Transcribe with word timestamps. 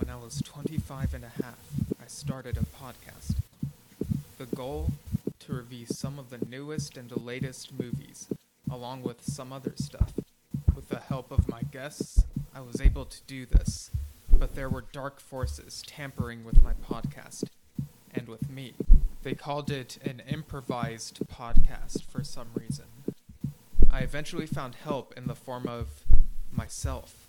when 0.00 0.08
I 0.08 0.16
was 0.16 0.40
25 0.40 1.12
and 1.12 1.24
a 1.24 1.42
half, 1.42 1.58
I 2.02 2.06
started 2.06 2.56
a 2.56 2.82
podcast. 2.82 3.34
The 4.38 4.46
goal? 4.46 4.92
To 5.40 5.52
review 5.52 5.84
some 5.84 6.18
of 6.18 6.30
the 6.30 6.42
newest 6.46 6.96
and 6.96 7.10
the 7.10 7.18
latest 7.18 7.78
movies, 7.78 8.26
along 8.70 9.02
with 9.02 9.22
some 9.22 9.52
other 9.52 9.74
stuff. 9.76 10.12
With 10.74 10.88
the 10.88 11.00
help 11.00 11.30
of 11.30 11.50
my 11.50 11.62
guests, 11.70 12.24
I 12.54 12.60
was 12.60 12.80
able 12.80 13.04
to 13.04 13.18
do 13.26 13.44
this, 13.44 13.90
but 14.32 14.54
there 14.54 14.70
were 14.70 14.84
dark 14.90 15.20
forces 15.20 15.82
tampering 15.86 16.44
with 16.44 16.62
my 16.62 16.72
podcast, 16.72 17.44
and 18.14 18.26
with 18.26 18.48
me. 18.48 18.72
They 19.22 19.34
called 19.34 19.70
it 19.70 19.98
an 20.02 20.22
improvised 20.26 21.20
podcast 21.30 22.04
for 22.04 22.24
some 22.24 22.48
reason. 22.54 22.86
I 23.92 23.98
eventually 23.98 24.46
found 24.46 24.76
help 24.76 25.12
in 25.14 25.26
the 25.26 25.34
form 25.34 25.66
of 25.68 26.04
myself. 26.50 27.26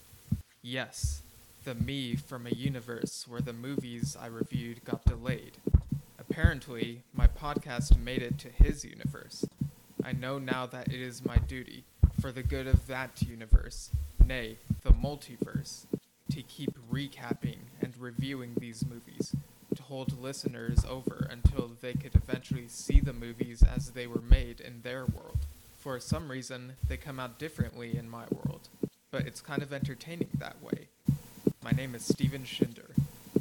Yes, 0.62 1.22
the 1.64 1.76
me 1.76 2.16
from 2.16 2.48
a 2.48 2.52
universe 2.52 3.26
where 3.28 3.42
the 3.42 3.54
movies 3.54 4.18
I 4.20 4.26
reviewed 4.26 4.84
got 4.84 5.06
delayed. 5.06 5.58
Apparently, 6.18 7.04
my 7.14 7.28
podcast 7.28 8.00
made 8.00 8.24
it 8.24 8.40
to 8.40 8.50
his 8.50 8.84
universe. 8.84 9.46
I 10.04 10.12
know 10.12 10.40
now 10.40 10.66
that 10.66 10.88
it 10.88 11.00
is 11.00 11.24
my 11.24 11.38
duty, 11.38 11.84
for 12.20 12.32
the 12.32 12.42
good 12.42 12.66
of 12.66 12.88
that 12.88 13.22
universe, 13.22 13.92
nay, 14.26 14.58
the 14.84 14.92
multiverse, 14.92 15.86
to 16.32 16.42
keep 16.42 16.72
recapping 16.92 17.58
and 17.80 17.94
reviewing 18.00 18.56
these 18.58 18.84
movies, 18.86 19.36
to 19.76 19.84
hold 19.84 20.20
listeners 20.20 20.84
over 20.90 21.28
until 21.30 21.72
they 21.82 21.94
could 21.94 22.16
eventually 22.16 22.68
see 22.68 23.00
the 23.00 23.14
movies 23.14 23.64
as 23.64 23.92
they 23.92 24.08
were 24.08 24.22
made 24.22 24.60
in 24.60 24.82
their 24.82 25.06
world. 25.06 25.46
For 25.78 26.00
some 26.00 26.32
reason, 26.32 26.74
they 26.88 26.98
come 26.98 27.20
out 27.20 27.38
differently 27.38 27.96
in 27.98 28.10
my 28.10 28.24
world, 28.32 28.70
but 29.12 29.28
it's 29.28 29.42
kind 29.42 29.62
of 29.62 29.74
entertaining 29.74 30.30
that 30.40 30.62
way. 30.64 30.88
My 31.64 31.70
name 31.70 31.94
is 31.94 32.04
Steven 32.04 32.42
Schinder, 32.42 32.90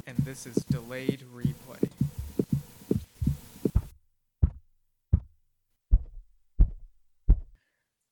and 0.05 0.15
this 0.19 0.45
is 0.45 0.53
Delayed 0.69 1.23
Replay. 1.33 1.89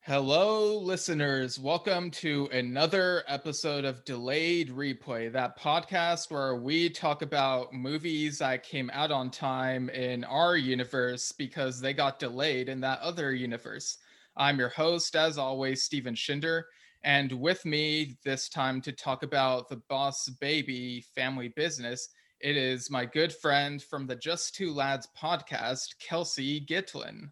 Hello, 0.01 0.79
listeners. 0.79 1.59
Welcome 1.59 2.09
to 2.09 2.49
another 2.51 3.23
episode 3.27 3.85
of 3.85 4.03
Delayed 4.03 4.69
Replay, 4.69 5.31
that 5.31 5.59
podcast 5.59 6.31
where 6.31 6.55
we 6.55 6.89
talk 6.89 7.21
about 7.21 7.71
movies 7.71 8.39
that 8.39 8.63
came 8.63 8.89
out 8.91 9.11
on 9.11 9.29
time 9.29 9.89
in 9.89 10.23
our 10.23 10.57
universe 10.57 11.31
because 11.31 11.79
they 11.79 11.93
got 11.93 12.17
delayed 12.17 12.67
in 12.67 12.79
that 12.81 12.99
other 13.01 13.31
universe. 13.31 13.99
I'm 14.35 14.57
your 14.57 14.69
host, 14.69 15.15
as 15.15 15.37
always, 15.37 15.83
Steven 15.83 16.15
Schinder. 16.15 16.63
And 17.03 17.31
with 17.31 17.63
me 17.65 18.17
this 18.25 18.49
time 18.49 18.81
to 18.81 18.91
talk 18.91 19.23
about 19.23 19.69
the 19.69 19.81
Boss 19.87 20.27
Baby 20.41 21.05
family 21.15 21.47
business, 21.55 22.09
it 22.41 22.57
is 22.57 22.91
my 22.91 23.05
good 23.05 23.31
friend 23.31 23.81
from 23.81 24.05
the 24.05 24.17
Just 24.17 24.53
Two 24.53 24.73
Lads 24.73 25.07
podcast, 25.17 25.87
Kelsey 25.99 26.65
Gitlin. 26.65 27.29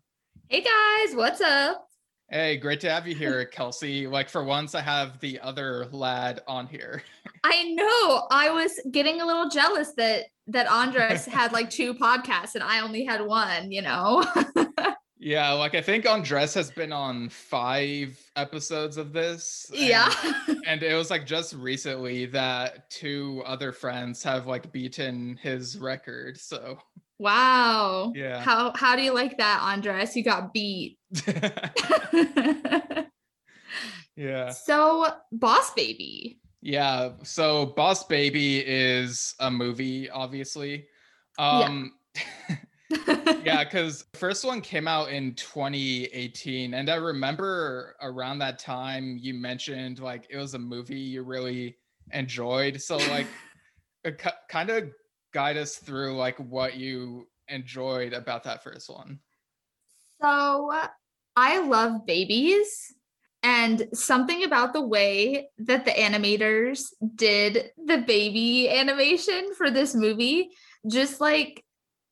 Hey 0.48 0.62
guys, 0.62 1.16
what's 1.16 1.42
up? 1.42 1.86
Hey, 2.30 2.56
great 2.56 2.80
to 2.82 2.90
have 2.90 3.08
you 3.08 3.16
here, 3.16 3.44
Kelsey. 3.52 4.08
Like 4.08 4.30
for 4.30 4.46
once, 4.46 4.74
I 4.74 4.82
have 4.82 5.20
the 5.20 5.38
other 5.42 5.88
lad 5.92 6.42
on 6.48 6.68
here. 6.68 7.04
I 7.44 7.64
know. 7.74 8.28
I 8.32 8.50
was 8.50 8.80
getting 8.92 9.20
a 9.20 9.26
little 9.26 9.50
jealous 9.50 9.92
that 9.98 10.26
that 10.48 10.72
Andres 10.72 11.26
had 11.26 11.52
like 11.52 11.70
two 11.70 11.94
podcasts 11.94 12.56
and 12.56 12.64
I 12.64 12.80
only 12.80 13.04
had 13.04 13.22
one. 13.22 13.70
You 13.70 13.82
know. 13.82 14.26
yeah, 15.28 15.52
like 15.52 15.76
I 15.76 15.82
think 15.82 16.06
Andres 16.06 16.54
has 16.54 16.72
been 16.72 16.94
on 16.94 17.28
five 17.28 18.18
episodes 18.38 18.96
of 18.96 19.12
this. 19.12 19.70
And, 19.72 19.82
yeah. 19.82 20.10
and 20.66 20.82
it 20.82 20.96
was 20.96 21.10
like 21.12 21.26
just 21.26 21.54
recently 21.54 22.28
that 22.28 22.90
two 22.90 23.44
other 23.46 23.74
friends 23.74 24.24
have 24.24 24.48
like 24.48 24.72
beaten 24.72 25.38
his 25.42 25.78
record. 25.78 26.38
So. 26.40 26.78
Wow. 27.20 28.14
Yeah. 28.16 28.40
How 28.40 28.72
how 28.74 28.96
do 28.96 29.02
you 29.02 29.14
like 29.14 29.38
that, 29.40 29.60
Andres? 29.62 30.16
You 30.16 30.24
got 30.24 30.54
beat. 30.54 30.98
yeah. 34.16 34.52
So, 34.52 35.14
Boss 35.34 35.74
Baby. 35.74 36.40
Yeah. 36.62 37.10
So, 37.24 37.66
Boss 37.66 38.06
Baby 38.06 38.60
is 38.66 39.36
a 39.40 39.52
movie, 39.52 40.10
obviously. 40.10 40.88
Um 41.38 41.92
yeah, 42.16 42.56
yeah 42.90 43.64
cuz 43.70 44.06
first 44.14 44.46
one 44.46 44.62
came 44.62 44.88
out 44.88 45.10
in 45.10 45.34
2018 45.36 46.74
and 46.74 46.90
I 46.90 46.96
remember 46.96 47.96
around 48.02 48.40
that 48.40 48.60
time 48.60 49.18
you 49.20 49.34
mentioned 49.34 50.00
like 50.00 50.28
it 50.30 50.38
was 50.38 50.54
a 50.54 50.60
movie 50.60 51.00
you 51.00 51.24
really 51.24 51.78
enjoyed. 52.14 52.82
So 52.82 52.98
like 52.98 53.28
kind 54.50 54.70
of 54.70 54.90
guide 55.34 55.58
us 55.58 55.76
through 55.76 56.16
like 56.16 56.38
what 56.38 56.76
you 56.76 57.28
enjoyed 57.48 58.14
about 58.14 58.44
that 58.44 58.64
first 58.64 58.90
one. 58.90 59.20
So 60.22 60.72
I 61.36 61.60
love 61.60 62.06
babies. 62.06 62.94
And 63.44 63.88
something 63.94 64.44
about 64.44 64.74
the 64.74 64.82
way 64.82 65.50
that 65.60 65.86
the 65.86 65.92
animators 65.92 66.88
did 67.16 67.72
the 67.78 68.00
baby 68.00 68.68
animation 68.70 69.54
for 69.54 69.70
this 69.70 69.94
movie 69.94 70.50
just 70.90 71.22
like 71.22 71.64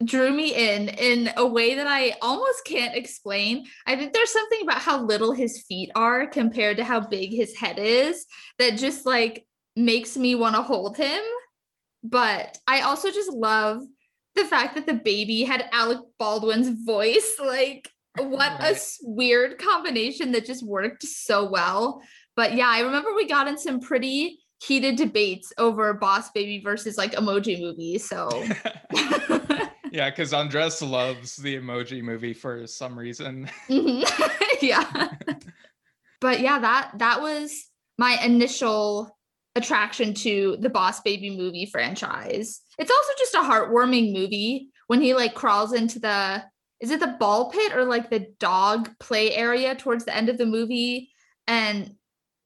drew 0.04 0.32
me 0.32 0.54
in 0.54 0.90
in 0.90 1.32
a 1.38 1.46
way 1.46 1.76
that 1.76 1.88
I 1.88 2.16
almost 2.22 2.66
can't 2.66 2.96
explain. 2.96 3.66
I 3.88 3.96
think 3.96 4.14
there's 4.14 4.34
something 4.34 4.62
about 4.64 4.82
how 4.82 5.02
little 5.02 5.32
his 5.32 5.64
feet 5.68 5.90
are 5.96 6.28
compared 6.28 6.78
to 6.78 6.84
how 6.84 7.00
big 7.00 7.32
his 7.32 7.56
head 7.56 7.80
is 7.80 8.26
that 8.60 8.78
just 8.78 9.06
like 9.06 9.46
makes 9.76 10.18
me 10.18 10.36
want 10.36 10.56
to 10.56 10.62
hold 10.62 10.98
him. 10.98 11.22
But 12.04 12.58
I 12.68 12.82
also 12.82 13.10
just 13.10 13.32
love 13.32 13.82
the 14.36 14.46
fact 14.46 14.76
that 14.76 14.86
the 14.86 14.94
baby 14.94 15.44
had 15.44 15.70
Alec 15.72 16.00
Baldwin's 16.20 16.70
voice. 16.86 17.40
Like, 17.46 17.90
what 18.18 18.60
right. 18.60 18.78
a 18.78 18.80
weird 19.04 19.58
combination 19.60 20.32
that 20.32 20.46
just 20.46 20.66
worked 20.66 21.04
so 21.04 21.50
well. 21.50 22.02
But 22.36 22.54
yeah, 22.54 22.70
I 22.70 22.82
remember 22.82 23.14
we 23.14 23.28
got 23.28 23.48
in 23.48 23.58
some 23.58 23.82
pretty 23.82 24.40
heated 24.64 24.96
debates 24.96 25.52
over 25.58 25.94
Boss 25.94 26.32
Baby 26.32 26.62
versus 26.64 26.98
like 26.98 27.12
emoji 27.14 27.60
movie. 27.60 27.98
So 27.98 28.30
yeah, 29.96 30.10
because 30.10 30.34
Andres 30.34 30.82
loves 30.82 31.38
the 31.38 31.56
emoji 31.56 32.04
movie 32.04 32.34
for 32.34 32.68
some 32.68 33.00
reason. 33.00 33.50
Mm-hmm. 33.70 34.04
yeah. 34.66 35.10
but 36.20 36.42
yeah, 36.42 36.60
that 36.60 36.92
that 36.98 37.22
was 37.22 37.70
my 37.98 38.20
initial 38.24 39.18
attraction 39.56 40.14
to 40.14 40.58
the 40.60 40.70
Boss 40.70 41.00
Baby 41.00 41.36
movie 41.38 41.66
franchise. 41.66 42.62
It's 42.78 42.92
also 42.92 43.12
just 43.18 43.36
a 43.36 43.38
heartwarming 43.40 44.14
movie 44.14 44.70
when 44.88 45.02
he 45.02 45.14
like 45.14 45.34
crawls 45.34 45.72
into 45.72 46.00
the 46.00 46.44
is 46.82 46.92
it 46.92 47.00
the 47.00 47.16
ball 47.20 47.50
pit 47.50 47.74
or 47.74 47.86
like 47.86 48.10
the 48.10 48.28
dog 48.40 48.90
play 49.00 49.34
area 49.34 49.76
towards 49.76 50.04
the 50.04 50.16
end 50.16 50.28
of 50.28 50.38
the 50.38 50.46
movie 50.46 51.10
and 51.48 51.92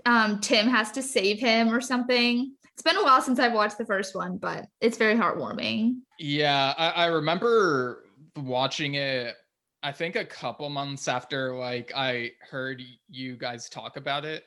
um 0.05 0.39
Tim 0.39 0.67
has 0.67 0.91
to 0.91 1.01
save 1.01 1.39
him 1.39 1.73
or 1.73 1.81
something. 1.81 2.53
It's 2.79 2.83
been 2.83 2.97
a 2.97 3.03
while 3.03 3.21
since 3.21 3.39
I've 3.39 3.51
watched 3.51 3.77
the 3.77 3.85
first 3.85 4.15
one, 4.15 4.37
but 4.37 4.65
it's 4.79 4.97
very 4.97 5.15
heartwarming. 5.15 5.97
Yeah, 6.17 6.73
I, 6.77 6.89
I 6.89 7.05
remember 7.07 8.05
watching 8.37 8.95
it 8.95 9.35
I 9.81 9.91
think 9.91 10.15
a 10.15 10.25
couple 10.25 10.69
months 10.69 11.07
after 11.07 11.55
like 11.55 11.91
I 11.95 12.31
heard 12.41 12.81
you 13.09 13.37
guys 13.37 13.69
talk 13.69 13.97
about 13.97 14.23
it 14.23 14.43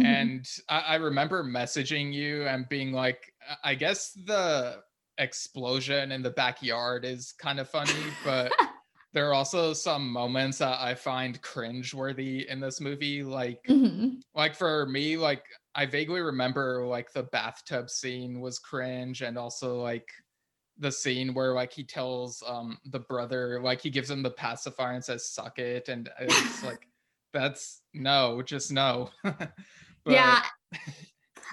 Mm-hmm. 0.00 0.06
And 0.06 0.48
I, 0.68 0.80
I 0.80 0.94
remember 0.96 1.44
messaging 1.44 2.12
you 2.12 2.46
and 2.46 2.68
being 2.68 2.92
like, 2.92 3.32
I 3.62 3.74
guess 3.74 4.12
the 4.26 4.82
explosion 5.18 6.12
in 6.12 6.22
the 6.22 6.30
backyard 6.30 7.04
is 7.04 7.32
kind 7.32 7.60
of 7.60 7.68
funny, 7.68 7.92
but 8.24 8.52
there 9.12 9.28
are 9.28 9.34
also 9.34 9.72
some 9.72 10.10
moments 10.10 10.58
that 10.58 10.80
I 10.80 10.94
find 10.94 11.40
cringe-worthy 11.42 12.48
in 12.48 12.60
this 12.60 12.80
movie. 12.80 13.22
Like, 13.22 13.62
mm-hmm. 13.68 14.20
like 14.34 14.54
for 14.54 14.86
me, 14.86 15.16
like 15.16 15.44
I 15.74 15.86
vaguely 15.86 16.20
remember 16.20 16.86
like 16.86 17.12
the 17.12 17.24
bathtub 17.24 17.90
scene 17.90 18.40
was 18.40 18.58
cringe, 18.58 19.22
and 19.22 19.36
also 19.36 19.80
like 19.80 20.08
the 20.78 20.90
scene 20.92 21.34
where 21.34 21.52
like 21.52 21.72
he 21.72 21.84
tells 21.84 22.42
um 22.46 22.78
the 22.86 23.00
brother 23.00 23.60
like 23.62 23.80
he 23.80 23.90
gives 23.90 24.10
him 24.10 24.22
the 24.22 24.30
pacifier 24.30 24.94
and 24.94 25.04
says 25.04 25.28
"suck 25.28 25.58
it," 25.58 25.88
and 25.88 26.08
it's 26.18 26.62
like 26.64 26.88
that's 27.32 27.82
no, 27.94 28.42
just 28.42 28.72
no. 28.72 29.10
But... 30.04 30.14
Yeah. 30.14 30.42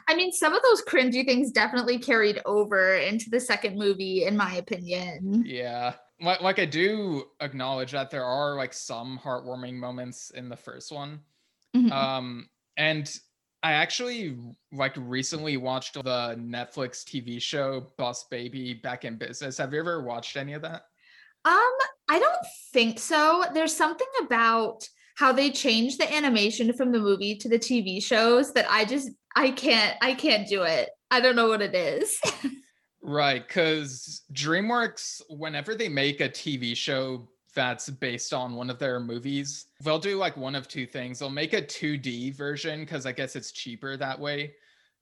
I 0.08 0.16
mean, 0.16 0.32
some 0.32 0.56
of 0.56 0.64
those 0.64 0.82
cringy 0.82 1.24
things 1.24 1.52
definitely 1.52 2.00
carried 2.00 2.42
over 2.46 2.96
into 2.96 3.30
the 3.30 3.40
second 3.40 3.78
movie, 3.78 4.24
in 4.24 4.36
my 4.36 4.56
opinion. 4.56 5.44
Yeah. 5.46 5.94
Like, 6.22 6.60
I 6.60 6.66
do 6.66 7.26
acknowledge 7.40 7.92
that 7.92 8.12
there 8.12 8.26
are 8.26 8.56
like 8.56 8.74
some 8.74 9.20
heartwarming 9.24 9.76
moments 9.76 10.32
in 10.32 10.50
the 10.50 10.58
first 10.58 10.92
one. 10.92 11.22
Mm-hmm. 11.76 11.92
Um, 11.92 12.50
and 12.78 13.10
I 13.62 13.74
actually 13.74 14.38
like 14.72 14.94
recently 14.98 15.58
watched 15.58 15.94
the 15.94 16.36
Netflix 16.40 17.04
TV 17.04 17.42
show 17.42 17.88
Boss 17.98 18.26
Baby 18.26 18.74
Back 18.74 19.06
in 19.06 19.18
Business. 19.18 19.58
Have 19.58 19.74
you 19.74 19.80
ever 19.80 20.02
watched 20.02 20.38
any 20.38 20.54
of 20.54 20.62
that? 20.62 20.84
Um, 21.46 21.72
I 22.10 22.20
don't 22.20 22.46
think 22.74 23.00
so. 23.00 23.46
There's 23.54 23.76
something 23.76 24.08
about 24.22 24.88
how 25.16 25.34
they 25.34 25.52
change 25.52 25.98
the 25.98 26.14
animation 26.14 26.72
from 26.74 26.92
the 26.92 27.00
movie 27.00 27.36
to 27.36 27.50
the 27.50 27.60
TV 27.60 28.02
shows 28.02 28.54
that 28.54 28.66
I 28.70 28.86
just 28.86 29.12
I 29.36 29.52
can't 29.52 29.98
I 30.02 30.14
can't 30.14 30.48
do 30.48 30.64
it. 30.64 30.90
I 31.12 31.20
don't 31.20 31.36
know 31.36 31.50
what 31.50 31.62
it 31.62 31.76
is. 31.76 32.20
Right, 33.02 33.48
because 33.48 34.24
DreamWorks, 34.34 35.22
whenever 35.30 35.74
they 35.74 35.88
make 35.88 36.20
a 36.20 36.28
TV 36.30 36.76
show 36.76 37.30
that's 37.56 37.90
based 37.90 38.34
on 38.34 38.56
one 38.56 38.70
of 38.70 38.78
their 38.78 39.00
movies, 39.00 39.68
they'll 39.82 40.00
do 40.00 40.18
like 40.18 40.36
one 40.36 40.54
of 40.54 40.68
two 40.68 40.86
things. 40.86 41.20
They'll 41.20 41.30
make 41.30 41.54
a 41.54 41.62
2D 41.62 42.36
version 42.36 42.82
because 42.82 43.06
I 43.06 43.12
guess 43.14 43.36
it's 43.36 43.52
cheaper 43.52 43.96
that 43.98 44.20
way. 44.20 44.56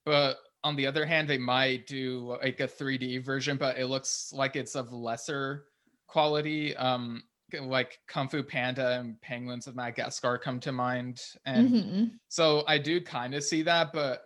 But 0.05 0.38
on 0.63 0.75
the 0.75 0.85
other 0.85 1.05
hand, 1.05 1.27
they 1.27 1.38
might 1.39 1.88
do 1.88 2.38
like 2.41 2.59
a 2.59 2.67
3D 2.67 3.23
version, 3.23 3.57
but 3.57 3.77
it 3.77 3.88
looks 3.88 4.31
like 4.31 4.55
it's 4.55 4.75
of 4.75 4.94
lesser 4.94 5.65
quality. 6.07 6.75
Um, 6.75 7.23
like 7.59 7.99
Kung 8.07 8.27
Fu 8.29 8.44
Panda 8.44 8.99
and 8.99 9.19
Penguins 9.21 9.67
of 9.67 9.75
Madagascar 9.75 10.38
come 10.38 10.59
to 10.61 10.71
mind. 10.71 11.21
And 11.45 11.75
Mm-hmm. 11.75 12.05
so 12.27 12.63
I 12.67 12.77
do 12.77 13.01
kind 13.01 13.33
of 13.33 13.44
see 13.44 13.61
that, 13.63 13.91
but 13.94 14.25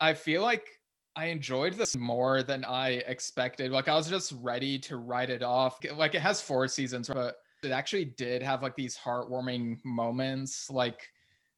I 0.00 0.14
feel 0.14 0.42
like 0.42 0.77
I 1.18 1.26
enjoyed 1.26 1.74
this 1.74 1.96
more 1.96 2.44
than 2.44 2.64
I 2.64 2.90
expected. 3.08 3.72
Like 3.72 3.88
I 3.88 3.96
was 3.96 4.08
just 4.08 4.32
ready 4.40 4.78
to 4.80 4.98
write 4.98 5.30
it 5.30 5.42
off. 5.42 5.80
Like 5.92 6.14
it 6.14 6.20
has 6.20 6.40
four 6.40 6.68
seasons, 6.68 7.08
but 7.08 7.38
it 7.64 7.72
actually 7.72 8.04
did 8.04 8.40
have 8.40 8.62
like 8.62 8.76
these 8.76 8.96
heartwarming 8.96 9.84
moments. 9.84 10.70
Like 10.70 11.08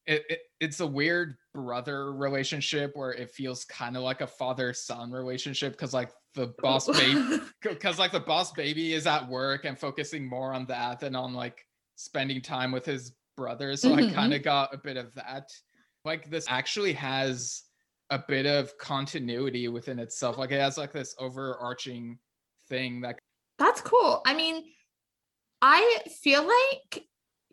it, 0.07 0.25
it 0.31 0.41
it's 0.61 0.81
a 0.81 0.87
weird 0.87 1.37
brother 1.53 2.15
relationship 2.15 2.93
where 2.95 3.13
it 3.13 3.33
feels 3.33 3.67
kind 3.67 3.99
of 3.99 4.03
like 4.03 4.23
a 4.23 4.27
father 4.27 4.73
son 4.73 5.11
relationship 5.11 5.73
because 5.73 5.93
like 5.93 6.11
the 6.35 6.55
boss 6.63 6.89
baby 6.89 7.41
because 7.63 7.99
like 7.99 8.13
the 8.13 8.21
boss 8.21 8.53
baby 8.53 8.95
is 8.95 9.07
at 9.07 9.29
work 9.29 9.67
and 9.67 9.79
focusing 9.79 10.27
more 10.27 10.55
on 10.55 10.65
that 10.69 11.01
than 11.01 11.15
on 11.15 11.35
like 11.35 11.67
spending 11.97 12.41
time 12.41 12.73
with 12.73 12.87
his 12.87 13.13
brother. 13.37 13.77
So 13.77 13.93
I 13.93 14.01
Mhm. 14.01 14.15
kind 14.15 14.33
of 14.33 14.43
got 14.43 14.73
a 14.73 14.79
bit 14.79 14.97
of 14.97 15.13
that. 15.17 15.51
Like 16.07 16.31
this 16.31 16.47
actually 16.49 16.95
has 16.95 17.65
a 18.11 18.19
bit 18.19 18.47
of 18.47 18.77
continuity 18.79 19.69
within 19.69 19.99
itself. 19.99 20.39
Like 20.39 20.51
it 20.51 20.61
has 20.61 20.77
like 20.77 20.93
this 20.93 21.15
overarching 21.19 22.19
thing 22.69 23.01
that 23.03 23.19
That's 23.59 23.81
cool. 23.81 24.23
I 24.27 24.35
mean, 24.35 24.65
I 25.63 26.03
feel 26.23 26.43
like 26.43 27.05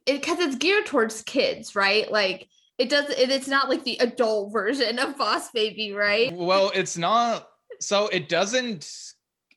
it 0.05 0.21
because 0.21 0.39
it's 0.39 0.55
geared 0.55 0.85
towards 0.85 1.21
kids, 1.21 1.75
right? 1.75 2.11
Like 2.11 2.47
it 2.77 2.89
does. 2.89 3.09
It, 3.09 3.29
it's 3.29 3.47
not 3.47 3.69
like 3.69 3.83
the 3.83 3.97
adult 3.97 4.51
version 4.53 4.99
of 4.99 5.17
Boss 5.17 5.51
Baby, 5.51 5.93
right? 5.93 6.33
well, 6.33 6.71
it's 6.73 6.97
not 6.97 7.47
so 7.79 8.07
it 8.07 8.27
doesn't 8.27 9.13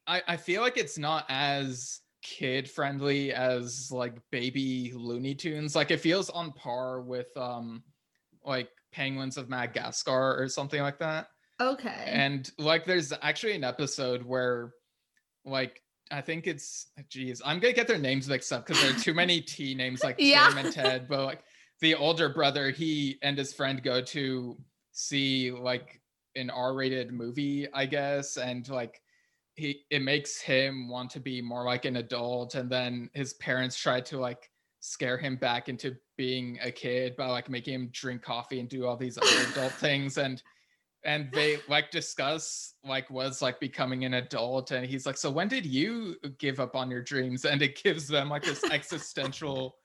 I, 0.06 0.22
I 0.26 0.36
feel 0.36 0.60
like 0.60 0.76
it's 0.76 0.98
not 0.98 1.24
as 1.28 2.00
kid 2.22 2.68
friendly 2.68 3.32
as 3.32 3.90
like 3.92 4.14
baby 4.30 4.92
Looney 4.94 5.34
Tunes. 5.34 5.76
Like 5.76 5.90
it 5.90 6.00
feels 6.00 6.28
on 6.30 6.52
par 6.52 7.00
with 7.00 7.34
um 7.36 7.82
like 8.44 8.68
Penguins 8.92 9.36
of 9.36 9.48
Madagascar 9.48 10.40
or 10.40 10.48
something 10.48 10.80
like 10.82 10.98
that. 10.98 11.28
Okay. 11.60 12.04
And 12.06 12.50
like 12.58 12.84
there's 12.84 13.12
actually 13.22 13.52
an 13.54 13.64
episode 13.64 14.22
where 14.22 14.72
like 15.44 15.82
I 16.10 16.20
think 16.20 16.46
it's 16.46 16.88
geez, 17.08 17.40
I'm 17.44 17.60
gonna 17.60 17.72
get 17.74 17.86
their 17.86 17.98
names 17.98 18.28
mixed 18.28 18.52
up 18.52 18.66
because 18.66 18.82
there 18.82 18.90
are 18.94 18.98
too 18.98 19.14
many 19.14 19.40
T 19.42 19.74
names 19.74 20.02
like 20.02 20.16
Yeah. 20.18 20.48
Tim 20.48 20.58
and 20.58 20.72
Ted, 20.74 21.06
but 21.08 21.24
like 21.24 21.42
the 21.80 21.94
older 21.94 22.28
brother, 22.28 22.70
he 22.70 23.18
and 23.22 23.38
his 23.38 23.52
friend 23.52 23.82
go 23.82 24.00
to 24.02 24.56
see 24.92 25.50
like 25.50 26.00
an 26.36 26.50
R-rated 26.50 27.12
movie, 27.12 27.68
I 27.72 27.86
guess, 27.86 28.36
and 28.36 28.68
like 28.68 29.00
he 29.54 29.84
it 29.90 30.02
makes 30.02 30.40
him 30.40 30.88
want 30.88 31.10
to 31.10 31.20
be 31.20 31.40
more 31.42 31.64
like 31.64 31.84
an 31.84 31.96
adult, 31.96 32.54
and 32.54 32.70
then 32.70 33.10
his 33.14 33.34
parents 33.34 33.76
try 33.76 34.00
to 34.02 34.18
like 34.18 34.50
scare 34.80 35.18
him 35.18 35.36
back 35.36 35.68
into 35.68 35.96
being 36.16 36.58
a 36.62 36.70
kid 36.72 37.14
by 37.16 37.26
like 37.26 37.48
making 37.48 37.74
him 37.74 37.88
drink 37.92 38.22
coffee 38.22 38.60
and 38.60 38.68
do 38.68 38.86
all 38.86 38.96
these 38.96 39.18
other 39.18 39.42
adult 39.50 39.74
things. 39.74 40.18
And 40.18 40.42
and 41.04 41.30
they 41.32 41.58
like 41.68 41.90
discuss 41.90 42.74
like 42.84 43.08
was 43.10 43.40
like 43.40 43.60
becoming 43.60 44.04
an 44.04 44.14
adult. 44.14 44.70
And 44.70 44.84
he's 44.84 45.06
like 45.06 45.16
so 45.16 45.30
when 45.30 45.48
did 45.48 45.64
you 45.64 46.16
give 46.38 46.60
up 46.60 46.74
on 46.74 46.90
your 46.90 47.02
dreams? 47.02 47.44
And 47.44 47.62
it 47.62 47.82
gives 47.82 48.08
them 48.08 48.28
like 48.28 48.42
this 48.42 48.64
existential 48.70 49.76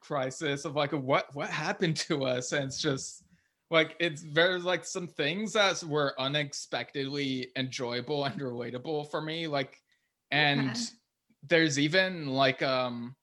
crisis 0.00 0.64
of 0.64 0.76
like 0.76 0.92
what 0.92 1.34
what 1.34 1.50
happened 1.50 1.96
to 1.96 2.24
us? 2.24 2.52
And 2.52 2.64
it's 2.64 2.80
just 2.80 3.24
like 3.70 3.96
it's 3.98 4.22
very 4.22 4.60
like 4.60 4.84
some 4.84 5.06
things 5.06 5.54
that 5.54 5.82
were 5.82 6.14
unexpectedly 6.18 7.48
enjoyable 7.56 8.24
and 8.26 8.40
relatable 8.40 9.10
for 9.10 9.20
me 9.20 9.46
like 9.48 9.80
and 10.30 10.68
Okay. 10.70 10.80
there's 11.46 11.78
even 11.78 12.26
like 12.28 12.62
um 12.62 13.14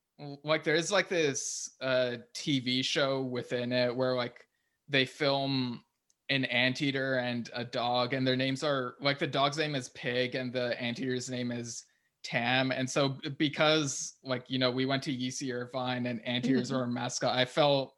like 0.43 0.63
there's 0.63 0.91
like 0.91 1.09
this 1.09 1.71
uh 1.81 2.17
tv 2.35 2.83
show 2.83 3.21
within 3.21 3.71
it 3.71 3.95
where 3.95 4.13
like 4.15 4.45
they 4.87 5.05
film 5.05 5.83
an 6.29 6.45
anteater 6.45 7.17
and 7.17 7.49
a 7.53 7.63
dog 7.65 8.13
and 8.13 8.25
their 8.25 8.35
names 8.35 8.63
are 8.63 8.95
like 9.01 9.17
the 9.19 9.27
dog's 9.27 9.57
name 9.57 9.75
is 9.75 9.89
pig 9.89 10.35
and 10.35 10.53
the 10.53 10.79
anteater's 10.81 11.29
name 11.29 11.51
is 11.51 11.85
tam 12.23 12.71
and 12.71 12.87
so 12.89 13.17
because 13.37 14.15
like 14.23 14.43
you 14.47 14.59
know 14.59 14.69
we 14.69 14.85
went 14.85 15.01
to 15.01 15.11
UC 15.11 15.51
Irvine 15.51 16.05
and 16.05 16.23
anteaters 16.25 16.69
Mhm. 16.71 16.75
are 16.75 16.83
a 16.83 16.87
mascot 16.87 17.35
i 17.35 17.43
felt 17.45 17.95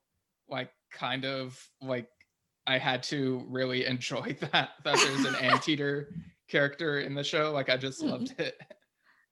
like 0.48 0.72
kind 0.92 1.26
of 1.26 1.62
like 1.82 2.08
i 2.66 2.78
had 2.78 3.04
to 3.04 3.44
really 3.50 3.86
enjoy 3.94 4.36
that 4.40 4.70
that 4.86 4.98
there's 4.98 5.26
an 5.26 5.36
anteater 5.42 6.08
character 6.48 7.00
in 7.02 7.14
the 7.16 7.24
show 7.24 7.52
like 7.52 7.70
i 7.70 7.76
just 7.76 8.02
Mhm. 8.02 8.12
loved 8.12 8.36
it 8.40 8.56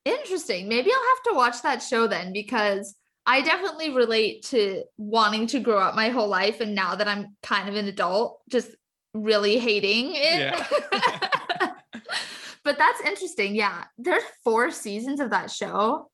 Interesting. 0.05 0.67
Maybe 0.67 0.91
I'll 0.91 1.15
have 1.15 1.23
to 1.33 1.37
watch 1.37 1.61
that 1.61 1.81
show 1.81 2.07
then 2.07 2.33
because 2.33 2.95
I 3.25 3.41
definitely 3.41 3.91
relate 3.93 4.43
to 4.45 4.83
wanting 4.97 5.47
to 5.47 5.59
grow 5.59 5.79
up 5.79 5.95
my 5.95 6.09
whole 6.09 6.27
life. 6.27 6.59
And 6.59 6.73
now 6.73 6.95
that 6.95 7.07
I'm 7.07 7.35
kind 7.43 7.69
of 7.69 7.75
an 7.75 7.87
adult, 7.87 8.41
just 8.49 8.69
really 9.13 9.59
hating 9.59 10.13
it. 10.15 10.39
Yeah. 10.39 10.65
but 12.63 12.77
that's 12.77 13.01
interesting. 13.05 13.55
Yeah. 13.55 13.83
There's 13.97 14.23
four 14.43 14.71
seasons 14.71 15.19
of 15.19 15.29
that 15.31 15.51
show. 15.51 16.09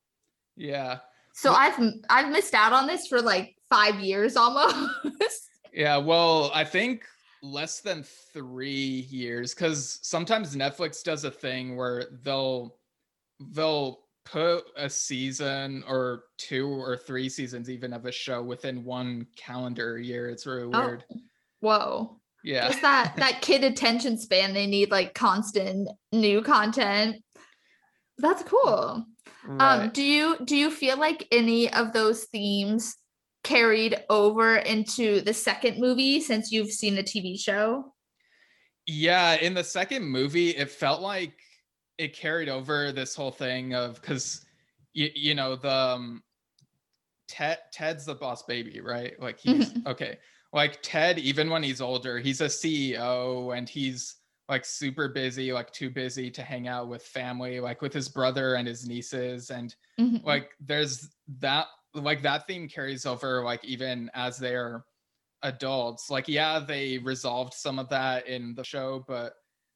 yeah 0.55 0.99
So 1.33 1.51
Well- 1.51 1.59
I've 1.59 1.93
I've 2.09 2.31
missed 2.31 2.53
out 2.53 2.73
on 2.73 2.87
this 2.87 3.07
for 3.07 3.21
like 3.21 3.55
five 3.69 3.99
years 3.99 4.35
almost. 4.35 4.75
Yeah, 5.73 5.97
well, 5.97 6.49
I 6.55 6.63
think 6.63 7.05
less 7.43 7.81
than 7.81 8.03
three 8.33 9.05
years 9.11 9.53
because 9.53 9.99
sometimes 10.01 10.55
Netflix 10.55 11.03
does 11.03 11.23
a 11.23 11.29
thing 11.29 11.75
where 11.75 12.05
they'll 12.23 12.75
they'll 13.39 13.99
put 14.25 14.65
a 14.75 14.89
season 14.89 15.83
or 15.87 16.25
two 16.37 16.67
or 16.67 16.97
three 16.97 17.29
seasons 17.29 17.69
even 17.69 17.93
of 17.93 18.05
a 18.05 18.11
show 18.11 18.43
within 18.43 18.83
one 18.83 19.25
calendar 19.37 19.97
year. 19.97 20.29
It's 20.29 20.45
really 20.45 20.69
Oh, 20.73 20.85
weird. 20.85 21.05
Whoa. 21.61 22.19
Yeah. 22.43 22.67
Just 22.67 22.81
that 22.81 23.15
that 23.17 23.41
kid 23.41 23.63
attention 23.63 24.17
span. 24.17 24.53
They 24.53 24.67
need 24.67 24.91
like 24.91 25.13
constant 25.13 25.89
new 26.11 26.41
content. 26.41 27.23
That's 28.17 28.43
cool. 28.43 29.05
Um, 29.47 29.91
do 29.91 30.03
you 30.03 30.37
do 30.43 30.57
you 30.57 30.69
feel 30.71 30.97
like 30.97 31.25
any 31.31 31.71
of 31.71 31.93
those 31.93 32.25
themes 32.25 32.97
carried 33.43 33.95
over 34.09 34.57
into 34.57 35.21
the 35.21 35.33
second 35.33 35.79
movie 35.79 36.19
since 36.19 36.51
you've 36.51 36.71
seen 36.71 36.95
the 36.95 37.03
TV 37.03 37.39
show? 37.39 37.93
Yeah, 38.85 39.35
in 39.35 39.53
the 39.53 39.63
second 39.63 40.03
movie, 40.03 40.49
it 40.49 40.69
felt 40.71 41.01
like 41.01 41.33
it 41.97 42.15
carried 42.15 42.49
over 42.49 42.91
this 42.91 43.15
whole 43.15 43.31
thing 43.31 43.73
of 43.73 43.99
because 44.01 44.45
you, 44.93 45.09
you 45.15 45.35
know 45.35 45.55
the 45.55 45.71
um, 45.71 46.23
Ted 47.27 47.59
Ted's 47.71 48.05
the 48.05 48.15
boss 48.15 48.43
baby, 48.43 48.79
right? 48.79 49.19
Like 49.19 49.39
he's 49.39 49.73
okay. 49.85 50.17
Like 50.53 50.79
Ted, 50.81 51.19
even 51.19 51.49
when 51.49 51.61
he's 51.63 51.81
older, 51.81 52.19
he's 52.19 52.41
a 52.41 52.45
CEO 52.45 53.57
and 53.57 53.67
he's 53.67 54.15
like 54.47 54.63
super 54.63 55.09
busy, 55.09 55.51
like 55.51 55.71
too 55.71 55.89
busy 55.89 56.31
to 56.31 56.41
hang 56.41 56.67
out 56.69 56.87
with 56.87 57.03
family, 57.03 57.59
like 57.59 57.81
with 57.81 57.93
his 57.93 58.07
brother 58.07 58.55
and 58.55 58.67
his 58.67 58.87
nieces, 58.87 59.49
and 59.49 59.75
Mhm. 59.99 60.23
like 60.23 60.51
there's 60.59 61.09
that 61.39 61.67
like 61.93 62.21
that 62.21 62.45
theme 62.47 62.69
carries 62.69 63.05
over 63.05 63.43
like 63.43 63.63
even 63.65 64.09
as 64.13 64.37
they're 64.37 64.85
adults 65.43 66.09
like 66.09 66.27
yeah 66.27 66.59
they 66.59 66.97
resolved 66.99 67.53
some 67.53 67.79
of 67.79 67.89
that 67.89 68.27
in 68.27 68.53
the 68.55 68.63
show 68.63 69.03
but 69.07 69.33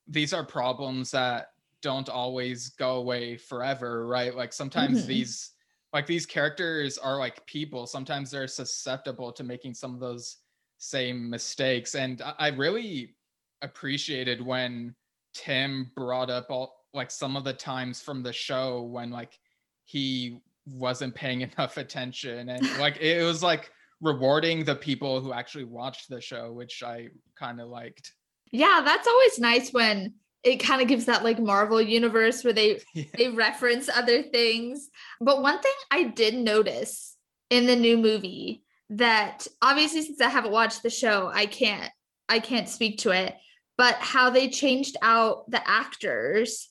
these 0.07 0.33
are 0.33 0.45
problems 0.45 1.11
that 1.11 1.47
don't 1.81 2.09
always 2.09 2.69
go 2.69 2.95
away 2.97 3.37
forever 3.37 4.07
right? 4.07 4.35
Like 4.35 4.53
sometimes 4.53 5.03
Mhm. 5.03 5.07
these 5.07 5.51
like 5.93 6.07
these 6.07 6.25
characters 6.25 6.97
are 6.97 7.17
like 7.17 7.45
people. 7.47 7.85
Sometimes 7.85 8.31
they're 8.31 8.47
susceptible 8.47 9.31
to 9.33 9.43
making 9.43 9.73
some 9.73 9.93
of 9.93 9.99
those 9.99 10.37
same 10.77 11.29
mistakes. 11.29 11.95
And 11.95 12.21
i, 12.21 12.33
I 12.39 12.47
really 12.49 13.15
appreciated 13.61 14.41
when 14.41 14.95
tim 15.33 15.91
brought 15.95 16.29
up 16.29 16.47
all 16.49 16.75
like 16.93 17.09
some 17.11 17.37
of 17.37 17.43
the 17.43 17.53
times 17.53 18.01
from 18.01 18.21
the 18.23 18.33
show 18.33 18.81
when 18.83 19.11
like 19.11 19.39
he 19.85 20.41
wasn't 20.65 21.13
paying 21.15 21.41
enough 21.49 21.77
attention. 21.77 22.49
And 22.49 22.67
like 22.79 22.97
it 23.01 23.23
was 23.23 23.41
like 23.43 23.71
rewarding 24.01 24.63
the 24.65 24.75
people 24.75 25.21
who 25.21 25.31
actually 25.31 25.63
watched 25.65 26.09
the 26.09 26.19
show 26.19 26.51
which 26.51 26.81
i 26.83 27.07
kind 27.35 27.61
of 27.61 27.67
liked. 27.69 28.13
Yeah, 28.51 28.81
that's 28.83 29.07
always 29.07 29.39
nice 29.39 29.71
when 29.71 30.15
it 30.43 30.57
kind 30.57 30.81
of 30.81 30.87
gives 30.87 31.05
that 31.05 31.23
like 31.23 31.39
Marvel 31.39 31.81
universe 31.81 32.43
where 32.43 32.53
they 32.53 32.81
Yeah. 32.93 33.03
they 33.17 33.29
reference 33.29 33.89
other 33.89 34.23
things. 34.23 34.89
But 35.19 35.41
one 35.41 35.59
thing 35.61 35.73
I 35.91 36.03
did 36.03 36.35
notice 36.35 37.15
in 37.49 37.67
the 37.67 37.75
new 37.75 37.97
movie 37.97 38.63
that 38.91 39.47
obviously 39.61 40.01
since 40.01 40.21
I 40.21 40.29
haven't 40.29 40.51
watched 40.51 40.83
the 40.83 40.89
show, 40.89 41.29
I 41.33 41.45
can't 41.45 41.91
I 42.29 42.39
can't 42.39 42.69
speak 42.69 42.99
to 42.99 43.11
it, 43.11 43.35
but 43.77 43.95
how 43.95 44.29
they 44.29 44.49
changed 44.49 44.95
out 45.01 45.49
the 45.51 45.61
actors 45.67 46.69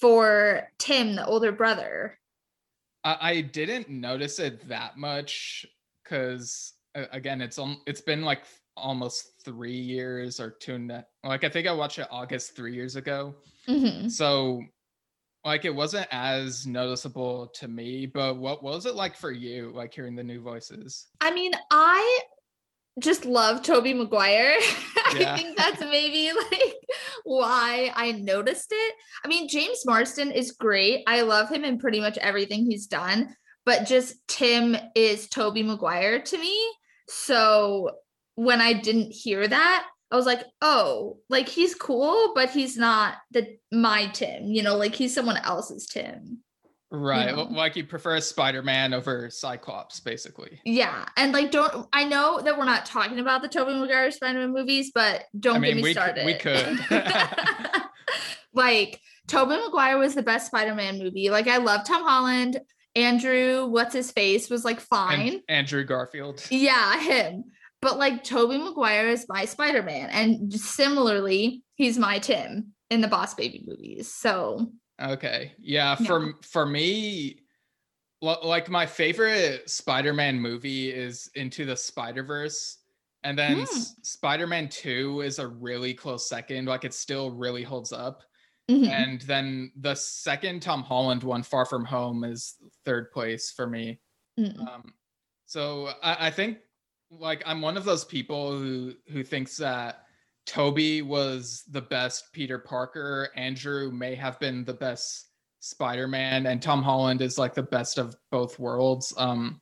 for 0.00 0.68
Tim, 0.78 1.14
the 1.14 1.24
older 1.26 1.52
brother. 1.52 2.18
I, 3.04 3.16
I 3.20 3.40
didn't 3.42 3.88
notice 3.88 4.38
it 4.38 4.68
that 4.68 4.96
much 4.96 5.66
because 6.02 6.72
again, 6.94 7.40
it's 7.40 7.58
on. 7.58 7.78
It's 7.86 8.00
been 8.00 8.22
like 8.22 8.44
almost 8.76 9.32
three 9.44 9.76
years 9.76 10.40
or 10.40 10.50
two. 10.50 10.74
And 10.74 11.04
like 11.24 11.44
I 11.44 11.48
think 11.48 11.66
I 11.66 11.72
watched 11.72 11.98
it 11.98 12.08
August 12.10 12.56
three 12.56 12.74
years 12.74 12.96
ago. 12.96 13.34
Mhm. 13.68 14.10
So 14.10 14.62
like 15.44 15.64
it 15.64 15.74
wasn't 15.74 16.06
as 16.10 16.66
noticeable 16.66 17.48
to 17.54 17.68
me. 17.68 18.06
But 18.06 18.36
what 18.36 18.62
was 18.62 18.86
it 18.86 18.94
like 18.94 19.16
for 19.16 19.32
you? 19.32 19.72
Like 19.74 19.92
hearing 19.92 20.14
the 20.16 20.22
new 20.24 20.40
voices? 20.40 21.08
I 21.20 21.32
mean, 21.32 21.52
I 21.70 22.20
just 23.00 23.24
love 23.24 23.62
Tobey 23.62 23.94
Maguire. 23.94 24.56
Yeah. 25.14 25.34
I 25.34 25.36
think 25.36 25.58
that's 25.58 25.80
maybe 25.82 26.30
like 26.52 26.74
why 27.24 27.92
I 27.94 28.12
noticed 28.12 28.68
it. 28.70 28.94
I 29.22 29.28
mean, 29.28 29.46
James 29.46 29.84
Marsden 29.84 30.30
is 30.30 30.52
great. 30.52 31.02
I 31.06 31.20
love 31.20 31.50
him 31.50 31.64
in 31.64 31.78
pretty 31.78 32.00
much 32.00 32.16
everything 32.16 32.64
he's 32.64 32.86
done, 32.86 33.36
but 33.66 33.84
just 33.84 34.16
Tim 34.26 34.74
is 34.94 35.28
Tobey 35.28 35.64
Maguire 35.64 36.22
to 36.22 36.38
me. 36.38 36.58
So 37.08 37.90
when 38.34 38.60
I 38.60 38.72
didn't 38.72 39.12
hear 39.12 39.46
that, 39.46 39.86
I 40.10 40.16
was 40.16 40.26
like, 40.26 40.44
oh, 40.60 41.18
like 41.28 41.48
he's 41.48 41.74
cool, 41.74 42.32
but 42.34 42.50
he's 42.50 42.76
not 42.76 43.16
the 43.30 43.56
my 43.70 44.06
Tim, 44.06 44.44
you 44.44 44.62
know, 44.62 44.76
like 44.76 44.94
he's 44.94 45.14
someone 45.14 45.38
else's 45.38 45.86
Tim. 45.86 46.42
Right. 46.94 47.34
know. 47.34 47.44
Like 47.44 47.74
you 47.74 47.84
prefer 47.84 48.20
Spider-Man 48.20 48.92
over 48.92 49.30
Cyclops, 49.30 50.00
basically. 50.00 50.60
Yeah, 50.66 51.06
and 51.16 51.32
like, 51.32 51.50
don't 51.50 51.88
I 51.94 52.04
know 52.04 52.42
that 52.42 52.58
we're 52.58 52.66
not 52.66 52.84
talking 52.84 53.18
about 53.18 53.40
the 53.40 53.48
Tobey 53.48 53.72
Maguire 53.72 54.10
Spider-Man 54.10 54.52
movies, 54.52 54.92
but 54.94 55.24
don't 55.40 55.56
I 55.56 55.58
mean, 55.58 55.70
get 55.70 55.76
me 55.76 55.82
we 55.82 55.92
started. 55.94 56.26
we 56.26 56.34
could. 56.34 56.78
like, 58.52 59.00
Tobey 59.26 59.56
Maguire 59.56 59.96
was 59.96 60.14
the 60.14 60.22
best 60.22 60.48
Spider-Man 60.48 60.98
movie. 60.98 61.30
Like, 61.30 61.48
I 61.48 61.56
love 61.56 61.86
Tom 61.86 62.04
Holland. 62.04 62.60
Andrew, 62.94 63.64
what's 63.64 63.94
his 63.94 64.12
face, 64.12 64.50
was 64.50 64.66
like 64.66 64.78
fine. 64.78 65.28
And 65.28 65.42
Andrew 65.48 65.84
Garfield. 65.84 66.46
yeah, 66.50 67.00
him. 67.00 67.44
But 67.82 67.98
like, 67.98 68.22
Tobey 68.24 68.58
Maguire 68.58 69.08
is 69.08 69.26
my 69.28 69.44
Spider-Man, 69.44 70.08
and 70.10 70.52
similarly, 70.54 71.64
he's 71.74 71.98
my 71.98 72.18
Tim 72.20 72.72
in 72.90 73.00
the 73.00 73.08
Boss 73.08 73.34
Baby 73.34 73.64
movies. 73.66 74.12
So 74.12 74.68
Okay. 75.00 75.52
Yeah, 75.58 75.96
Yeah. 76.00 76.06
for 76.06 76.34
for 76.42 76.64
me 76.66 77.40
like 78.20 78.70
my 78.70 78.86
favorite 78.86 79.68
Spider-Man 79.68 80.38
movie 80.38 80.90
is 80.92 81.28
Into 81.34 81.64
the 81.64 81.76
Spider-Verse. 81.76 82.78
And 83.24 83.36
then 83.36 83.56
Hmm. 83.56 83.62
S- 83.62 83.96
Spider-Man 84.02 84.68
2 84.68 85.22
is 85.22 85.40
a 85.40 85.46
really 85.48 85.92
close 85.94 86.28
second. 86.28 86.66
Like 86.66 86.84
it 86.84 86.94
still 86.94 87.32
really 87.32 87.64
holds 87.64 87.92
up. 87.92 88.22
mhm. 88.70 88.88
And 88.88 89.20
then 89.22 89.72
the 89.74 89.96
second 89.96 90.62
Tom 90.62 90.84
Holland 90.84 91.24
one, 91.24 91.42
Far 91.42 91.66
From 91.66 91.84
Home, 91.84 92.22
is 92.22 92.54
third 92.84 93.10
place 93.10 93.50
for 93.50 93.66
me. 93.66 93.98
Mm. 94.38 94.56
Um, 94.60 94.94
so 95.46 95.88
I, 96.00 96.28
I 96.28 96.30
think 96.30 96.58
like 97.18 97.42
I'm 97.46 97.60
one 97.60 97.76
of 97.76 97.84
those 97.84 98.04
people 98.04 98.58
who 98.58 98.94
who 99.08 99.22
thinks 99.22 99.56
that 99.58 100.04
Tobey 100.46 101.02
was 101.02 101.64
the 101.70 101.82
best 101.82 102.32
Peter 102.32 102.58
Parker, 102.58 103.28
Andrew 103.36 103.90
may 103.90 104.14
have 104.14 104.40
been 104.40 104.64
the 104.64 104.74
best 104.74 105.28
Spider-Man, 105.60 106.46
and 106.46 106.60
Tom 106.60 106.82
Holland 106.82 107.22
is 107.22 107.38
like 107.38 107.54
the 107.54 107.62
best 107.62 107.98
of 107.98 108.16
both 108.30 108.58
worlds. 108.58 109.14
Um, 109.16 109.60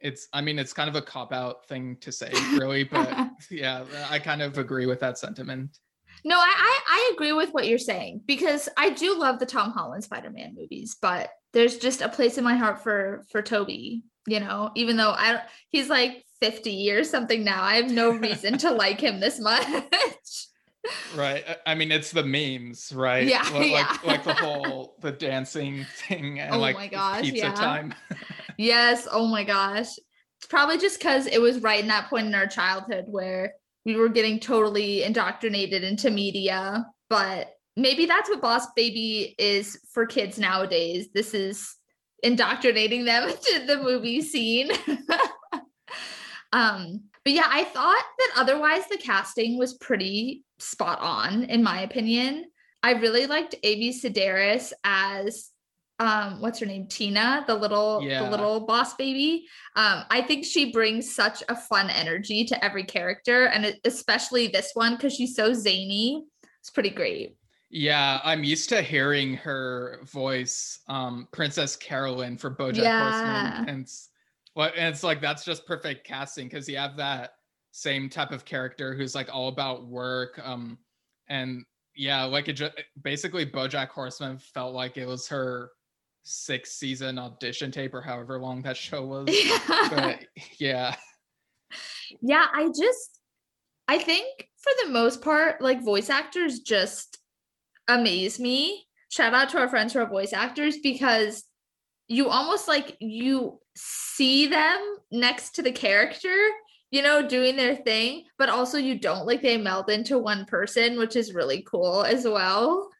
it's 0.00 0.28
I 0.32 0.40
mean 0.40 0.58
it's 0.58 0.72
kind 0.72 0.88
of 0.88 0.96
a 0.96 1.02
cop-out 1.02 1.66
thing 1.68 1.96
to 2.00 2.10
say, 2.10 2.32
really, 2.52 2.84
but 2.84 3.30
yeah, 3.50 3.84
I 4.10 4.18
kind 4.18 4.42
of 4.42 4.58
agree 4.58 4.86
with 4.86 5.00
that 5.00 5.18
sentiment. 5.18 5.78
No, 6.24 6.36
I, 6.36 6.80
I 6.88 7.12
agree 7.14 7.32
with 7.32 7.52
what 7.52 7.68
you're 7.68 7.78
saying 7.78 8.22
because 8.26 8.68
I 8.76 8.90
do 8.90 9.18
love 9.18 9.38
the 9.38 9.46
Tom 9.46 9.70
Holland 9.70 10.02
Spider-Man 10.02 10.54
movies, 10.56 10.96
but 11.00 11.30
there's 11.52 11.78
just 11.78 12.00
a 12.00 12.08
place 12.08 12.36
in 12.38 12.44
my 12.44 12.56
heart 12.56 12.82
for 12.82 13.22
for 13.30 13.42
Tobey, 13.42 14.02
you 14.26 14.40
know, 14.40 14.72
even 14.74 14.96
though 14.96 15.12
I 15.12 15.32
don't 15.32 15.44
he's 15.70 15.88
like 15.88 16.25
50 16.40 16.90
or 16.92 17.04
something 17.04 17.44
now. 17.44 17.62
I 17.62 17.76
have 17.76 17.90
no 17.90 18.10
reason 18.10 18.58
to 18.58 18.70
like 18.70 19.00
him 19.00 19.20
this 19.20 19.38
much. 19.40 19.66
Right. 21.16 21.44
I- 21.66 21.74
mean, 21.74 21.90
it's 21.90 22.12
the 22.12 22.22
memes, 22.22 22.92
right? 22.94 23.26
Yeah, 23.26 23.42
Like, 23.52 23.70
yeah. 23.72 23.96
like 24.04 24.22
the 24.22 24.34
whole 24.44 24.96
the 25.00 25.10
dancing 25.10 25.84
thing 26.06 26.38
and 26.38 26.54
Oh 26.54 26.58
like 26.60 26.76
my 26.76 26.86
gosh, 26.86 27.22
pizza 27.22 27.46
yeah. 27.46 27.54
time. 27.54 27.92
yes, 28.56 29.08
oh 29.10 29.26
my 29.26 29.42
gosh. 29.42 29.88
It's 30.38 30.46
probably 30.48 30.78
just 30.78 31.00
cuz 31.00 31.26
it 31.26 31.40
was 31.40 31.58
right 31.60 31.80
in 31.80 31.88
that 31.88 32.08
point 32.08 32.28
in 32.28 32.34
our 32.36 32.46
childhood 32.46 33.06
where 33.08 33.54
we 33.84 33.96
were 33.96 34.08
getting 34.08 34.38
totally 34.38 35.02
indoctrinated 35.02 35.82
into 35.82 36.08
media, 36.10 36.86
but 37.10 37.52
maybe 37.76 38.06
that's 38.06 38.28
what 38.30 38.40
Boss 38.40 38.66
Baby 38.76 39.34
is 39.38 39.80
for 39.92 40.06
kids 40.06 40.38
nowadays. 40.38 41.08
This 41.12 41.34
is 41.34 41.74
indoctrinating 42.22 43.04
them 43.06 43.28
to 43.28 43.66
the 43.66 43.78
movie 43.78 44.22
scene. 44.22 44.70
Um, 46.52 47.02
but 47.24 47.32
yeah, 47.32 47.46
I 47.48 47.64
thought 47.64 48.04
that 48.18 48.32
otherwise 48.36 48.86
the 48.88 48.98
casting 48.98 49.58
was 49.58 49.74
pretty 49.74 50.44
spot 50.58 51.00
on, 51.00 51.44
in 51.44 51.62
my 51.62 51.82
opinion. 51.82 52.44
I 52.82 52.92
really 52.92 53.26
liked 53.26 53.54
Amy 53.62 53.92
Sedaris 53.92 54.72
as 54.84 55.50
um 55.98 56.42
what's 56.42 56.58
her 56.58 56.66
name 56.66 56.86
tina 56.88 57.42
the 57.46 57.54
little 57.54 58.02
Yeah. 58.04 58.22
the 58.24 58.30
little 58.30 58.60
boss 58.66 58.92
baby 58.96 59.46
um 59.76 60.04
i 60.10 60.20
think 60.20 60.44
she 60.44 60.70
brings 60.70 61.14
such 61.14 61.42
a 61.48 61.56
fun 61.56 61.88
energy 61.88 62.44
to 62.44 62.62
every 62.62 62.84
character 62.84 63.46
and 63.46 63.74
especially 63.82 64.46
this 64.48 64.72
one 64.74 64.96
because 64.96 65.14
she's 65.14 65.34
so 65.34 65.54
zany 65.54 66.22
it's 66.60 66.68
pretty 66.68 66.90
great 66.90 67.38
Yeah, 67.70 68.20
I'm 68.22 68.44
used 68.44 68.68
to 68.68 68.82
hearing 68.82 69.36
her 69.38 70.00
voice, 70.04 70.80
um, 70.86 71.28
Princess 71.32 71.76
Carolyn 71.76 72.36
for 72.36 72.50
BoJack 72.54 72.76
Yeah. 72.76 73.02
Horseman, 73.10 73.68
and 73.70 73.88
well, 74.56 74.72
and 74.76 74.92
it's 74.92 75.04
like 75.04 75.20
that's 75.20 75.44
just 75.44 75.66
perfect 75.66 76.06
casting 76.06 76.48
because 76.48 76.68
you 76.68 76.76
have 76.78 76.96
that 76.96 77.34
same 77.70 78.08
type 78.08 78.32
of 78.32 78.44
character 78.44 78.94
who's 78.94 79.14
like 79.14 79.28
all 79.32 79.48
about 79.48 79.86
work, 79.86 80.40
um, 80.42 80.78
and 81.28 81.64
yeah, 81.94 82.24
like 82.24 82.48
it 82.48 82.54
just 82.54 82.72
basically 83.02 83.46
BoJack 83.46 83.88
Horseman 83.88 84.38
felt 84.38 84.74
like 84.74 84.96
it 84.96 85.06
was 85.06 85.28
her 85.28 85.70
sixth 86.24 86.72
season 86.72 87.20
audition 87.20 87.70
tape 87.70 87.94
or 87.94 88.00
however 88.00 88.40
long 88.40 88.60
that 88.62 88.76
show 88.76 89.04
was. 89.06 89.26
but 89.90 90.24
yeah, 90.58 90.96
yeah 92.20 92.46
i 92.52 92.66
just 92.66 93.20
i 93.88 93.98
think 93.98 94.48
for 94.58 94.72
the 94.84 94.90
most 94.90 95.22
part 95.22 95.60
like 95.60 95.82
voice 95.82 96.10
actors 96.10 96.60
just 96.60 97.18
amaze 97.88 98.38
me 98.40 98.86
shout 99.08 99.34
out 99.34 99.48
to 99.48 99.58
our 99.58 99.68
friends 99.68 99.92
who 99.92 100.00
are 100.00 100.06
voice 100.06 100.32
actors 100.32 100.78
because 100.82 101.44
you 102.08 102.28
almost 102.28 102.68
like 102.68 102.96
you 103.00 103.58
see 103.76 104.46
them 104.46 104.96
next 105.12 105.54
to 105.54 105.62
the 105.62 105.72
character 105.72 106.34
you 106.90 107.02
know 107.02 107.26
doing 107.26 107.56
their 107.56 107.76
thing 107.76 108.24
but 108.38 108.48
also 108.48 108.78
you 108.78 108.98
don't 108.98 109.26
like 109.26 109.42
they 109.42 109.56
meld 109.56 109.90
into 109.90 110.18
one 110.18 110.44
person 110.46 110.98
which 110.98 111.14
is 111.14 111.34
really 111.34 111.62
cool 111.62 112.02
as 112.02 112.24
well 112.24 112.90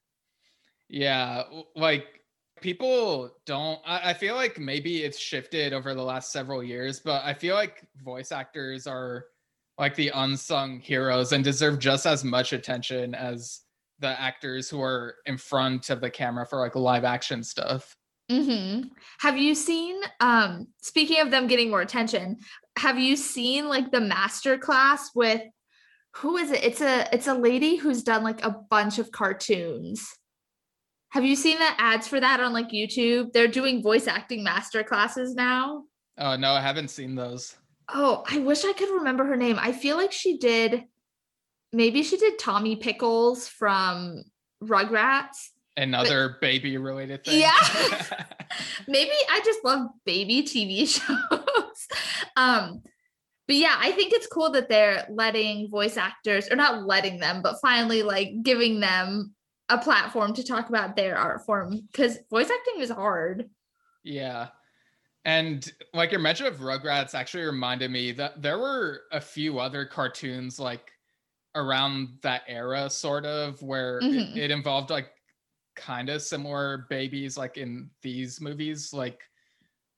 Yeah, 0.89 1.43
like 1.75 2.21
people 2.61 3.31
don't. 3.45 3.81
I, 3.85 4.11
I 4.11 4.15
feel 4.15 4.35
like 4.35 4.59
maybe 4.59 5.03
it's 5.03 5.19
shifted 5.19 5.73
over 5.73 5.95
the 5.95 6.03
last 6.03 6.33
several 6.33 6.63
years, 6.63 7.01
but 7.01 7.25
I 7.25 7.35
feel 7.35 7.55
like 7.55 7.87
voice 8.05 8.33
actors 8.33 8.87
are 8.87 9.27
like 9.79 9.95
the 9.95 10.11
unsung 10.15 10.81
heroes 10.81 11.33
and 11.33 11.45
deserve 11.45 11.79
just 11.79 12.07
as 12.07 12.25
much 12.25 12.53
attention 12.53 13.15
as 13.15 13.61
the 13.99 14.21
actors 14.21 14.69
who 14.69 14.81
are 14.81 15.17
in 15.27 15.37
front 15.37 15.91
of 15.91 16.01
the 16.01 16.11
camera 16.11 16.47
for 16.47 16.61
like 16.61 16.77
live 16.77 17.05
action 17.05 17.43
stuff. 17.43 17.97
Hmm 18.31 18.83
Have 19.21 19.39
you 19.39 19.55
seen 19.55 19.97
um 20.21 20.69
speaking 20.83 21.21
of 21.21 21.31
them 21.31 21.47
getting 21.47 21.71
more 21.71 21.81
attention, 21.81 22.39
have 22.79 22.99
you 22.99 23.17
seen 23.17 23.69
like 23.69 23.91
the 23.91 24.01
master 24.01 24.59
class 24.59 25.11
with 25.15 25.43
who 26.17 26.37
is 26.39 26.51
it? 26.51 26.65
It's 26.65 26.81
a 26.81 27.09
it's 27.13 27.27
a 27.27 27.35
lady 27.35 27.77
who's 27.77 28.03
done 28.03 28.25
like 28.25 28.45
a 28.45 28.57
bunch 28.71 28.99
of 28.99 29.13
cartoons. 29.13 30.09
Have 31.11 31.25
you 31.25 31.37
seen 31.37 31.59
the 31.59 31.71
ads 31.79 32.09
for 32.09 32.19
that 32.19 32.41
on 32.41 32.53
like 32.53 32.71
YouTube? 32.71 33.33
They're 33.33 33.49
doing 33.49 33.83
voice 33.83 34.07
acting 34.07 34.43
master 34.43 34.83
classes 34.83 35.35
now. 35.35 35.85
Oh 36.19 36.37
no, 36.37 36.53
I 36.53 36.61
haven't 36.61 36.89
seen 36.89 37.15
those. 37.15 37.57
Oh, 37.93 38.25
I 38.29 38.39
wish 38.39 38.65
I 38.65 38.73
could 38.73 38.91
remember 38.91 39.25
her 39.27 39.37
name. 39.37 39.59
I 39.61 39.73
feel 39.73 39.97
like 39.97 40.13
she 40.13 40.39
did 40.39 40.85
maybe 41.73 42.03
she 42.03 42.17
did 42.17 42.39
Tommy 42.39 42.77
Pickles 42.77 43.47
from 43.47 44.25
Rugrats. 44.63 45.51
Another 45.77 46.37
baby 46.41 46.77
related 46.79 47.25
thing. 47.25 47.41
Yeah. 47.41 47.53
maybe 48.89 49.11
I 49.31 49.41
just 49.45 49.65
love 49.65 49.89
baby 50.05 50.43
TV 50.43 50.87
shows. 50.89 51.89
um, 52.37 52.83
but 53.47 53.57
yeah, 53.57 53.77
I 53.79 53.93
think 53.93 54.13
it's 54.13 54.27
cool 54.27 54.51
that 54.53 54.69
they're 54.69 55.07
letting 55.11 55.71
voice 55.71 55.97
actors, 55.97 56.49
or 56.51 56.57
not 56.57 56.85
letting 56.87 57.19
them, 57.21 57.43
but 57.43 57.57
finally 57.63 58.03
like 58.03 58.31
giving 58.43 58.81
them 58.81 59.35
a 59.69 59.79
platform 59.79 60.33
to 60.35 60.43
talk 60.45 60.69
about 60.69 60.97
their 60.97 61.17
art 61.17 61.45
form 61.45 61.81
because 61.93 62.19
voice 62.31 62.51
acting 62.51 62.81
is 62.83 62.91
hard. 62.91 63.49
Yeah. 64.03 64.49
And 65.25 65.71
like 65.93 66.13
your 66.13 66.21
mention 66.21 66.47
of 66.47 66.59
Rugrats 66.59 67.15
actually 67.15 67.45
reminded 67.45 67.91
me 67.91 68.13
that 68.13 68.41
there 68.41 68.59
were 68.59 69.03
a 69.13 69.21
few 69.21 69.59
other 69.59 69.85
cartoons 69.85 70.59
like 70.61 70.93
around 71.57 72.19
that 72.23 72.43
era, 72.47 72.89
sort 72.89 73.27
of, 73.27 73.61
where 73.63 73.99
it- 73.99 74.05
Mhm. 74.05 74.37
it, 74.37 74.51
involved 74.53 74.91
like 74.91 75.11
kind 75.77 76.09
of 76.09 76.23
similar 76.23 76.87
babies 76.89 77.37
like 77.37 77.57
in 77.57 77.91
these 78.03 78.41
movies. 78.41 78.93
Like, 78.93 79.21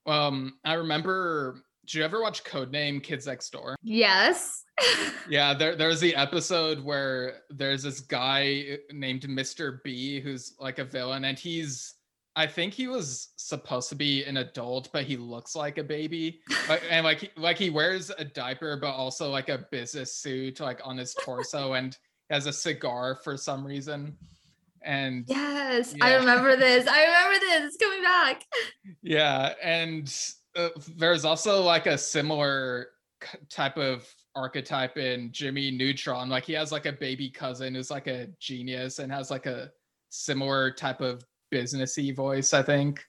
um, 0.06 0.54
I 0.64 0.74
remember. 0.74 1.62
Did 1.86 1.94
you 1.94 2.04
ever 2.04 2.20
watch 2.20 2.44
Codename 2.44 3.02
Kids 3.02 3.26
Next 3.26 3.50
Door? 3.50 3.76
Yes. 3.82 4.64
yeah, 5.30 5.54
there, 5.54 5.74
there's 5.74 6.00
the 6.00 6.14
episode 6.14 6.84
where 6.84 7.44
there's 7.48 7.82
this 7.82 8.00
guy 8.00 8.76
named 8.92 9.22
Mr. 9.22 9.82
B 9.82 10.20
who's 10.20 10.54
like 10.60 10.78
a 10.78 10.84
villain, 10.84 11.24
and 11.24 11.38
he's 11.38 11.94
I 12.38 12.46
think 12.46 12.72
he 12.72 12.86
was 12.86 13.30
supposed 13.34 13.88
to 13.88 13.96
be 13.96 14.22
an 14.22 14.36
adult, 14.36 14.90
but 14.92 15.02
he 15.02 15.16
looks 15.16 15.56
like 15.56 15.76
a 15.76 15.82
baby. 15.82 16.40
Like, 16.68 16.82
and 16.90 17.04
like 17.04 17.32
like 17.36 17.58
he 17.58 17.68
wears 17.68 18.12
a 18.16 18.24
diaper, 18.24 18.76
but 18.76 18.92
also 18.92 19.28
like 19.28 19.48
a 19.48 19.66
business 19.72 20.14
suit 20.14 20.60
like 20.60 20.80
on 20.84 20.96
his 20.98 21.14
torso 21.14 21.72
and 21.72 21.98
has 22.30 22.46
a 22.46 22.52
cigar 22.52 23.16
for 23.24 23.36
some 23.36 23.66
reason. 23.66 24.16
And 24.84 25.24
yes, 25.26 25.94
yeah. 25.96 26.04
I 26.04 26.14
remember 26.14 26.56
this. 26.56 26.86
I 26.86 27.04
remember 27.04 27.40
this. 27.40 27.74
It's 27.74 27.76
coming 27.76 28.02
back. 28.02 28.44
Yeah, 29.02 29.54
and 29.62 30.12
uh, 30.56 30.70
there's 30.96 31.24
also 31.24 31.62
like 31.62 31.86
a 31.86 31.98
similar 31.98 32.88
type 33.50 33.76
of 33.76 34.06
archetype 34.34 34.96
in 34.96 35.32
Jimmy 35.32 35.70
Neutron. 35.70 36.28
Like 36.28 36.44
he 36.44 36.52
has 36.52 36.72
like 36.72 36.86
a 36.86 36.92
baby 36.92 37.30
cousin 37.30 37.74
who's 37.74 37.90
like 37.90 38.06
a 38.06 38.28
genius 38.40 38.98
and 38.98 39.10
has 39.12 39.30
like 39.30 39.46
a 39.46 39.70
similar 40.08 40.70
type 40.70 41.00
of 41.00 41.24
businessy 41.52 42.14
voice, 42.14 42.54
I 42.54 42.62
think. 42.62 43.04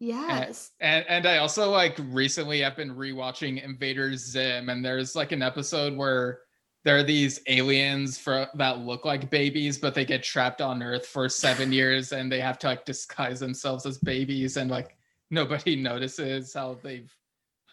Yes. 0.00 0.72
And, 0.80 1.04
and, 1.08 1.26
and 1.26 1.26
I 1.26 1.38
also 1.38 1.70
like 1.70 1.98
recently 2.08 2.64
I've 2.64 2.76
been 2.76 2.94
rewatching 2.94 3.64
Invader 3.64 4.16
Zim 4.16 4.68
and 4.68 4.84
there's 4.84 5.16
like 5.16 5.32
an 5.32 5.42
episode 5.42 5.96
where 5.96 6.40
there 6.84 6.96
are 6.96 7.02
these 7.02 7.40
aliens 7.46 8.18
for 8.18 8.46
that 8.54 8.78
look 8.80 9.04
like 9.04 9.30
babies 9.30 9.78
but 9.78 9.94
they 9.94 10.04
get 10.04 10.22
trapped 10.22 10.60
on 10.60 10.82
earth 10.82 11.06
for 11.06 11.28
7 11.28 11.72
years 11.80 12.12
and 12.12 12.30
they 12.30 12.40
have 12.40 12.58
to 12.58 12.66
like 12.68 12.84
disguise 12.84 13.40
themselves 13.40 13.86
as 13.86 13.98
babies 13.98 14.56
and 14.56 14.70
like 14.70 14.96
nobody 15.30 15.76
notices 15.90 16.52
how 16.54 16.78
they've 16.82 17.14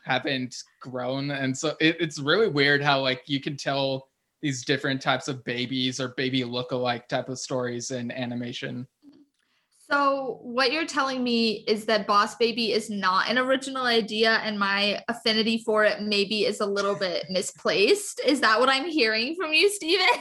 haven't 0.04 0.56
grown. 0.80 1.32
And 1.32 1.58
so 1.58 1.76
it, 1.80 1.98
it's 2.00 2.20
really 2.20 2.48
weird 2.48 2.84
how 2.84 3.02
like 3.02 3.24
you 3.28 3.40
can 3.40 3.56
tell 3.56 4.08
these 4.42 4.66
different 4.66 5.02
types 5.02 5.28
of 5.28 5.44
babies 5.44 6.00
or 6.00 6.10
baby 6.10 6.44
look-alike 6.44 7.08
type 7.08 7.30
of 7.30 7.38
stories 7.38 7.92
in 7.92 8.12
animation 8.12 8.88
so 9.92 10.40
what 10.42 10.72
you're 10.72 10.86
telling 10.86 11.24
me 11.24 11.64
is 11.68 11.86
that 11.86 12.08
boss 12.08 12.36
baby 12.36 12.72
is 12.72 12.90
not 12.90 13.30
an 13.30 13.38
original 13.38 13.86
idea 13.86 14.42
and 14.44 14.58
my 14.58 15.02
affinity 15.08 15.62
for 15.66 15.84
it 15.84 16.02
maybe 16.02 16.46
is 16.46 16.62
a 16.62 16.66
little 16.66 16.96
bit 16.96 17.26
misplaced 17.30 18.22
is 18.26 18.42
that 18.42 18.60
what 18.60 18.70
i'm 18.70 18.86
hearing 18.86 19.36
from 19.36 19.54
you 19.54 19.70
steven 19.70 20.08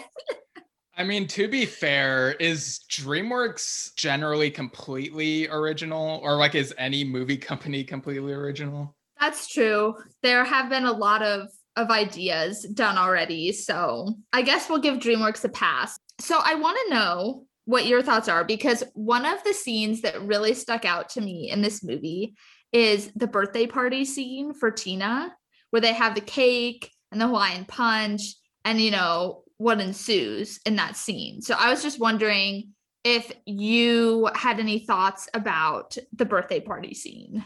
I 0.96 1.04
mean, 1.04 1.26
to 1.28 1.48
be 1.48 1.64
fair, 1.64 2.32
is 2.32 2.80
DreamWorks 2.90 3.94
generally 3.94 4.50
completely 4.50 5.48
original, 5.48 6.20
or 6.22 6.36
like 6.36 6.54
is 6.54 6.74
any 6.76 7.04
movie 7.04 7.38
company 7.38 7.84
completely 7.84 8.34
original? 8.34 8.94
That's 9.18 9.48
true. 9.48 9.94
There 10.22 10.44
have 10.44 10.68
been 10.68 10.84
a 10.84 10.92
lot 10.92 11.22
of 11.22 11.48
of 11.76 11.88
ideas 11.88 12.64
done 12.74 12.98
already, 12.98 13.50
so 13.52 14.14
I 14.34 14.42
guess 14.42 14.68
we'll 14.68 14.80
give 14.80 14.98
DreamWorks 14.98 15.42
a 15.44 15.48
pass. 15.48 15.98
So 16.18 16.38
I 16.44 16.56
want 16.56 16.78
to 16.84 16.94
know 16.94 17.46
what 17.70 17.86
your 17.86 18.02
thoughts 18.02 18.28
are 18.28 18.42
because 18.42 18.82
one 18.94 19.24
of 19.24 19.44
the 19.44 19.54
scenes 19.54 20.00
that 20.00 20.20
really 20.22 20.54
stuck 20.54 20.84
out 20.84 21.08
to 21.08 21.20
me 21.20 21.48
in 21.52 21.62
this 21.62 21.84
movie 21.84 22.34
is 22.72 23.12
the 23.14 23.28
birthday 23.28 23.64
party 23.64 24.04
scene 24.04 24.52
for 24.52 24.72
Tina, 24.72 25.32
where 25.70 25.80
they 25.80 25.92
have 25.92 26.16
the 26.16 26.20
cake 26.20 26.90
and 27.12 27.20
the 27.20 27.28
Hawaiian 27.28 27.64
punch, 27.66 28.22
and 28.64 28.80
you 28.80 28.90
know, 28.90 29.44
what 29.58 29.80
ensues 29.80 30.58
in 30.66 30.74
that 30.76 30.96
scene. 30.96 31.42
So 31.42 31.54
I 31.56 31.70
was 31.70 31.80
just 31.80 32.00
wondering 32.00 32.70
if 33.04 33.30
you 33.46 34.28
had 34.34 34.58
any 34.58 34.80
thoughts 34.80 35.28
about 35.32 35.96
the 36.12 36.24
birthday 36.24 36.58
party 36.58 36.92
scene. 36.92 37.44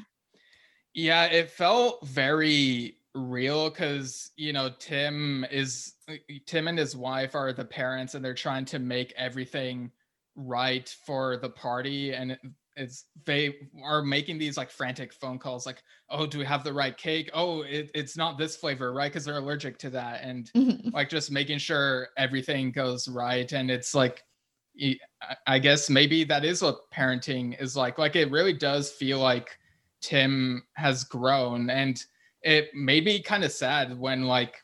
Yeah, 0.95 1.27
it 1.27 1.51
felt 1.51 2.07
very 2.07 2.97
real 3.15 3.69
because 3.69 4.31
you 4.37 4.55
know 4.55 4.71
Tim 4.79 5.45
is 5.51 5.93
Tim 6.47 6.67
and 6.67 6.79
his 6.79 6.97
wife 6.97 7.35
are 7.35 7.53
the 7.53 7.65
parents 7.65 8.15
and 8.15 8.25
they're 8.25 8.33
trying 8.33 8.65
to 8.67 8.79
make 8.79 9.13
everything 9.19 9.91
right 10.37 10.95
for 11.05 11.37
the 11.37 11.49
party 11.49 12.13
and 12.13 12.37
it's 12.77 13.05
they 13.25 13.55
are 13.85 14.03
making 14.03 14.39
these 14.39 14.57
like 14.57 14.71
frantic 14.71 15.13
phone 15.13 15.39
calls 15.39 15.65
like 15.65 15.83
oh 16.11 16.27
do 16.27 16.39
we 16.39 16.45
have 16.45 16.65
the 16.65 16.73
right 16.73 16.97
cake? 16.97 17.31
Oh 17.33 17.63
it, 17.63 17.91
it's 17.95 18.17
not 18.17 18.37
this 18.37 18.57
flavor 18.57 18.93
right? 18.93 19.11
Because 19.11 19.25
they're 19.25 19.39
allergic 19.39 19.79
to 19.79 19.91
that 19.91 20.23
and 20.23 20.51
mm-hmm. 20.55 20.89
like 20.91 21.09
just 21.09 21.31
making 21.31 21.59
sure 21.59 22.09
everything 22.17 22.73
goes 22.73 23.07
right 23.09 23.51
and 23.53 23.71
it's 23.71 23.95
like 23.95 24.25
i 25.47 25.59
guess 25.59 25.89
maybe 25.89 26.25
that 26.25 26.45
is 26.45 26.63
what 26.63 26.91
parenting 26.91 27.61
is 27.61 27.77
like. 27.77 27.99
Like 27.99 28.17
it 28.17 28.31
really 28.31 28.53
does 28.53 28.91
feel 28.91 29.21
like 29.21 29.57
tim 30.01 30.65
has 30.75 31.05
grown 31.05 31.71
and 31.71 32.05
it 32.43 32.75
made 32.75 33.05
me 33.05 33.23
kind 33.23 33.45
of 33.45 33.53
sad 33.53 33.99
when 33.99 34.25
like 34.25 34.57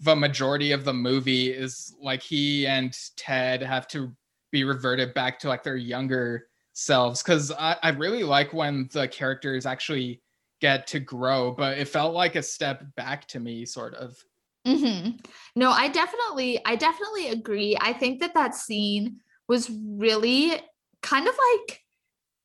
the 0.00 0.14
majority 0.14 0.72
of 0.72 0.84
the 0.84 0.92
movie 0.92 1.50
is 1.50 1.94
like 2.02 2.20
he 2.20 2.66
and 2.66 2.94
ted 3.16 3.62
have 3.62 3.88
to 3.88 4.12
be 4.52 4.64
reverted 4.64 5.14
back 5.14 5.38
to 5.40 5.48
like 5.48 5.64
their 5.64 5.76
younger 5.76 6.46
selves 6.74 7.22
because 7.22 7.50
I, 7.50 7.76
I 7.82 7.88
really 7.90 8.22
like 8.22 8.52
when 8.52 8.88
the 8.92 9.08
characters 9.08 9.66
actually 9.66 10.22
get 10.60 10.86
to 10.88 11.00
grow 11.00 11.50
but 11.50 11.78
it 11.78 11.88
felt 11.88 12.14
like 12.14 12.36
a 12.36 12.42
step 12.42 12.84
back 12.96 13.26
to 13.28 13.40
me 13.40 13.66
sort 13.66 13.94
of. 13.94 14.16
Mm-hmm. 14.64 15.16
no 15.56 15.70
i 15.70 15.88
definitely 15.88 16.60
i 16.64 16.76
definitely 16.76 17.30
agree. 17.30 17.76
I 17.80 17.92
think 17.92 18.20
that 18.20 18.34
that 18.34 18.54
scene 18.54 19.18
was 19.48 19.68
really 19.70 20.52
kind 21.02 21.26
of 21.26 21.34
like 21.34 21.80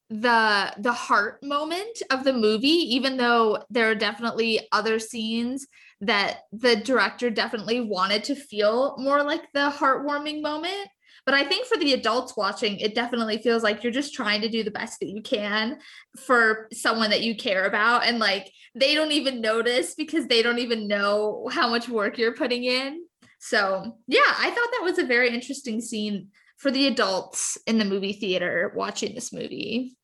the 0.09 0.73
the 0.79 0.93
heart 0.93 1.43
moment 1.43 2.01
of 2.11 2.23
the 2.23 2.33
movie 2.33 2.67
even 2.67 3.17
though 3.17 3.63
there 3.69 3.91
are 3.91 3.95
definitely 3.95 4.67
other 4.71 4.99
scenes 4.99 5.67
that 5.99 6.39
the 6.53 6.77
director 6.77 7.29
definitely 7.29 7.81
wanted 7.81 8.23
to 8.23 8.35
feel 8.35 8.95
more 8.97 9.21
like 9.21 9.43
the 9.53 9.69
heartwarming 9.69 10.41
moment 10.41 10.87
but 11.27 11.33
I 11.33 11.43
think 11.43 11.67
for 11.67 11.75
the 11.77 11.91
adults 11.91 12.37
watching, 12.37 12.79
it 12.79 12.95
definitely 12.95 13.37
feels 13.39 13.61
like 13.61 13.83
you're 13.83 13.91
just 13.91 14.13
trying 14.13 14.39
to 14.39 14.47
do 14.47 14.63
the 14.63 14.71
best 14.71 15.01
that 15.01 15.09
you 15.09 15.21
can 15.21 15.77
for 16.25 16.69
someone 16.71 17.09
that 17.09 17.21
you 17.21 17.35
care 17.35 17.65
about. 17.65 18.05
And 18.05 18.17
like 18.17 18.49
they 18.73 18.95
don't 18.95 19.11
even 19.11 19.41
notice 19.41 19.93
because 19.93 20.27
they 20.27 20.41
don't 20.41 20.59
even 20.59 20.87
know 20.87 21.49
how 21.51 21.67
much 21.67 21.89
work 21.89 22.17
you're 22.17 22.33
putting 22.33 22.63
in. 22.63 23.03
So, 23.39 23.97
yeah, 24.07 24.21
I 24.25 24.49
thought 24.51 24.69
that 24.71 24.83
was 24.83 24.99
a 24.99 25.05
very 25.05 25.29
interesting 25.33 25.81
scene 25.81 26.29
for 26.55 26.71
the 26.71 26.87
adults 26.87 27.57
in 27.67 27.77
the 27.77 27.83
movie 27.83 28.13
theater 28.13 28.71
watching 28.73 29.13
this 29.13 29.33
movie. 29.33 29.97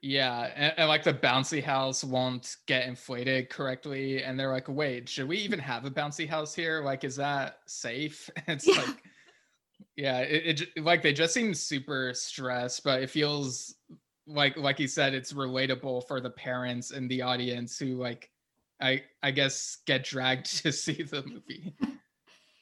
yeah, 0.00 0.50
and, 0.56 0.72
and, 0.78 0.88
like 0.88 1.04
the 1.04 1.12
bouncy 1.12 1.62
house 1.62 2.02
won't 2.02 2.56
get 2.66 2.86
inflated 2.86 3.50
correctly, 3.50 4.22
and 4.22 4.38
they're 4.38 4.52
like, 4.52 4.68
"Wait, 4.68 5.08
should 5.08 5.28
we 5.28 5.38
even 5.38 5.58
have 5.58 5.84
a 5.84 5.90
bouncy 5.90 6.28
house 6.28 6.54
here? 6.54 6.82
Like, 6.82 7.04
is 7.04 7.16
that 7.16 7.58
safe?" 7.66 8.30
It's 8.48 8.66
yeah. 8.66 8.76
like 8.76 9.02
yeah 9.96 10.18
it, 10.18 10.60
it 10.60 10.84
like 10.84 11.02
they 11.02 11.12
just 11.12 11.34
seem 11.34 11.54
super 11.54 12.12
stressed 12.14 12.84
but 12.84 13.02
it 13.02 13.10
feels 13.10 13.76
like 14.26 14.56
like 14.56 14.78
you 14.78 14.88
said 14.88 15.14
it's 15.14 15.32
relatable 15.32 16.06
for 16.06 16.20
the 16.20 16.30
parents 16.30 16.90
and 16.90 17.10
the 17.10 17.22
audience 17.22 17.78
who 17.78 17.96
like 17.96 18.30
i 18.80 19.02
i 19.22 19.30
guess 19.30 19.78
get 19.86 20.04
dragged 20.04 20.46
to 20.62 20.72
see 20.72 21.02
the 21.02 21.22
movie. 21.26 21.74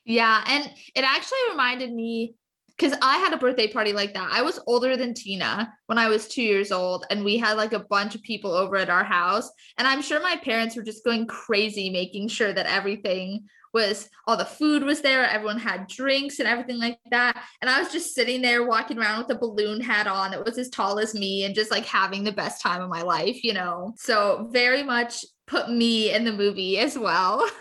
Yeah 0.06 0.44
and 0.46 0.70
it 0.94 1.02
actually 1.02 1.38
reminded 1.48 1.90
me 1.90 2.36
because 2.76 2.96
I 3.02 3.18
had 3.18 3.32
a 3.32 3.38
birthday 3.38 3.68
party 3.68 3.92
like 3.92 4.14
that. 4.14 4.30
I 4.32 4.42
was 4.42 4.60
older 4.66 4.96
than 4.96 5.14
Tina 5.14 5.72
when 5.86 5.98
I 5.98 6.08
was 6.08 6.26
two 6.26 6.42
years 6.42 6.72
old, 6.72 7.04
and 7.10 7.24
we 7.24 7.38
had 7.38 7.56
like 7.56 7.72
a 7.72 7.84
bunch 7.84 8.14
of 8.14 8.22
people 8.22 8.52
over 8.52 8.76
at 8.76 8.90
our 8.90 9.04
house. 9.04 9.50
And 9.78 9.86
I'm 9.86 10.02
sure 10.02 10.20
my 10.20 10.36
parents 10.36 10.76
were 10.76 10.82
just 10.82 11.04
going 11.04 11.26
crazy 11.26 11.90
making 11.90 12.28
sure 12.28 12.52
that 12.52 12.66
everything 12.66 13.44
was 13.72 14.08
all 14.26 14.36
the 14.36 14.44
food 14.44 14.84
was 14.84 15.00
there, 15.02 15.28
everyone 15.28 15.58
had 15.58 15.88
drinks 15.88 16.38
and 16.38 16.48
everything 16.48 16.78
like 16.78 16.98
that. 17.10 17.44
And 17.60 17.68
I 17.68 17.80
was 17.80 17.90
just 17.90 18.14
sitting 18.14 18.40
there 18.40 18.64
walking 18.64 18.98
around 18.98 19.18
with 19.18 19.36
a 19.36 19.38
balloon 19.38 19.80
hat 19.80 20.06
on 20.06 20.30
that 20.30 20.44
was 20.44 20.56
as 20.58 20.70
tall 20.70 21.00
as 21.00 21.12
me 21.12 21.44
and 21.44 21.54
just 21.54 21.72
like 21.72 21.84
having 21.84 22.22
the 22.22 22.32
best 22.32 22.62
time 22.62 22.80
of 22.80 22.88
my 22.88 23.02
life, 23.02 23.42
you 23.42 23.52
know. 23.52 23.92
So 23.96 24.48
very 24.52 24.84
much 24.84 25.24
put 25.46 25.70
me 25.70 26.12
in 26.12 26.24
the 26.24 26.32
movie 26.32 26.78
as 26.78 26.96
well. 26.96 27.46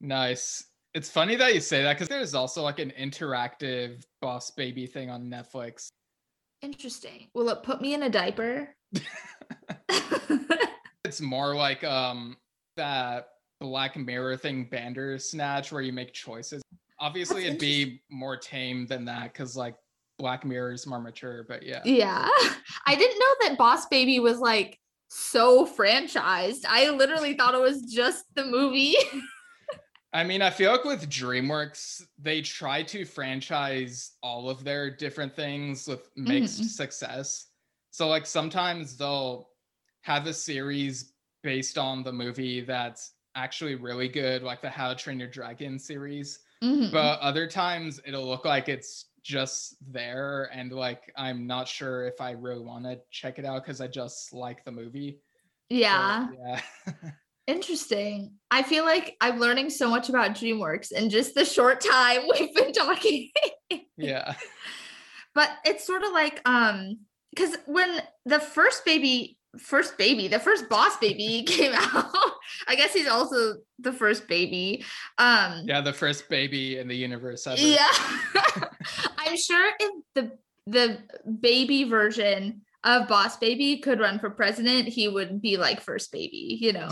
Nice. 0.00 0.67
It's 0.94 1.10
funny 1.10 1.36
that 1.36 1.54
you 1.54 1.60
say 1.60 1.82
that 1.82 1.94
because 1.94 2.08
there's 2.08 2.34
also 2.34 2.62
like 2.62 2.78
an 2.78 2.92
interactive 2.98 4.02
boss 4.20 4.50
baby 4.50 4.86
thing 4.86 5.10
on 5.10 5.28
Netflix. 5.28 5.88
Interesting. 6.62 7.28
Will 7.34 7.50
it 7.50 7.62
put 7.62 7.80
me 7.80 7.94
in 7.94 8.04
a 8.04 8.10
diaper? 8.10 8.74
it's 11.04 11.20
more 11.20 11.54
like 11.54 11.84
um 11.84 12.36
that 12.76 13.28
Black 13.60 13.96
Mirror 13.96 14.36
thing 14.36 14.68
Bandersnatch 14.70 15.72
where 15.72 15.82
you 15.82 15.92
make 15.92 16.12
choices. 16.12 16.62
Obviously, 17.00 17.42
That's 17.42 17.48
it'd 17.56 17.60
be 17.60 18.02
more 18.10 18.36
tame 18.36 18.86
than 18.86 19.04
that 19.06 19.32
because 19.32 19.56
like 19.56 19.74
Black 20.18 20.44
Mirror 20.44 20.72
is 20.72 20.86
more 20.86 21.00
mature, 21.00 21.44
but 21.48 21.62
yeah. 21.62 21.80
Yeah. 21.84 22.28
I 22.86 22.94
didn't 22.96 23.18
know 23.18 23.48
that 23.48 23.58
Boss 23.58 23.86
Baby 23.86 24.20
was 24.20 24.38
like 24.38 24.78
so 25.08 25.66
franchised. 25.66 26.64
I 26.68 26.90
literally 26.90 27.34
thought 27.34 27.54
it 27.54 27.60
was 27.60 27.82
just 27.82 28.24
the 28.34 28.44
movie. 28.44 28.96
I 30.12 30.24
mean, 30.24 30.40
I 30.40 30.50
feel 30.50 30.72
like 30.72 30.84
with 30.84 31.08
DreamWorks, 31.10 32.06
they 32.18 32.40
try 32.40 32.82
to 32.84 33.04
franchise 33.04 34.16
all 34.22 34.48
of 34.48 34.64
their 34.64 34.90
different 34.90 35.34
things 35.36 35.86
with 35.86 36.10
mixed 36.16 36.62
Mhm. 36.62 36.64
success. 36.64 37.50
So, 37.90 38.08
like, 38.08 38.24
sometimes 38.26 38.96
they'll 38.96 39.50
have 40.02 40.26
a 40.26 40.32
series 40.32 41.12
based 41.42 41.76
on 41.76 42.02
the 42.02 42.12
movie 42.12 42.62
that's 42.62 43.14
actually 43.34 43.74
really 43.74 44.08
good, 44.08 44.42
like 44.42 44.62
the 44.62 44.70
How 44.70 44.88
to 44.88 44.94
Train 44.94 45.18
Your 45.20 45.28
Dragon 45.28 45.78
series. 45.78 46.40
Mhm. 46.62 46.90
But 46.90 47.20
other 47.20 47.46
times 47.46 48.00
it'll 48.06 48.26
look 48.26 48.44
like 48.46 48.68
it's 48.68 49.10
just 49.22 49.76
there, 49.92 50.44
and 50.54 50.72
like, 50.72 51.12
I'm 51.16 51.46
not 51.46 51.68
sure 51.68 52.06
if 52.06 52.20
I 52.20 52.30
really 52.30 52.62
want 52.64 52.84
to 52.84 53.00
check 53.10 53.38
it 53.38 53.44
out 53.44 53.62
because 53.62 53.80
I 53.82 53.88
just 53.88 54.32
like 54.32 54.64
the 54.64 54.72
movie. 54.72 55.20
So, 55.70 56.28
yeah. 56.32 56.62
Interesting. 57.48 58.34
I 58.50 58.62
feel 58.62 58.84
like 58.84 59.16
I'm 59.22 59.40
learning 59.40 59.70
so 59.70 59.88
much 59.88 60.10
about 60.10 60.32
DreamWorks 60.32 60.92
in 60.92 61.08
just 61.08 61.34
the 61.34 61.46
short 61.46 61.80
time 61.80 62.20
we've 62.38 62.54
been 62.54 62.72
talking. 62.72 63.30
yeah. 63.96 64.34
but 65.34 65.50
it's 65.64 65.86
sort 65.86 66.02
of 66.02 66.12
like 66.12 66.40
um 66.46 66.98
because 67.34 67.56
when 67.66 68.00
the 68.26 68.38
first 68.40 68.84
baby 68.84 69.38
first 69.58 69.96
baby 69.96 70.28
the 70.28 70.38
first 70.38 70.68
boss 70.68 70.96
baby 70.98 71.42
came 71.46 71.72
out 71.74 72.10
i 72.68 72.74
guess 72.74 72.92
he's 72.92 73.08
also 73.08 73.54
the 73.78 73.92
first 73.92 74.26
baby 74.28 74.84
um 75.18 75.62
Yeah, 75.64 75.80
the 75.80 75.92
first 75.92 76.28
baby 76.28 76.78
in 76.78 76.86
the 76.88 76.94
universe 76.96 77.46
ever. 77.46 77.60
yeah 77.60 77.88
i'm 79.18 79.36
sure 79.36 79.70
if 79.80 79.92
the 80.14 80.32
the 80.66 80.98
baby 81.40 81.84
version 81.84 82.60
of 82.84 83.08
boss 83.08 83.36
baby 83.38 83.78
could 83.78 84.00
run 84.00 84.18
for 84.18 84.30
president 84.30 84.88
he 84.88 85.08
would 85.08 85.40
be 85.40 85.56
like 85.56 85.80
first 85.80 86.10
baby 86.12 86.58
you 86.60 86.72
know 86.72 86.88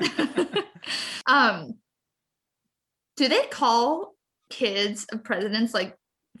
um 1.26 1.74
do 3.16 3.28
they 3.28 3.46
call 3.46 4.14
kids 4.50 5.06
of 5.12 5.24
presidents 5.24 5.72
like 5.74 5.96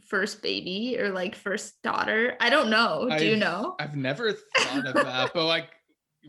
first 0.08 0.42
baby 0.42 0.96
or 0.98 1.10
like 1.10 1.34
first 1.34 1.80
daughter 1.82 2.36
i 2.40 2.50
don't 2.50 2.68
know 2.68 3.08
do 3.18 3.24
you 3.24 3.32
I've- 3.32 3.40
know 3.40 3.74
I've 3.80 3.96
never 3.96 4.32
thought 4.32 4.86
of 4.86 4.94
that, 4.94 5.32
but 5.34 5.46
like 5.46 5.70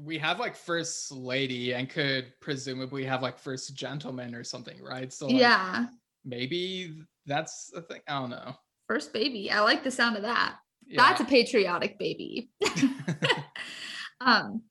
we 0.03 0.17
have 0.17 0.39
like 0.39 0.55
first 0.55 1.11
lady 1.11 1.73
and 1.73 1.89
could 1.89 2.33
presumably 2.41 3.05
have 3.05 3.21
like 3.21 3.37
first 3.39 3.73
gentleman 3.77 4.35
or 4.35 4.43
something, 4.43 4.81
right? 4.83 5.11
So 5.13 5.27
like, 5.27 5.37
yeah 5.37 5.85
maybe 6.25 6.97
that's 7.25 7.71
a 7.75 7.81
thing. 7.81 8.01
I 8.07 8.19
don't 8.19 8.29
know. 8.31 8.55
first 8.87 9.13
baby 9.13 9.49
i 9.51 9.59
like 9.61 9.83
the 9.83 9.91
sound 9.91 10.15
of 10.17 10.23
that 10.23 10.55
Yeah. 10.87 11.01
that's 11.01 11.21
a 11.21 11.25
patriotic 11.25 11.97
baby 11.97 12.49
um 14.21 14.61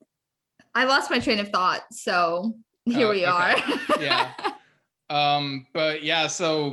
i 0.75 0.85
lost 0.85 1.11
my 1.11 1.19
train 1.19 1.39
of 1.39 1.49
thought 1.51 1.83
so 1.93 2.55
here 2.87 3.07
Oh, 3.09 3.11
we 3.13 3.27
okay. 3.27 3.31
are 3.31 3.57
Yeah. 4.01 4.33
um, 5.11 5.67
but 5.73 6.03
yeah, 6.03 6.27
so 6.27 6.73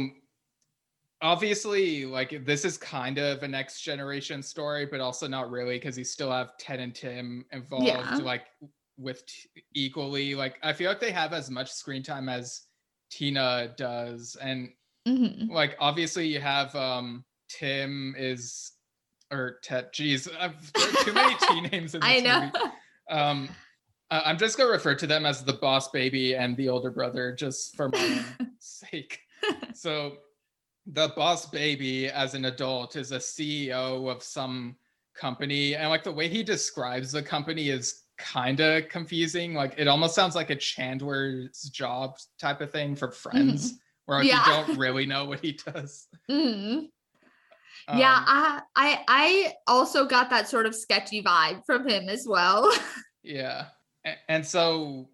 obviously, 1.21 2.05
like 2.05 2.45
this 2.45 2.65
is 2.65 2.77
kind 2.77 3.17
of 3.17 3.43
a 3.43 3.47
next 3.47 3.81
generation 3.81 4.41
story, 4.41 4.85
but 4.85 4.99
also 4.99 5.27
not 5.27 5.49
really 5.51 5.77
because 5.77 5.97
you 5.97 6.03
still 6.03 6.31
have 6.31 6.57
Ted 6.57 6.79
and 6.79 6.93
Tim 6.93 7.45
involved, 7.51 7.85
Yeah. 7.87 8.15
like 8.17 8.45
with 8.97 9.25
t- 9.25 9.49
equally. 9.73 10.35
Like 10.35 10.57
I 10.63 10.73
feel 10.73 10.89
like 10.89 10.99
they 10.99 11.11
have 11.11 11.33
as 11.33 11.49
much 11.49 11.71
screen 11.71 12.03
time 12.03 12.27
as 12.29 12.63
Tina 13.09 13.73
does, 13.77 14.35
and 14.41 14.69
Mhm. 15.07 15.49
like 15.49 15.75
obviously 15.79 16.27
you 16.27 16.39
have 16.39 16.75
um 16.75 17.23
Tim 17.49 18.15
is 18.17 18.71
or 19.31 19.59
Ted. 19.63 19.93
Geez, 19.93 20.27
I've 20.39 20.73
too 20.73 21.13
many 21.13 21.35
T 21.47 21.61
names 21.61 21.95
in 21.95 22.01
this 22.01 22.09
i 22.09 22.19
know 22.19 22.41
movie 22.53 22.71
um 23.09 23.49
I- 24.11 24.21
i'm 24.29 24.37
just 24.37 24.57
gonna 24.57 24.69
refer 24.69 24.93
to 24.95 25.07
them 25.07 25.25
as 25.25 25.43
the 25.43 25.53
boss 25.53 25.89
baby 25.89 26.35
and 26.35 26.55
the 26.57 26.69
older 26.69 26.91
brother 26.91 27.33
just 27.33 27.75
for 27.75 27.89
my 27.89 28.23
sake 28.59 29.19
so 29.73 30.17
the 30.85 31.11
boss 31.15 31.45
baby 31.47 32.07
as 32.09 32.33
an 32.35 32.45
adult 32.45 32.95
is 32.95 33.11
a 33.11 33.17
ceo 33.17 34.09
of 34.11 34.21
some 34.21 34.75
company 35.15 35.75
and 35.75 35.89
like 35.89 36.03
the 36.03 36.11
way 36.11 36.27
he 36.27 36.43
describes 36.43 37.11
the 37.11 37.21
company 37.23 37.69
is 37.69 38.03
kind 38.17 38.59
of 38.59 38.87
confusing 38.89 39.53
like 39.53 39.73
it 39.77 39.87
almost 39.87 40.13
sounds 40.13 40.35
like 40.35 40.49
a 40.51 40.55
chandler's 40.55 41.63
job 41.73 42.17
type 42.39 42.61
of 42.61 42.71
thing 42.71 42.95
for 42.95 43.11
friends 43.11 43.79
where 44.05 44.19
like, 44.19 44.27
Yeah. 44.27 44.45
you 44.45 44.51
don't 44.67 44.77
really 44.77 45.05
know 45.05 45.25
what 45.25 45.39
he 45.39 45.53
does 45.53 46.07
Mhm. 46.29 46.89
yeah 47.97 48.17
Um, 48.17 48.23
I, 48.27 48.61
I 48.75 49.03
i 49.07 49.53
also 49.67 50.05
got 50.05 50.29
that 50.29 50.47
sort 50.47 50.65
of 50.65 50.75
sketchy 50.75 51.21
vibe 51.23 51.65
from 51.65 51.87
him 51.87 52.09
as 52.09 52.25
well 52.27 52.71
Yeah. 53.23 53.65
And 54.27 54.45
so 54.45 55.09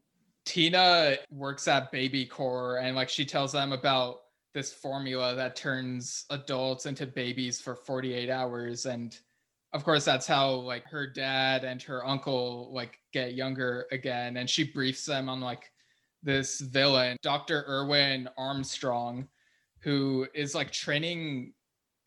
Tina 0.45 1.17
works 1.29 1.67
at 1.67 1.91
BabyCorp 1.91 2.81
and 2.81 2.95
like 2.95 3.09
she 3.09 3.25
tells 3.25 3.51
them 3.51 3.73
about 3.73 4.19
this 4.53 4.73
formula 4.73 5.35
that 5.35 5.55
turns 5.55 6.25
adults 6.29 6.85
into 6.85 7.05
babies 7.05 7.61
for 7.61 7.75
48 7.75 8.29
hours 8.29 8.85
and 8.85 9.19
of 9.73 9.83
course 9.83 10.05
that's 10.05 10.25
how 10.25 10.49
like 10.51 10.85
her 10.85 11.05
dad 11.05 11.63
and 11.63 11.79
her 11.83 12.03
uncle 12.07 12.71
like 12.73 12.97
get 13.13 13.35
younger 13.35 13.85
again 13.91 14.37
and 14.37 14.49
she 14.49 14.63
briefs 14.63 15.05
them 15.05 15.29
on 15.29 15.41
like 15.41 15.71
this 16.23 16.61
villain 16.61 17.17
Dr. 17.21 17.65
Irwin 17.67 18.27
Armstrong 18.37 19.27
who 19.81 20.25
is 20.33 20.55
like 20.55 20.71
training 20.71 21.53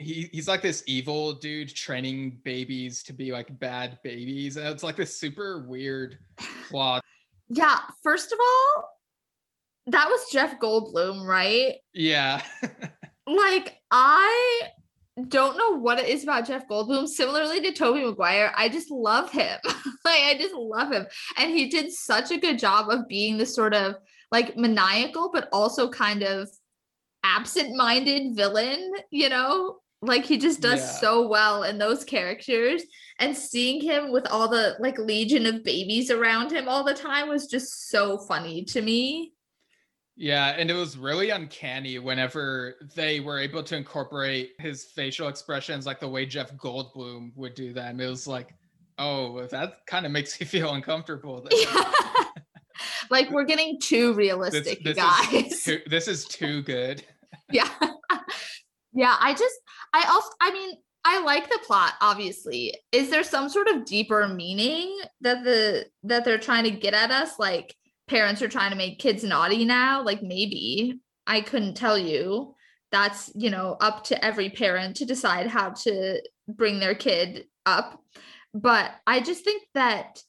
he, 0.01 0.29
he's 0.33 0.49
like 0.49 0.63
this 0.63 0.83
evil 0.87 1.33
dude 1.33 1.75
training 1.75 2.41
babies 2.45 3.03
to 3.05 3.13
be 3.13 3.33
like 3.33 3.57
bad 3.59 3.99
babies 4.03 4.57
and 4.57 4.67
it's 4.69 4.83
like 4.83 4.97
this 4.97 5.17
super 5.17 5.67
weird 5.67 6.19
plot 6.69 7.03
yeah 7.49 7.79
first 8.03 8.33
of 8.33 8.39
all 8.41 8.89
that 9.87 10.09
was 10.09 10.21
jeff 10.33 10.59
goldblum 10.59 11.27
right 11.27 11.75
yeah 11.93 12.43
like 13.27 13.81
I 13.91 14.63
don't 15.29 15.59
know 15.59 15.79
what 15.79 15.99
it 15.99 16.09
is 16.09 16.23
about 16.23 16.47
Jeff 16.47 16.69
Goldblum. 16.69 17.07
Similarly 17.07 17.61
to 17.63 17.73
Tobey 17.73 18.05
Maguire, 18.05 18.53
I 18.57 18.69
just 18.69 18.91
love 18.91 19.31
him. 19.31 19.59
like 20.05 20.21
I 20.21 20.37
just 20.39 20.55
love 20.55 20.93
him. 20.93 21.07
And 21.37 21.51
he 21.51 21.69
did 21.69 21.93
such 21.93 22.31
a 22.31 22.39
good 22.39 22.59
job 22.59 22.91
of 22.91 23.09
being 23.09 23.37
the 23.37 23.47
sort 23.47 23.75
of 23.75 23.97
like 24.31 24.57
maniacal, 24.57 25.31
but 25.33 25.49
also 25.53 25.89
kind 25.89 26.23
of 26.23 26.49
absent-minded 27.25 28.35
villain, 28.35 28.93
you 29.11 29.29
know? 29.29 29.79
Like 30.03 30.25
he 30.25 30.39
just 30.39 30.61
does 30.61 30.81
Yeah. 30.81 30.93
so 31.01 31.29
well 31.29 31.63
in 31.65 31.79
those 31.79 32.05
characters. 32.05 32.83
And 33.19 33.37
seeing 33.37 33.83
him 33.83 34.11
with 34.13 34.27
all 34.29 34.49
the 34.49 34.77
like 34.81 34.99
legion 34.99 35.45
of 35.47 35.63
babies 35.63 36.11
around 36.11 36.51
him 36.53 36.69
all 36.69 36.85
the 36.85 36.95
time 36.95 37.29
was 37.29 37.47
just 37.47 37.89
so 37.91 38.17
funny 38.19 38.65
to 38.65 38.81
me. 38.81 39.33
yeah 40.17 40.49
and 40.59 40.71
it 40.71 40.75
was 40.75 40.97
really 40.99 41.31
uncanny 41.31 41.99
whenever 41.99 42.75
they 42.95 43.21
were 43.21 43.39
able 43.39 43.63
to 43.63 43.77
incorporate 43.77 44.53
his 44.59 44.85
facial 44.85 45.29
expressions 45.29 45.87
like 45.87 46.01
the 46.01 46.09
way 46.09 46.27
jeff 46.27 46.53
goldblum 46.57 47.31
would 47.37 47.55
do 47.55 47.73
them 47.73 48.01
it 48.01 48.07
was 48.09 48.27
like 48.27 48.49
oh 48.99 49.47
that 49.47 49.77
kind 49.87 50.05
of 50.05 50.13
makes 50.13 50.39
you 50.41 50.45
feel 50.55 50.75
uncomfortable 50.75 51.47
there. 51.49 51.85
like 53.11 53.31
we're 53.31 53.45
getting 53.45 53.79
too 53.81 54.13
realistic, 54.15 54.79
you 54.81 54.85
this 54.93 54.97
guys. 54.97 55.33
is 55.53 55.63
too, 55.63 55.81
this 55.87 56.09
is 56.09 56.25
too 56.27 56.63
good 56.63 57.03
yeah. 57.53 57.69
Yeah, 58.93 59.17
I 59.21 59.33
just 59.33 59.55
I 59.93 60.05
also 60.09 60.31
I 60.41 60.53
mean, 60.53 60.77
I 61.05 61.23
like 61.23 61.49
the 61.49 61.61
plot 61.67 61.95
obviously. 62.01 62.75
Is 62.93 63.11
there 63.11 63.25
some 63.25 63.49
sort 63.49 63.69
of 63.69 63.85
deeper 63.85 64.29
meaning 64.29 64.99
that 65.21 65.45
the 65.45 65.87
that 66.05 66.25
they're 66.25 66.39
trying 66.39 66.65
to 66.65 66.71
get 66.71 66.95
at 66.95 67.11
us 67.11 67.39
like 67.39 67.75
parents 68.09 68.43
are 68.43 68.49
trying 68.49 68.71
to 68.71 68.77
make 68.77 68.99
kids 68.99 69.25
naughty 69.25 69.65
now? 69.65 70.03
Like 70.03 70.23
maybe. 70.23 71.01
I 71.27 71.43
couldn't 71.43 71.75
tell 71.75 71.97
you. 71.97 72.55
That's, 72.91 73.31
you 73.37 73.51
know, 73.51 73.77
up 73.81 74.03
to 74.05 74.25
every 74.25 74.51
parent 74.51 74.97
to 74.97 75.05
decide 75.05 75.47
how 75.47 75.71
to 75.85 76.21
bring 76.49 76.81
their 76.81 76.97
kid 76.97 77.47
up. 77.65 78.03
But 78.53 78.91
I 79.07 79.21
just 79.21 79.45
think 79.45 79.63
that 79.75 80.21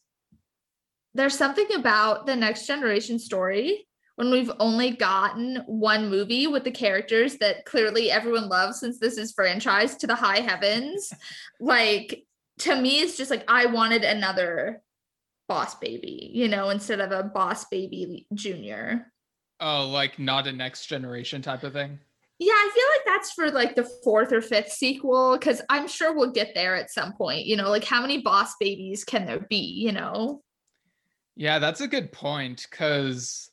there's 1.16 1.36
something 1.36 1.74
about 1.74 2.28
the 2.28 2.36
next 2.36 2.68
generation 2.68 3.18
story 3.18 3.88
when 4.16 4.32
we've 4.32 4.52
only 4.60 4.92
gotten 4.92 5.64
one 5.66 6.10
movie 6.10 6.48
with 6.48 6.64
the 6.64 6.72
characters 6.72 7.38
that 7.38 7.66
clearly 7.66 8.12
everyone 8.12 8.50
loves 8.50 8.80
since 8.80 9.00
this 9.00 9.18
is 9.18 9.34
franchised 9.34 9.98
to 10.00 10.08
the 10.08 10.16
high 10.16 10.40
heavens 10.40 11.12
like 11.60 12.26
to 12.60 12.76
me 12.76 13.00
it's 13.00 13.18
just 13.18 13.32
like 13.32 13.44
i 13.48 13.66
wanted 13.66 14.04
another 14.04 14.82
boss 15.48 15.76
baby 15.76 16.30
you 16.34 16.48
know 16.48 16.70
instead 16.70 17.00
of 17.00 17.12
a 17.12 17.24
boss 17.24 17.66
baby 17.66 18.26
junior. 18.34 19.12
Oh 19.60 19.88
like 19.88 20.18
not 20.18 20.48
a 20.48 20.52
next 20.52 20.88
generation 20.88 21.42
type 21.42 21.64
of 21.64 21.74
thing? 21.74 22.00
Yeah 22.40 22.54
i 22.54 22.72
feel 22.74 22.86
like 22.96 23.06
that's 23.06 23.34
for 23.34 23.52
like 23.52 23.76
the 23.76 23.90
fourth 24.04 24.32
or 24.32 24.42
fifth 24.42 24.72
sequel 24.72 25.38
because 25.38 25.62
i'm 25.70 25.88
sure 25.88 26.16
we'll 26.16 26.32
get 26.32 26.56
there 26.56 26.76
at 26.76 26.90
some 26.90 27.14
point 27.14 27.46
you 27.46 27.58
know 27.58 27.70
like 27.70 27.84
how 27.84 28.02
many 28.02 28.22
boss 28.22 28.56
babies 28.60 29.04
can 29.04 29.26
there 29.26 29.46
be 29.50 29.58
you 29.58 29.92
know? 29.92 30.42
Yeah, 31.36 31.60
that's 31.60 31.82
a 31.82 31.88
good 31.88 32.12
point 32.12 32.68
because 32.70 33.51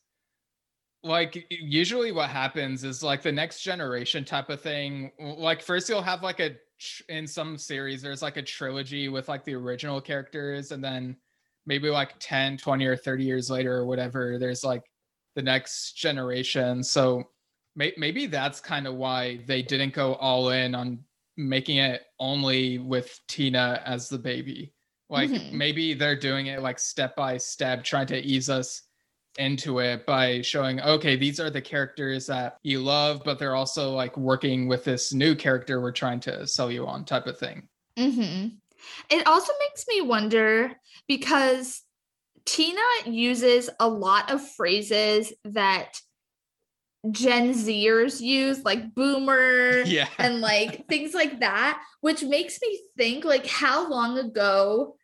like 1.02 1.46
usually 1.50 2.10
what 2.12 2.28
happens 2.28 2.82
is 2.84 3.02
like 3.02 3.22
the 3.22 3.30
next 3.32 3.62
generation 3.62 4.24
type 4.24 4.50
of 4.50 4.60
thing 4.60 5.12
like 5.18 5.62
first 5.62 5.88
you'll 5.88 6.02
have 6.02 6.22
like 6.22 6.40
a 6.40 6.56
in 7.08 7.26
some 7.26 7.56
series 7.56 8.02
there's 8.02 8.22
like 8.22 8.36
a 8.36 8.42
trilogy 8.42 9.08
with 9.08 9.28
like 9.28 9.44
the 9.44 9.54
original 9.54 10.00
characters 10.00 10.72
and 10.72 10.82
then 10.82 11.16
maybe 11.66 11.88
like 11.88 12.14
10 12.18 12.56
20 12.56 12.84
or 12.86 12.96
30 12.96 13.24
years 13.24 13.48
later 13.50 13.76
or 13.76 13.86
whatever 13.86 14.38
there's 14.38 14.64
like 14.64 14.82
the 15.38 15.42
next 15.42 15.92
generation. 15.92 16.82
So 16.82 17.22
may- 17.76 17.94
maybe 17.96 18.26
that's 18.26 18.58
kind 18.58 18.88
of 18.88 18.94
why 18.96 19.44
they 19.46 19.62
didn't 19.62 19.94
go 19.94 20.14
all 20.16 20.50
in 20.50 20.74
on 20.74 21.04
making 21.36 21.76
it 21.76 22.02
only 22.18 22.78
with 22.78 23.20
Tina 23.28 23.80
as 23.86 24.08
the 24.08 24.18
baby. 24.18 24.74
Like 25.08 25.30
Mhm. 25.30 25.52
maybe 25.52 25.94
they're 25.94 26.18
doing 26.18 26.46
it 26.46 26.60
like 26.60 26.80
step 26.80 27.14
by 27.14 27.36
step, 27.36 27.84
trying 27.84 28.08
to 28.08 28.18
ease 28.18 28.50
us 28.50 28.87
into 29.38 29.78
it 29.78 30.04
by 30.04 30.42
showing, 30.42 30.80
okay, 30.80 31.16
these 31.16 31.40
are 31.40 31.50
the 31.50 31.60
characters 31.60 32.26
that 32.26 32.58
you 32.62 32.80
love, 32.80 33.22
but 33.24 33.38
they're 33.38 33.54
also 33.54 33.92
like 33.92 34.16
working 34.16 34.68
with 34.68 34.84
this 34.84 35.12
new 35.12 35.34
character 35.34 35.80
we're 35.80 35.92
trying 35.92 36.20
to 36.20 36.46
sell 36.46 36.70
you 36.70 36.86
on 36.86 37.04
type 37.04 37.26
of 37.26 37.38
thing. 37.38 37.68
hmm 37.96 38.48
It 39.10 39.26
also 39.26 39.52
makes 39.60 39.86
me 39.88 40.02
wonder 40.02 40.72
because 41.06 41.82
Tina 42.44 42.80
uses 43.06 43.70
a 43.80 43.88
lot 43.88 44.30
of 44.30 44.46
phrases 44.52 45.32
that 45.44 46.00
Gen 47.10 47.52
Zers 47.54 48.20
use, 48.20 48.64
like 48.64 48.94
boomer 48.94 49.84
Yeah. 49.84 50.08
and 50.18 50.40
like 50.40 50.88
things 50.88 51.14
like 51.14 51.40
that, 51.40 51.80
which 52.00 52.24
makes 52.24 52.58
me 52.60 52.80
think 52.96 53.24
like 53.24 53.46
how 53.46 53.88
long 53.88 54.18
ago 54.18 54.96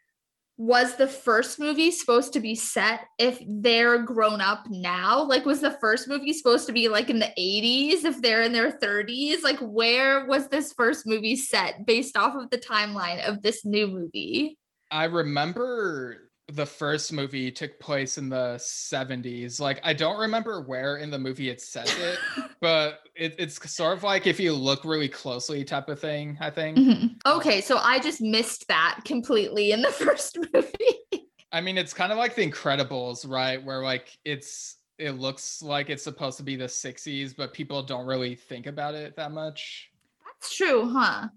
was 0.57 0.95
the 0.97 1.09
first 1.09 1.59
movie 1.59 1.91
supposed 1.91 2.33
to 2.33 2.41
be 2.41 2.55
set 2.55 3.07
if 3.19 3.43
they're 3.47 3.99
grown 3.99 4.41
up 4.41 4.65
now? 4.71 5.23
Like, 5.23 5.45
was 5.45 5.61
the 5.61 5.77
first 5.81 6.09
movie 6.09 6.33
supposed 6.33 6.67
to 6.67 6.73
be 6.73 6.89
like 6.89 7.11
in 7.11 7.19
the 7.19 7.33
80s 7.39 8.05
if 8.05 8.23
they're 8.23 8.43
in 8.43 8.53
their 8.53 8.73
30s? 8.79 9.43
Like, 9.43 9.59
where 9.59 10.27
was 10.27 10.49
this 10.49 10.73
first 10.73 11.07
movie 11.07 11.37
set 11.37 11.87
based 11.87 12.17
off 12.17 12.37
of 12.37 12.51
the 12.51 12.59
timeline 12.59 13.27
of 13.29 13.43
this 13.43 13.65
new 13.65 13.89
movie? 13.89 14.57
I 14.91 15.05
remember 15.05 16.24
the 16.55 16.65
first 16.65 17.13
movie 17.13 17.51
took 17.51 17.81
place 17.81 18.17
in 18.17 18.29
the 18.29 18.55
70s. 18.59 19.61
Like, 19.61 19.81
I 19.83 19.93
don't 19.93 20.19
remember 20.19 20.61
where 20.61 20.99
in 20.99 21.11
the 21.11 21.19
movie 21.19 21.49
it 21.49 21.61
says 21.61 21.93
it, 21.99 22.19
but 22.61 23.01
it, 23.17 23.35
it's 23.39 23.71
sort 23.71 23.97
of 23.97 24.05
like 24.05 24.29
if 24.29 24.39
you 24.39 24.53
look 24.53 24.85
really 24.85 25.09
closely 25.09 25.65
type 25.65 25.89
of 25.89 25.99
thing, 25.99 26.39
I 26.41 26.51
think. 26.51 26.79
Mhm. 26.79 27.17
Okay, 27.27 27.61
so 27.61 27.79
I 27.79 27.99
just 27.99 28.21
missed 28.21 28.69
that 28.69 29.01
completely 29.05 29.73
in 29.73 29.83
the 29.83 29.91
first 29.93 30.39
movie. 30.53 31.27
I 31.51 31.61
mean, 31.61 31.77
it's 31.77 31.93
kind 31.93 32.13
of 32.13 32.19
like 32.19 32.37
The 32.37 32.49
Incredibles, 32.49 33.29
right? 33.29 33.63
Where 33.63 33.83
like 33.83 34.17
it's 34.25 34.77
it 34.99 35.13
looks 35.13 35.61
like 35.61 35.91
it's 35.91 36.05
supposed 36.05 36.37
to 36.37 36.45
be 36.45 36.55
the 36.55 36.67
60s, 36.67 37.35
but 37.37 37.53
people 37.53 37.83
don't 37.83 38.07
really 38.07 38.37
think 38.37 38.67
about 38.67 38.95
it 38.95 39.17
that 39.17 39.33
much. 39.33 39.91
That's 40.25 40.55
true, 40.55 40.89
huh? 40.89 41.29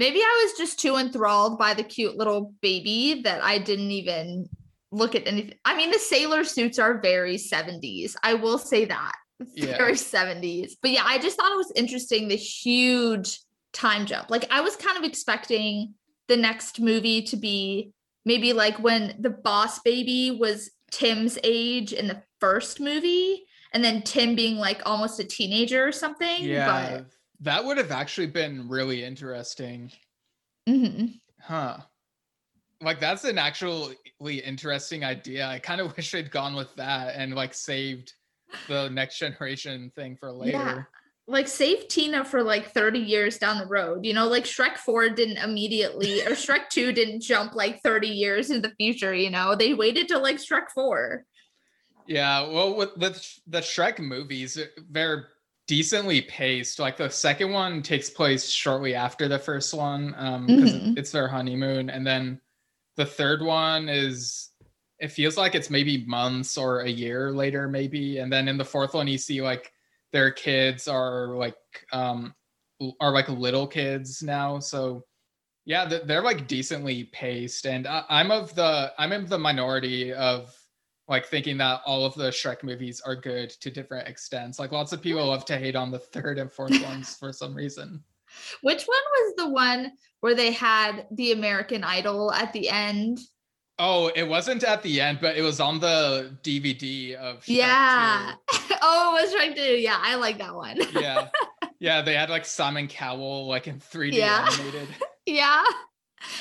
Maybe 0.00 0.18
I 0.18 0.44
was 0.46 0.56
just 0.56 0.80
too 0.80 0.96
enthralled 0.96 1.58
by 1.58 1.74
the 1.74 1.82
cute 1.82 2.16
little 2.16 2.54
baby 2.62 3.20
that 3.24 3.44
I 3.44 3.58
didn't 3.58 3.90
even 3.90 4.48
look 4.90 5.14
at 5.14 5.26
anything. 5.26 5.58
I 5.66 5.76
mean, 5.76 5.90
the 5.90 5.98
sailor 5.98 6.42
suits 6.42 6.78
are 6.78 7.02
very 7.02 7.36
70s. 7.36 8.14
I 8.22 8.32
will 8.32 8.56
say 8.56 8.86
that. 8.86 9.12
Yeah. 9.54 9.76
Very 9.76 9.92
70s. 9.92 10.72
But 10.80 10.92
yeah, 10.92 11.02
I 11.04 11.18
just 11.18 11.36
thought 11.36 11.52
it 11.52 11.56
was 11.56 11.70
interesting 11.76 12.28
the 12.28 12.34
huge 12.34 13.40
time 13.74 14.06
jump. 14.06 14.30
Like, 14.30 14.50
I 14.50 14.62
was 14.62 14.74
kind 14.74 14.96
of 14.96 15.04
expecting 15.04 15.92
the 16.28 16.36
next 16.38 16.80
movie 16.80 17.20
to 17.24 17.36
be 17.36 17.92
maybe 18.24 18.54
like 18.54 18.78
when 18.78 19.16
the 19.18 19.28
boss 19.28 19.80
baby 19.80 20.30
was 20.30 20.70
Tim's 20.90 21.38
age 21.44 21.92
in 21.92 22.08
the 22.08 22.22
first 22.40 22.80
movie, 22.80 23.44
and 23.74 23.84
then 23.84 24.00
Tim 24.00 24.34
being 24.34 24.56
like 24.56 24.80
almost 24.86 25.20
a 25.20 25.24
teenager 25.24 25.86
or 25.86 25.92
something. 25.92 26.42
Yeah. 26.42 27.02
That 27.40 27.64
would 27.64 27.78
have 27.78 27.90
actually 27.90 28.26
been 28.26 28.68
really 28.68 29.02
interesting. 29.04 29.90
Mhm. 30.68 31.20
Huh. 31.40 31.78
Like 32.82 33.00
that's 33.00 33.24
an 33.24 33.38
actually 33.38 33.96
interesting 34.20 35.04
idea. 35.04 35.46
I 35.46 35.58
kind 35.58 35.80
of 35.80 35.94
wish 35.96 36.12
they'd 36.12 36.30
gone 36.30 36.54
with 36.54 36.74
that 36.76 37.14
and 37.16 37.34
like 37.34 37.54
saved 37.54 38.12
the 38.68 38.88
next 38.90 39.18
generation 39.18 39.90
thing 39.96 40.16
for 40.16 40.32
later. 40.32 40.58
Yeah. 40.58 40.82
like 41.26 41.46
save 41.46 41.86
Tina 41.88 42.24
for 42.24 42.42
like 42.42 42.72
30 42.72 42.98
years 42.98 43.38
down 43.38 43.58
the 43.58 43.66
road. 43.66 44.04
You 44.04 44.12
know, 44.14 44.26
like 44.28 44.44
Shrek 44.44 44.76
4 44.76 45.10
didn't 45.10 45.38
immediately 45.38 46.22
or 46.22 46.30
Shrek 46.44 46.68
2 46.70 46.92
didn't 46.92 47.20
jump 47.22 47.54
like 47.54 47.80
30 47.82 48.08
years 48.08 48.50
in 48.50 48.60
the 48.62 48.72
future, 48.78 49.14
you 49.14 49.30
know. 49.30 49.54
They 49.54 49.72
waited 49.74 50.08
till 50.08 50.22
like 50.22 50.36
Shrek 50.36 50.70
4. 50.74 51.24
Yeah, 52.06 52.48
well 52.48 52.74
with 52.74 52.94
the 52.96 53.10
the 53.46 53.60
Shrek 53.60 53.98
movies, 54.00 54.58
they're 54.90 55.28
decently 55.70 56.20
paced. 56.22 56.80
Like 56.80 56.96
the 56.96 57.08
second 57.08 57.52
one 57.52 57.80
takes 57.80 58.10
place 58.10 58.48
shortly 58.50 58.92
after 58.96 59.28
the 59.28 59.38
first 59.38 59.72
one 59.72 60.14
um 60.18 60.46
because 60.46 60.72
Mhm. 60.74 60.98
it's 60.98 61.12
their 61.12 61.28
honeymoon 61.28 61.90
and 61.90 62.04
then 62.04 62.40
the 62.96 63.06
third 63.06 63.40
one 63.40 63.88
is 63.88 64.50
it 64.98 65.12
feels 65.12 65.36
like 65.36 65.54
it's 65.54 65.70
maybe 65.70 66.04
months 66.06 66.58
or 66.58 66.80
a 66.80 66.88
year 66.90 67.30
later 67.30 67.68
maybe 67.68 68.18
and 68.18 68.32
then 68.32 68.48
in 68.48 68.58
the 68.58 68.64
fourth 68.64 68.94
one 68.94 69.06
you 69.06 69.16
see 69.16 69.40
like 69.40 69.72
their 70.12 70.32
kids 70.32 70.88
are 70.88 71.36
like 71.36 71.56
um 71.92 72.34
are 73.00 73.12
like 73.12 73.28
little 73.28 73.68
kids 73.68 74.24
now 74.24 74.58
so 74.58 75.04
yeah 75.66 75.84
they're 75.86 76.22
like 76.30 76.48
decently 76.48 77.04
paced 77.12 77.64
and 77.64 77.86
I- 77.86 78.06
i'm 78.10 78.32
of 78.32 78.54
the 78.56 78.92
i'm 78.98 79.12
in 79.12 79.24
the 79.26 79.38
minority 79.38 80.12
of 80.12 80.52
like 81.10 81.26
thinking 81.26 81.58
that 81.58 81.82
all 81.84 82.06
of 82.06 82.14
the 82.14 82.30
shrek 82.30 82.62
movies 82.62 83.02
are 83.04 83.14
good 83.16 83.50
to 83.50 83.70
different 83.70 84.08
extents 84.08 84.58
like 84.58 84.72
lots 84.72 84.92
of 84.92 85.02
people 85.02 85.26
love 85.26 85.44
to 85.44 85.58
hate 85.58 85.76
on 85.76 85.90
the 85.90 85.98
third 85.98 86.38
and 86.38 86.50
fourth 86.50 86.82
ones 86.84 87.16
for 87.16 87.32
some 87.32 87.54
reason 87.54 88.02
Which 88.62 88.84
one 88.84 89.04
was 89.18 89.34
the 89.36 89.48
one 89.48 89.92
where 90.20 90.34
they 90.36 90.52
had 90.52 91.06
the 91.10 91.32
American 91.32 91.82
Idol 91.84 92.32
at 92.32 92.52
the 92.52 92.68
end? 92.70 93.18
oh 93.78 94.08
it 94.14 94.22
wasn't 94.24 94.62
at 94.62 94.82
the 94.82 95.00
end 95.00 95.18
but 95.20 95.36
it 95.36 95.42
was 95.42 95.58
on 95.58 95.80
the 95.80 96.36
dvd 96.42 97.14
of 97.14 97.38
Shrek 97.42 97.56
yeah. 97.56 98.34
oh, 98.82 99.16
it 99.18 99.22
was 99.22 99.34
Shrek 99.34 99.56
2. 99.56 99.62
Yeah, 99.62 99.96
I 99.98 100.14
like 100.16 100.38
that 100.38 100.54
one. 100.54 100.78
yeah 100.92 101.28
yeah 101.80 102.02
they 102.02 102.14
had 102.14 102.28
like 102.30 102.44
simon 102.44 102.86
cowell 102.88 103.46
like 103.48 103.66
in 103.66 103.78
3d 103.80 104.12
Yeah. 104.12 104.46
animated 104.52 104.88
yeah. 105.26 105.62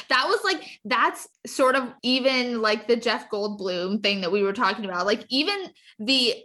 That 0.09 0.25
was 0.27 0.39
like 0.43 0.79
that's 0.85 1.27
sort 1.45 1.75
of 1.75 1.93
even 2.03 2.61
like 2.61 2.87
the 2.87 2.95
Jeff 2.95 3.29
Goldblum 3.29 4.03
thing 4.03 4.21
that 4.21 4.31
we 4.31 4.43
were 4.43 4.53
talking 4.53 4.85
about. 4.85 5.05
Like 5.05 5.25
even 5.29 5.67
the 5.99 6.35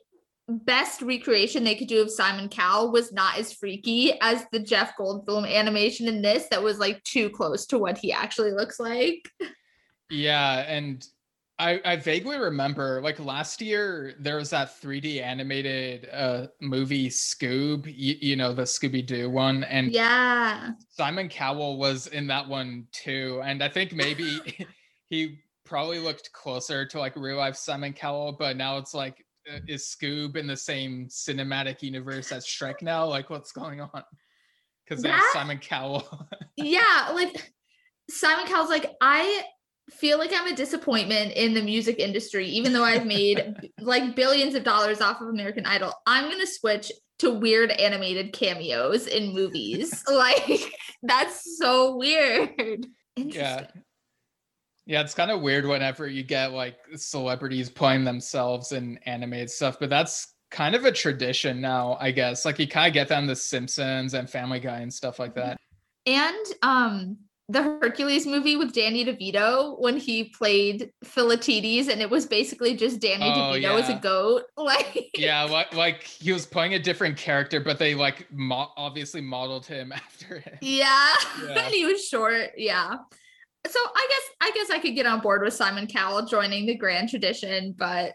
best 0.49 1.01
recreation 1.01 1.65
they 1.65 1.75
could 1.75 1.89
do 1.89 2.03
of 2.03 2.11
Simon 2.11 2.49
Cowell 2.49 2.93
was 2.93 3.13
not 3.13 3.39
as 3.39 3.53
freaky 3.53 4.19
as 4.21 4.45
the 4.53 4.61
Jeff 4.61 4.93
Goldblum 4.99 5.51
animation 5.51 6.07
in 6.07 6.23
this 6.23 6.49
that 6.51 6.63
was 6.63 6.79
like 6.79 7.03
too 7.05 7.31
close 7.31 7.67
to 7.67 7.79
what 7.79 7.99
he 7.99 8.13
actually 8.13 8.53
looks 8.53 8.79
like. 8.79 9.29
Yeah, 10.11 10.59
and 10.69 11.05
I 11.59 11.81
I 11.85 11.97
vaguely 11.97 12.39
remember 12.39 13.01
like 13.01 13.19
last 13.19 13.61
year 13.61 14.15
there 14.19 14.37
was 14.37 14.51
that 14.51 14.81
3D 14.81 15.23
animated 15.23 16.09
uh 16.13 16.49
movie 16.61 17.09
Scoob, 17.09 17.87
you, 17.87 18.17
you 18.21 18.37
know 18.37 18.53
the 18.53 18.63
Scooby 18.63 19.07
Doo 19.07 19.31
one, 19.31 19.65
and 19.65 19.93
Yeah. 19.93 20.73
Simon 20.89 21.29
Cowell 21.29 21.79
was 21.79 22.09
in 22.09 22.27
that 22.29 22.49
one 22.49 22.87
too, 22.93 23.41
and 23.45 23.63
I 23.63 23.69
think 23.69 23.93
maybe 23.93 24.41
he 25.09 25.39
probably 25.65 25.99
looked 25.99 26.33
closer 26.33 26.85
to 26.87 26.99
like 26.99 27.17
real 27.17 27.37
life 27.37 27.57
Simon 27.57 27.93
Cowell, 27.93 28.37
but 28.39 28.57
now 28.57 28.79
it's 28.79 28.95
like 28.95 29.25
uh, 29.53 29.59
is 29.69 29.85
Scoob 29.85 30.37
in 30.37 30.47
the 30.47 30.57
same 30.57 31.07
cinematic 31.09 31.83
universe 31.83 32.33
as 32.33 32.47
Shrek 32.47 32.83
now? 32.83 33.07
Like 33.07 33.31
what's 33.31 33.53
going 33.53 33.81
on? 33.81 34.03
Because 34.85 35.03
there's 35.03 35.23
Simon 35.33 35.59
Cowell. 35.59 36.29
yeah, 36.57 37.11
like 37.15 37.53
Simon 38.11 38.47
Cowell's 38.47 38.71
like, 38.71 38.93
I 39.01 39.45
feel 39.91 40.19
like 40.19 40.33
I'm 40.35 40.53
a 40.53 40.57
disappointment 40.57 41.33
in 41.33 41.55
the 41.55 41.63
music 41.63 41.99
industry, 41.99 42.47
even 42.49 42.73
though 42.73 42.85
I've 42.85 43.07
made 43.07 43.55
like 43.81 44.17
billions 44.17 44.55
of 44.55 44.65
dollars 44.65 45.01
off 45.01 45.21
of 45.21 45.29
American 45.29 45.67
Idol. 45.67 45.93
I'm 46.07 46.31
gonna 46.31 46.47
switch 46.47 46.91
to 47.21 47.31
weird 47.31 47.71
animated 47.71 48.33
cameos 48.33 49.07
in 49.07 49.33
movies. 49.33 50.03
like 50.11 50.73
that's 51.03 51.59
so 51.59 51.97
weird. 51.97 52.87
Interesting. 53.17 53.43
Yeah. 53.43 53.67
Yeah, 54.87 55.01
it's 55.01 55.15
kind 55.15 55.31
of 55.31 55.41
weird 55.41 55.65
whenever 55.65 56.07
you 56.07 56.23
get 56.23 56.53
like 56.53 56.77
celebrities 56.95 57.71
playing 57.71 58.05
themselves 58.05 58.73
in 58.73 58.99
animated 59.07 59.49
stuff, 59.49 59.79
but 59.81 59.89
that's 59.89 60.35
kind 60.51 60.75
of 60.75 60.85
a 60.85 60.93
tradition 60.93 61.59
now, 61.61 61.97
I 62.01 62.11
guess. 62.11 62.45
Like 62.45 62.59
you 62.59 62.69
kind 62.69 62.87
of 62.89 62.93
get 62.93 63.09
that 63.09 63.19
in 63.19 63.27
The 63.27 63.35
Simpsons 63.35 64.13
and 64.13 64.29
Family 64.29 64.61
Guy 64.61 64.81
and 64.81 64.93
stuff 64.93 65.19
like 65.19 65.35
that. 65.37 65.57
And 66.05 66.47
um 66.63 67.17
the 67.51 67.63
Hercules 67.63 68.27
movie 68.27 68.57
with 68.57 68.73
Danny 68.73 69.05
DeVito 69.05 69.79
when 69.79 69.99
he 69.99 70.25
played 70.25 70.91
Philoctetes 71.05 71.89
and 71.89 72.01
it 72.01 72.09
was 72.09 72.25
basically 72.25 72.75
just 72.75 73.01
Danny 73.01 73.27
Oh, 73.27 73.53
DeVito 73.53 73.81
as 73.83 73.89
a 73.91 73.97
goat. 73.97 74.45
Like 74.57 75.11
Yeah, 75.19 75.43
like 75.43 75.75
like 75.75 76.05
he 76.05 76.33
was 76.33 76.47
playing 76.47 76.73
a 76.75 76.79
different 76.79 77.19
character, 77.19 77.61
but 77.61 77.79
they 77.79 77.95
like 77.95 78.27
mo- 78.33 78.71
obviously 78.79 79.21
modeled 79.21 79.67
him 79.67 79.93
after 79.95 80.39
him. 80.41 80.59
Yeah. 80.63 81.11
Yeah. 81.47 81.65
and 81.65 81.75
he 81.75 81.85
was 81.85 82.07
short. 82.07 82.53
Yeah. 82.57 82.95
So 83.67 83.79
I 83.79 84.07
guess 84.09 84.23
I 84.41 84.51
guess 84.55 84.71
I 84.71 84.79
could 84.79 84.95
get 84.95 85.05
on 85.07 85.21
board 85.21 85.43
with 85.43 85.53
Simon 85.55 85.87
Cowell 85.87 86.25
joining 86.25 86.65
the 86.67 86.77
grand 86.77 87.11
tradition, 87.11 87.75
but 87.77 88.15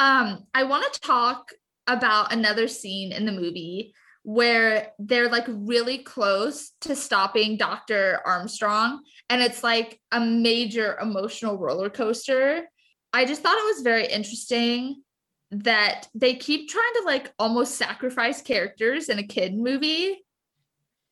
um 0.00 0.44
I 0.54 0.64
want 0.64 0.92
to 0.92 1.00
talk 1.00 1.52
about 1.86 2.32
another 2.32 2.68
scene 2.68 3.12
in 3.12 3.24
the 3.26 3.32
movie 3.32 3.94
where 4.24 4.92
they're 4.98 5.28
like 5.28 5.46
really 5.48 5.98
close 5.98 6.70
to 6.80 6.94
stopping 6.94 7.56
Dr. 7.56 8.20
Armstrong 8.24 9.02
and 9.28 9.42
it's 9.42 9.64
like 9.64 10.00
a 10.12 10.20
major 10.20 10.96
emotional 11.00 11.58
roller 11.58 11.90
coaster. 11.90 12.64
I 13.12 13.24
just 13.24 13.42
thought 13.42 13.58
it 13.58 13.74
was 13.74 13.82
very 13.82 14.06
interesting 14.06 15.02
that 15.50 16.08
they 16.14 16.34
keep 16.34 16.68
trying 16.68 16.92
to 16.94 17.02
like 17.04 17.32
almost 17.38 17.74
sacrifice 17.74 18.40
characters 18.40 19.08
in 19.08 19.18
a 19.18 19.26
kid 19.26 19.54
movie. 19.54 20.24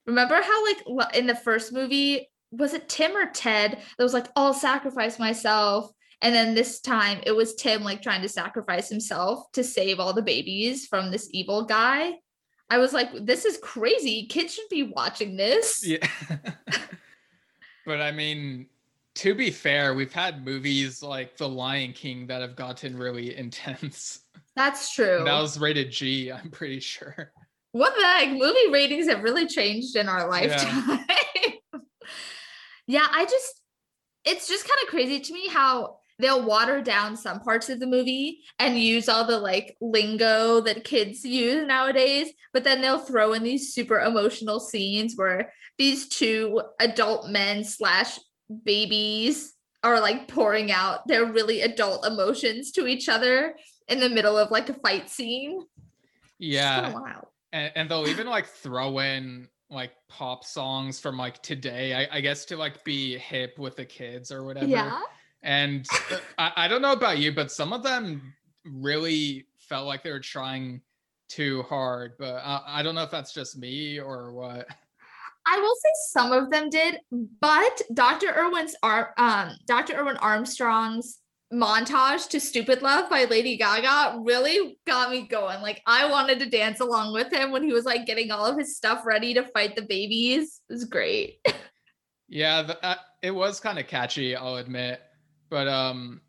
Remember 0.06 0.40
how 0.40 0.64
like 0.64 1.14
in 1.14 1.26
the 1.26 1.34
first 1.34 1.72
movie 1.72 2.28
was 2.52 2.74
it 2.74 2.88
Tim 2.88 3.16
or 3.16 3.26
Ted 3.26 3.78
that 3.96 4.02
was 4.02 4.14
like 4.14 4.26
I'll 4.36 4.54
sacrifice 4.54 5.18
myself 5.18 5.90
and 6.22 6.34
then 6.34 6.54
this 6.54 6.80
time 6.80 7.20
it 7.26 7.32
was 7.32 7.54
Tim 7.54 7.82
like 7.82 8.02
trying 8.02 8.22
to 8.22 8.28
sacrifice 8.28 8.88
himself 8.88 9.50
to 9.52 9.64
save 9.64 10.00
all 10.00 10.12
the 10.12 10.22
babies 10.22 10.86
from 10.86 11.10
this 11.10 11.28
evil 11.32 11.64
guy. 11.64 12.14
I 12.70 12.78
was 12.78 12.92
like 12.92 13.08
this 13.26 13.44
is 13.44 13.58
crazy. 13.58 14.26
Kids 14.26 14.54
should 14.54 14.68
be 14.70 14.84
watching 14.84 15.36
this. 15.36 15.84
Yeah. 15.86 16.06
but 17.86 18.00
I 18.00 18.12
mean, 18.12 18.66
to 19.16 19.34
be 19.34 19.50
fair, 19.50 19.94
we've 19.94 20.12
had 20.12 20.44
movies 20.44 21.02
like 21.02 21.36
The 21.36 21.48
Lion 21.48 21.92
King 21.92 22.26
that 22.28 22.40
have 22.42 22.56
gotten 22.56 22.96
really 22.96 23.36
intense. 23.36 24.20
That's 24.56 24.94
true. 24.94 25.22
That 25.24 25.40
was 25.40 25.58
rated 25.58 25.90
G, 25.90 26.30
I'm 26.32 26.50
pretty 26.50 26.80
sure. 26.80 27.32
what 27.72 27.94
the 27.96 28.04
heck? 28.04 28.30
Movie 28.30 28.70
ratings 28.70 29.08
have 29.08 29.22
really 29.22 29.46
changed 29.46 29.96
in 29.96 30.08
our 30.08 30.20
Yeah. 30.20 30.26
lifetime. 30.26 31.06
Yeah, 32.86 33.06
I 33.08 33.24
just, 33.24 33.62
it's 34.24 34.48
just 34.48 34.66
kind 34.68 34.80
of 34.82 34.88
crazy 34.88 35.20
to 35.20 35.32
me 35.32 35.46
how 35.46 35.99
they'll 36.20 36.44
water 36.44 36.80
down 36.82 37.16
some 37.16 37.40
parts 37.40 37.68
of 37.68 37.80
the 37.80 37.86
movie 37.86 38.42
and 38.58 38.78
use 38.78 39.08
all 39.08 39.26
the 39.26 39.38
like 39.38 39.76
lingo 39.80 40.60
that 40.60 40.84
kids 40.84 41.24
use 41.24 41.66
nowadays, 41.66 42.32
but 42.52 42.64
then 42.64 42.80
they'll 42.80 42.98
throw 42.98 43.32
in 43.32 43.42
these 43.42 43.72
super 43.72 44.00
emotional 44.00 44.60
scenes 44.60 45.14
where 45.16 45.52
these 45.78 46.08
two 46.08 46.62
adult 46.80 47.28
men 47.28 47.64
slash 47.64 48.18
babies 48.64 49.54
are 49.82 50.00
like 50.00 50.28
pouring 50.28 50.70
out 50.70 51.06
their 51.06 51.24
really 51.24 51.62
adult 51.62 52.06
emotions 52.06 52.72
to 52.72 52.86
each 52.86 53.08
other 53.08 53.54
in 53.88 54.00
the 54.00 54.08
middle 54.08 54.36
of 54.36 54.50
like 54.50 54.68
a 54.68 54.74
fight 54.74 55.08
scene. 55.08 55.60
Yeah. 56.38 56.92
and, 57.52 57.72
and 57.74 57.90
they'll 57.90 58.08
even 58.08 58.26
like 58.26 58.46
throw 58.46 58.98
in 58.98 59.48
like 59.70 59.92
pop 60.08 60.44
songs 60.44 60.98
from 60.98 61.16
like 61.16 61.40
today 61.42 61.94
I, 61.94 62.16
I 62.16 62.20
guess 62.20 62.44
to 62.46 62.56
like 62.56 62.82
be 62.82 63.16
hip 63.18 63.58
with 63.58 63.76
the 63.76 63.84
kids 63.84 64.32
or 64.32 64.44
whatever 64.44 64.66
Yeah. 64.66 65.00
And 65.42 65.86
uh, 66.10 66.18
I, 66.38 66.52
I 66.56 66.68
don't 66.68 66.82
know 66.82 66.92
about 66.92 67.18
you 67.18 67.32
but 67.32 67.50
some 67.50 67.72
of 67.72 67.82
them 67.82 68.34
really 68.64 69.46
felt 69.58 69.86
like 69.86 70.02
they 70.02 70.10
were 70.10 70.20
trying 70.20 70.80
too 71.28 71.62
hard 71.62 72.12
but 72.18 72.42
I, 72.44 72.62
I 72.66 72.82
don't 72.82 72.94
know 72.94 73.02
if 73.02 73.10
that's 73.10 73.32
just 73.32 73.56
me 73.56 73.98
or 73.98 74.32
what 74.32 74.66
I 75.46 75.58
will 75.58 75.74
say 75.74 75.88
some 76.10 76.32
of 76.32 76.50
them 76.50 76.68
did, 76.68 77.00
but 77.40 77.80
Dr. 77.94 78.28
Erwin's 78.28 78.74
um 78.82 79.56
Dr. 79.66 79.94
Erwin 79.94 80.18
Armstrong's 80.18 81.18
montage 81.52 82.28
to 82.28 82.38
Stupid 82.38 82.82
Love 82.82 83.10
by 83.10 83.24
Lady 83.24 83.56
Gaga 83.56 84.20
really 84.22 84.78
got 84.86 85.10
me 85.10 85.26
going. 85.26 85.62
Like 85.62 85.82
I 85.86 86.08
wanted 86.08 86.38
to 86.40 86.50
dance 86.50 86.80
along 86.80 87.14
with 87.14 87.32
him 87.32 87.50
when 87.50 87.64
he 87.64 87.72
was 87.72 87.84
like 87.86 88.06
getting 88.06 88.30
all 88.30 88.44
of 88.44 88.58
his 88.58 88.76
stuff 88.76 89.04
ready 89.06 89.34
to 89.34 89.42
fight 89.42 89.74
the 89.74 89.82
babies. 89.82 90.60
It 90.68 90.72
was 90.74 90.84
great. 90.84 91.38
yeah 92.30 92.62
the, 92.62 92.82
uh, 92.86 92.94
it 93.22 93.32
was 93.32 93.60
kind 93.60 93.78
of 93.78 93.86
catchy 93.86 94.34
i'll 94.34 94.56
admit 94.56 95.02
but 95.50 95.68
um 95.68 96.20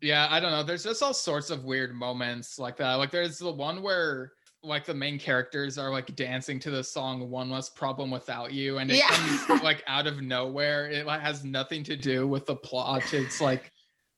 yeah 0.00 0.26
i 0.30 0.40
don't 0.40 0.50
know. 0.50 0.62
There's 0.62 0.84
just 0.84 1.02
all 1.02 1.14
sorts 1.14 1.50
of 1.50 1.64
weird 1.64 1.94
moments 1.94 2.58
like 2.58 2.76
that. 2.78 2.94
Like 2.94 3.10
there's 3.10 3.38
the 3.38 3.52
one 3.52 3.82
where 3.82 4.32
like 4.62 4.84
the 4.86 4.94
main 4.94 5.18
characters 5.18 5.76
are 5.78 5.90
like 5.90 6.14
dancing 6.16 6.58
to 6.58 6.70
the 6.70 6.82
song 6.82 7.28
one 7.30 7.50
less 7.50 7.68
problem 7.68 8.10
without 8.10 8.52
you 8.52 8.78
and 8.78 8.90
it 8.90 8.96
Yeah. 8.96 9.08
comes 9.08 9.62
like 9.62 9.82
out 9.86 10.06
of 10.06 10.22
nowhere. 10.22 10.90
It 10.90 11.06
like 11.06 11.20
has 11.20 11.44
nothing 11.44 11.84
to 11.84 11.96
do 11.96 12.26
with 12.26 12.46
the 12.46 12.56
plot. 12.56 13.12
It's 13.12 13.40
like 13.40 13.70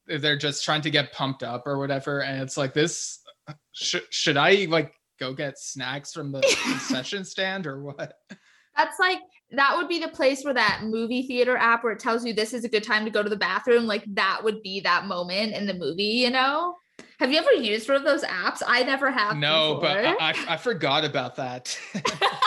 they're 0.06 0.36
just 0.38 0.64
trying 0.64 0.82
to 0.82 0.90
get 0.90 1.12
pumped 1.12 1.42
up 1.42 1.66
or 1.66 1.78
whatever 1.78 2.22
and 2.22 2.40
it's 2.40 2.56
like 2.56 2.72
this 2.72 3.20
should 3.72 4.02
should 4.10 4.36
i 4.36 4.66
like 4.68 4.92
go 5.18 5.32
get 5.32 5.58
snacks 5.58 6.12
from 6.12 6.30
the 6.30 6.40
concession 6.62 7.24
stand 7.24 7.66
or 7.66 7.82
what? 7.82 8.14
That's 8.76 8.98
like 9.00 9.20
that 9.52 9.76
would 9.76 9.88
be 9.88 9.98
the 9.98 10.08
place 10.08 10.44
where 10.44 10.54
that 10.54 10.82
movie 10.84 11.26
theater 11.26 11.56
app 11.56 11.84
where 11.84 11.92
it 11.92 12.00
tells 12.00 12.24
you 12.24 12.34
this 12.34 12.52
is 12.52 12.64
a 12.64 12.68
good 12.68 12.82
time 12.82 13.04
to 13.04 13.10
go 13.10 13.22
to 13.22 13.30
the 13.30 13.36
bathroom. 13.36 13.86
Like 13.86 14.04
that 14.14 14.40
would 14.42 14.62
be 14.62 14.80
that 14.80 15.06
moment 15.06 15.54
in 15.54 15.66
the 15.66 15.74
movie, 15.74 16.02
you 16.02 16.30
know? 16.30 16.76
Have 17.18 17.30
you 17.30 17.38
ever 17.38 17.52
used 17.52 17.88
one 17.88 17.96
of 17.96 18.04
those 18.04 18.24
apps? 18.24 18.62
I 18.66 18.82
never 18.82 19.10
have. 19.10 19.36
no 19.36 19.78
but 19.80 20.02
before. 20.02 20.20
I, 20.20 20.30
I 20.30 20.54
i 20.54 20.56
forgot 20.56 21.04
about 21.04 21.36
that 21.36 21.78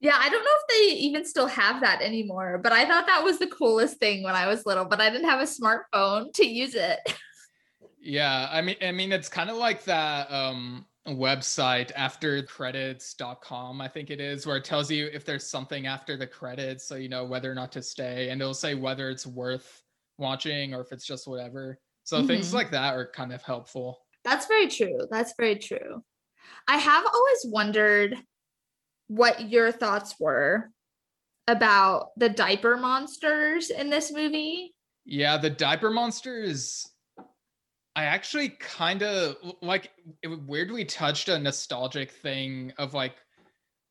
Yeah, 0.00 0.16
I 0.18 0.28
don't 0.28 0.44
know 0.44 0.50
if 0.50 0.68
they 0.68 0.96
even 0.98 1.24
still 1.24 1.46
have 1.46 1.80
that 1.80 2.02
anymore, 2.02 2.60
but 2.62 2.70
I 2.70 2.84
thought 2.84 3.06
that 3.06 3.24
was 3.24 3.38
the 3.38 3.46
coolest 3.46 3.98
thing 3.98 4.22
when 4.22 4.34
I 4.34 4.46
was 4.46 4.66
little, 4.66 4.84
but 4.84 5.00
I 5.00 5.08
didn't 5.10 5.28
have 5.28 5.40
a 5.40 5.44
smartphone 5.44 6.32
to 6.34 6.46
use 6.46 6.74
it. 6.74 6.98
Yeah, 8.08 8.48
I 8.52 8.62
mean, 8.62 8.76
I 8.80 8.92
mean, 8.92 9.10
it's 9.10 9.28
kind 9.28 9.50
of 9.50 9.56
like 9.56 9.82
that 9.84 10.30
um, 10.30 10.86
website 11.06 11.92
aftercredits.com, 11.94 13.80
I 13.80 13.88
think 13.88 14.10
it 14.10 14.20
is, 14.20 14.46
where 14.46 14.56
it 14.56 14.64
tells 14.64 14.90
you 14.90 15.06
if 15.12 15.24
there's 15.24 15.48
something 15.48 15.86
after 15.86 16.16
the 16.16 16.26
credits, 16.26 16.86
so 16.86 16.96
you 16.96 17.08
know 17.08 17.24
whether 17.24 17.50
or 17.50 17.54
not 17.54 17.72
to 17.72 17.82
stay, 17.82 18.30
and 18.30 18.40
it'll 18.40 18.54
say 18.54 18.74
whether 18.74 19.08
it's 19.10 19.26
worth 19.26 19.82
watching 20.18 20.74
or 20.74 20.80
if 20.80 20.92
it's 20.92 21.06
just 21.06 21.28
whatever. 21.28 21.78
So 22.04 22.24
things 22.26 22.50
Mhm. 22.50 22.54
like 22.54 22.70
that 22.70 22.94
are 22.94 23.10
kind 23.10 23.32
of 23.32 23.42
helpful. 23.42 24.06
That's 24.24 24.46
very 24.46 24.68
true. 24.68 25.06
That's 25.10 25.34
very 25.36 25.56
true. 25.56 26.04
I 26.68 26.78
have 26.78 27.04
always 27.06 27.44
wondered 27.46 28.16
what 29.08 29.50
your 29.50 29.70
thoughts 29.72 30.18
were 30.18 30.70
about 31.46 32.10
the 32.16 32.28
diaper 32.28 32.76
monsters 32.76 33.70
in 33.70 33.90
this 33.90 34.10
movie. 34.12 34.74
Yeah, 35.04 35.36
the 35.38 35.50
diaper 35.50 35.90
monsters. 35.90 36.90
I 37.96 38.04
actually 38.04 38.50
kind 38.50 39.02
of 39.02 39.36
like 39.62 39.90
it 40.22 40.28
weirdly 40.46 40.84
touched 40.84 41.30
a 41.30 41.38
nostalgic 41.38 42.10
thing 42.10 42.74
of 42.76 42.92
like 42.92 43.14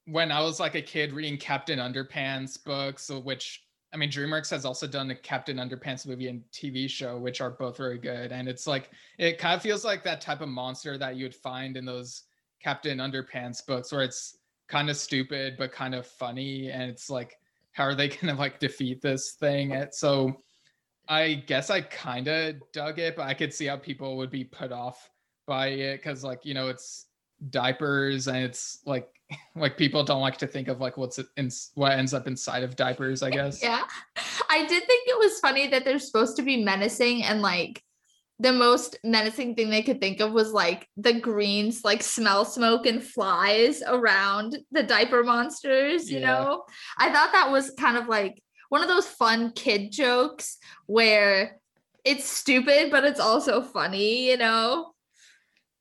when 0.06 0.32
I 0.32 0.42
was 0.42 0.60
like 0.60 0.76
a 0.76 0.82
kid 0.82 1.12
reading 1.12 1.38
Captain 1.38 1.80
Underpants 1.80 2.64
books, 2.64 3.10
uh, 3.10 3.20
which 3.20 3.64
I 3.92 3.98
mean, 3.98 4.12
DreamWorks 4.12 4.52
has 4.52 4.64
also 4.64 4.86
done 4.86 5.10
a 5.10 5.16
Captain 5.16 5.58
Underpants 5.58 6.06
movie 6.06 6.28
and 6.28 6.44
TV 6.52 6.88
show, 6.88 7.18
which 7.18 7.42
are 7.42 7.50
both 7.50 7.78
very 7.78 7.98
good. 7.98 8.32
And 8.32 8.48
it's 8.48 8.68
like 8.68 8.92
it 9.18 9.40
kind 9.40 9.56
of 9.56 9.64
feels 9.64 9.84
like 9.84 10.04
that 10.04 10.22
type 10.22 10.42
of 10.42 10.50
monster 10.50 11.00
that 11.00 11.16
you'd 11.16 11.34
find 11.34 11.76
in 11.76 11.86
those 11.86 12.24
Captain 12.62 13.00
Underpants 13.00 13.66
books, 13.66 13.92
where 13.92 14.04
it's 14.04 14.38
kind 14.68 14.92
of 14.92 14.98
stupid 14.98 15.56
but 15.58 15.72
kind 15.72 15.96
of 15.96 16.06
funny, 16.06 16.70
and 16.70 16.84
it's 16.84 17.10
like, 17.10 17.40
how 17.72 17.86
are 17.86 17.96
they 17.96 18.10
gonna 18.22 18.36
like 18.36 18.60
defeat 18.60 19.02
this 19.02 19.32
thing? 19.32 19.72
And 19.72 19.92
so 19.92 20.44
I 21.08 21.36
guess 21.46 21.70
I 21.70 21.82
kind 21.82 22.28
of 22.28 22.56
dug 22.72 23.00
it, 23.00 23.16
but 23.16 23.28
I 23.28 23.34
could 23.34 23.54
see 23.54 23.66
how 23.66 23.78
people 23.78 24.18
would 24.18 24.32
be 24.32 24.44
put 24.44 24.72
off 24.72 25.10
by 25.48 25.68
it 25.68 25.98
because, 25.98 26.24
like, 26.24 26.46
you 26.46 26.54
know, 26.54 26.68
it's 26.70 27.06
diapers 27.50 28.28
and 28.28 28.38
it's 28.38 28.80
like, 28.86 29.08
like 29.56 29.78
people 29.78 30.04
don't 30.04 30.22
like 30.22 30.38
to 30.38 30.48
think 30.48 30.68
of 30.68 30.80
like 30.80 30.98
what's 30.98 31.20
in 31.38 31.50
what 31.74 31.94
ends 31.94 32.14
up 32.14 32.28
inside 32.28 32.64
of 32.64 32.76
diapers. 32.76 33.24
I 33.24 33.30
guess. 33.32 33.62
Yeah. 33.62 33.82
I 34.50 34.66
did 34.66 34.86
think 34.86 35.08
it 35.08 35.18
was 35.18 35.40
funny 35.40 35.68
that 35.68 35.84
they're 35.84 36.00
supposed 36.00 36.36
to 36.38 36.44
be 36.44 36.64
menacing 36.64 37.24
and 37.24 37.42
like 37.42 37.82
the 38.40 38.52
most 38.52 38.98
menacing 39.04 39.56
thing 39.56 39.70
they 39.70 39.82
could 39.82 40.02
think 40.02 40.20
of 40.20 40.34
was 40.34 40.52
like 40.52 40.88
the 40.98 41.20
greens 41.20 41.84
like 41.86 42.04
smell 42.04 42.44
smoke 42.44 42.86
and 42.86 43.02
flies 43.02 43.82
around 43.88 44.58
the 44.72 44.84
diaper 44.84 45.24
monsters, 45.24 46.12
you 46.12 46.20
Yeah. 46.20 46.34
know? 46.34 46.64
I 46.98 47.12
thought 47.12 47.32
that 47.32 47.50
was 47.50 47.72
kind 47.72 47.98
of 47.98 48.08
like 48.08 48.42
one 48.70 48.82
of 48.82 48.88
those 48.88 49.08
fun 49.08 49.52
kid 49.52 49.92
jokes 49.92 50.58
where 50.86 51.60
it's 52.04 52.26
stupid 52.26 52.92
but 52.92 53.04
it's 53.04 53.20
also 53.20 53.62
funny, 53.62 54.30
you 54.30 54.38
know? 54.38 54.92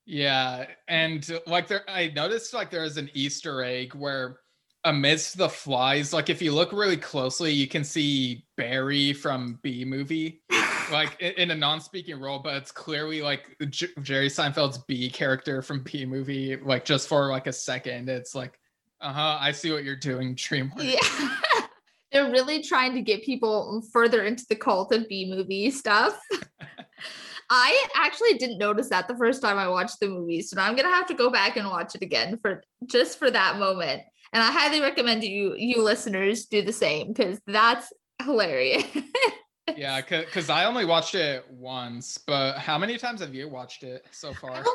Yeah, 0.05 0.67
and 0.87 1.27
like 1.47 1.67
there, 1.67 1.83
I 1.89 2.11
noticed 2.15 2.53
like 2.53 2.69
there 2.69 2.83
is 2.83 2.97
an 2.97 3.09
Easter 3.13 3.63
egg 3.63 3.95
where 3.95 4.39
amidst 4.83 5.37
the 5.37 5.49
flies, 5.49 6.13
like 6.13 6.29
if 6.29 6.41
you 6.41 6.53
look 6.53 6.71
really 6.71 6.97
closely, 6.97 7.51
you 7.51 7.67
can 7.67 7.83
see 7.83 8.45
Barry 8.55 9.13
from 9.13 9.59
Bee 9.63 9.83
Movie, 9.83 10.43
like 10.91 11.19
in 11.19 11.49
a 11.49 11.55
non-speaking 11.55 12.19
role, 12.19 12.37
but 12.37 12.55
it's 12.55 12.71
clearly 12.71 13.23
like 13.23 13.57
J- 13.69 13.87
Jerry 14.03 14.29
Seinfeld's 14.29 14.77
B 14.87 15.09
character 15.09 15.63
from 15.63 15.81
Bee 15.81 16.05
Movie, 16.05 16.55
like 16.57 16.85
just 16.85 17.07
for 17.07 17.29
like 17.31 17.47
a 17.47 17.53
second. 17.53 18.07
It's 18.07 18.35
like, 18.35 18.59
uh 19.01 19.11
huh, 19.11 19.37
I 19.41 19.51
see 19.51 19.71
what 19.71 19.83
you're 19.83 19.95
doing, 19.95 20.35
DreamWorks. 20.35 20.93
Yeah. 20.93 21.61
They're 22.11 22.31
really 22.31 22.61
trying 22.61 22.93
to 22.93 23.01
get 23.01 23.23
people 23.23 23.83
further 23.91 24.23
into 24.23 24.45
the 24.47 24.55
cult 24.55 24.93
of 24.93 25.07
Bee 25.09 25.29
Movie 25.29 25.71
stuff. 25.71 26.19
I 27.49 27.85
actually 27.95 28.35
didn't 28.35 28.57
notice 28.57 28.89
that 28.89 29.07
the 29.07 29.17
first 29.17 29.41
time 29.41 29.57
I 29.57 29.67
watched 29.67 29.99
the 29.99 30.09
movie, 30.09 30.41
so 30.41 30.55
now 30.55 30.65
I'm 30.65 30.75
gonna 30.75 30.89
have 30.89 31.07
to 31.07 31.13
go 31.13 31.29
back 31.29 31.57
and 31.57 31.67
watch 31.67 31.93
it 31.93 32.01
again 32.01 32.39
for 32.41 32.63
just 32.85 33.19
for 33.19 33.29
that 33.29 33.59
moment. 33.59 34.01
And 34.33 34.41
I 34.43 34.51
highly 34.51 34.81
recommend 34.81 35.23
you 35.23 35.55
you 35.55 35.83
listeners 35.83 36.45
do 36.45 36.63
the 36.63 36.73
same 36.73 37.09
because 37.09 37.39
that's 37.47 37.91
hilarious. 38.23 38.85
Yeah, 39.75 39.99
because 39.99 40.49
I 40.49 40.65
only 40.65 40.85
watched 40.85 41.15
it 41.15 41.43
once, 41.49 42.19
but 42.19 42.59
how 42.59 42.77
many 42.77 42.97
times 42.99 43.19
have 43.21 43.33
you 43.33 43.49
watched 43.49 43.83
it 43.83 44.05
so 44.11 44.31
far? 44.33 44.51
I've 44.51 44.67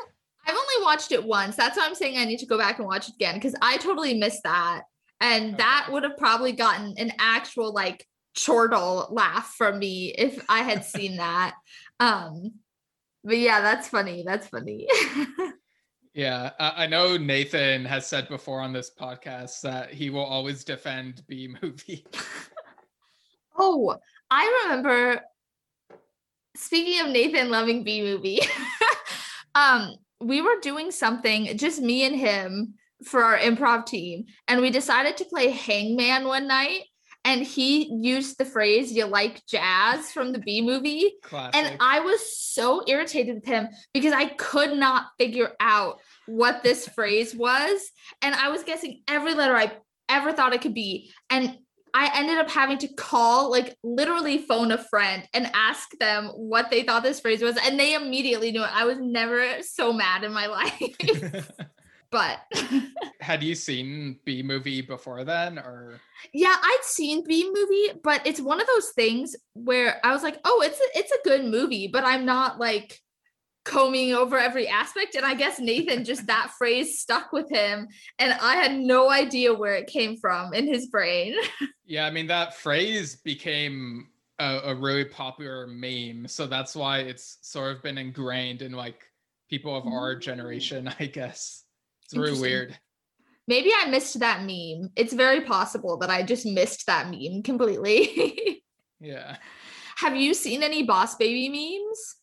I've 0.47 0.55
only 0.55 0.85
watched 0.85 1.11
it 1.11 1.23
once. 1.23 1.55
That's 1.55 1.77
why 1.77 1.85
I'm 1.85 1.95
saying 1.95 2.17
I 2.17 2.25
need 2.25 2.39
to 2.39 2.45
go 2.45 2.57
back 2.57 2.79
and 2.79 2.87
watch 2.87 3.07
it 3.07 3.15
again 3.15 3.35
because 3.35 3.55
I 3.61 3.77
totally 3.77 4.15
missed 4.15 4.43
that. 4.43 4.83
And 5.21 5.57
that 5.57 5.87
would 5.89 6.03
have 6.03 6.17
probably 6.17 6.51
gotten 6.51 6.95
an 6.97 7.13
actual 7.19 7.73
like 7.73 8.05
chortle 8.35 9.07
laugh 9.11 9.53
from 9.57 9.79
me 9.79 10.13
if 10.17 10.43
I 10.49 10.63
had 10.63 10.83
seen 10.83 11.17
that. 11.17 11.55
Um 11.99 12.53
but 13.23 13.37
yeah, 13.37 13.61
that's 13.61 13.87
funny. 13.87 14.23
That's 14.25 14.47
funny. 14.47 14.87
Yeah, 16.13 16.51
I, 16.59 16.83
I 16.83 16.87
know 16.87 17.15
Nathan 17.15 17.85
has 17.85 18.05
said 18.05 18.27
before 18.27 18.59
on 18.59 18.73
this 18.73 18.91
podcast 18.99 19.61
that 19.61 19.93
he 19.93 20.09
will 20.09 20.25
always 20.25 20.63
defend 20.63 21.23
Bee 21.27 21.55
Movie. 21.61 22.05
oh, 23.57 23.95
I 24.29 24.63
remember 24.63 25.21
speaking 26.57 26.99
of 26.99 27.11
Nathan 27.11 27.49
loving 27.49 27.83
Bee 27.83 28.01
Movie. 28.01 28.41
um, 29.55 29.95
we 30.19 30.41
were 30.41 30.59
doing 30.61 30.91
something, 30.91 31.57
just 31.57 31.81
me 31.81 32.05
and 32.05 32.15
him 32.15 32.73
for 33.05 33.23
our 33.23 33.37
improv 33.37 33.85
team, 33.85 34.25
and 34.47 34.61
we 34.61 34.69
decided 34.69 35.17
to 35.17 35.25
play 35.25 35.49
Hangman 35.49 36.25
one 36.25 36.47
night. 36.47 36.83
And 37.23 37.43
he 37.43 37.93
used 38.01 38.39
the 38.39 38.45
phrase 38.45 38.91
"you 38.91 39.05
like 39.05 39.45
jazz" 39.45 40.11
from 40.11 40.31
the 40.31 40.39
Bee 40.39 40.61
Movie, 40.61 41.13
Classic. 41.21 41.55
and 41.55 41.77
I 41.79 41.99
was 41.99 42.19
so 42.35 42.81
irritated 42.87 43.35
with 43.35 43.45
him 43.45 43.67
because 43.93 44.11
I 44.11 44.25
could 44.25 44.75
not 44.75 45.05
figure 45.19 45.51
out 45.59 45.99
what 46.25 46.63
this 46.63 46.87
phrase 46.87 47.35
was, 47.35 47.91
and 48.23 48.33
I 48.33 48.49
was 48.49 48.63
guessing 48.63 49.03
every 49.07 49.35
letter 49.35 49.55
I 49.55 49.71
ever 50.09 50.33
thought 50.33 50.53
it 50.53 50.61
could 50.61 50.73
be, 50.73 51.11
and 51.29 51.57
I 51.93 52.09
ended 52.15 52.37
up 52.37 52.49
having 52.49 52.77
to 52.79 52.87
call, 52.87 53.51
like 53.51 53.77
literally 53.83 54.39
phone 54.39 54.71
a 54.71 54.77
friend 54.77 55.27
and 55.33 55.51
ask 55.53 55.89
them 55.99 56.27
what 56.27 56.69
they 56.71 56.83
thought 56.83 57.03
this 57.03 57.19
phrase 57.19 57.41
was. 57.41 57.57
And 57.57 57.79
they 57.79 57.93
immediately 57.93 58.51
knew 58.51 58.63
it. 58.63 58.69
I 58.73 58.85
was 58.85 58.97
never 58.99 59.61
so 59.61 59.91
mad 59.91 60.23
in 60.23 60.31
my 60.31 60.47
life. 60.47 61.51
but 62.11 62.39
Had 63.21 63.43
you 63.43 63.53
seen 63.53 64.19
Bee 64.25 64.41
Movie 64.41 64.81
before 64.81 65.23
then, 65.23 65.59
or 65.59 66.01
yeah, 66.33 66.55
I'd 66.59 66.79
seen 66.81 67.23
Bee 67.23 67.49
Movie, 67.53 67.99
but 68.03 68.25
it's 68.25 68.41
one 68.41 68.59
of 68.59 68.65
those 68.65 68.89
things 68.89 69.35
where 69.53 69.99
I 70.03 70.11
was 70.11 70.23
like, 70.23 70.39
oh, 70.43 70.63
it's 70.65 70.79
a, 70.79 70.99
it's 70.99 71.11
a 71.11 71.23
good 71.23 71.45
movie, 71.45 71.87
but 71.87 72.03
I'm 72.03 72.25
not 72.25 72.59
like 72.59 72.99
combing 73.63 74.13
over 74.13 74.39
every 74.39 74.67
aspect. 74.67 75.13
And 75.13 75.23
I 75.23 75.35
guess 75.35 75.59
Nathan 75.59 76.03
just 76.03 76.25
that 76.27 76.51
phrase 76.57 76.99
stuck 76.99 77.31
with 77.31 77.47
him. 77.49 77.87
And 78.17 78.33
I 78.33 78.55
had 78.55 78.73
no 78.73 79.11
idea 79.11 79.53
where 79.53 79.75
it 79.75 79.85
came 79.85 80.17
from 80.17 80.53
in 80.55 80.67
his 80.67 80.87
brain. 80.87 81.35
yeah, 81.85 82.05
I 82.07 82.11
mean 82.11 82.27
that 82.27 82.55
phrase 82.55 83.17
became 83.17 84.07
a, 84.39 84.61
a 84.65 84.75
really 84.75 85.05
popular 85.05 85.67
meme, 85.67 86.27
so 86.27 86.47
that's 86.47 86.75
why 86.75 86.99
it's 86.99 87.37
sort 87.41 87.75
of 87.75 87.83
been 87.83 87.99
ingrained 87.99 88.63
in 88.63 88.71
like 88.71 89.05
people 89.47 89.75
of 89.75 89.85
our 89.85 90.15
mm. 90.15 90.21
generation, 90.21 90.91
I 90.99 91.05
guess. 91.05 91.60
It's 92.11 92.19
really 92.19 92.39
weird. 92.39 92.77
Maybe 93.47 93.71
I 93.75 93.89
missed 93.89 94.19
that 94.19 94.41
meme. 94.41 94.91
It's 94.95 95.13
very 95.13 95.41
possible 95.41 95.97
that 95.97 96.09
I 96.09 96.23
just 96.23 96.45
missed 96.45 96.85
that 96.87 97.09
meme 97.09 97.43
completely. 97.43 98.63
Yeah. 99.03 99.37
Have 99.95 100.15
you 100.15 100.35
seen 100.35 100.61
any 100.61 100.83
Boss 100.83 101.15
Baby 101.15 101.49
memes? 101.49 102.17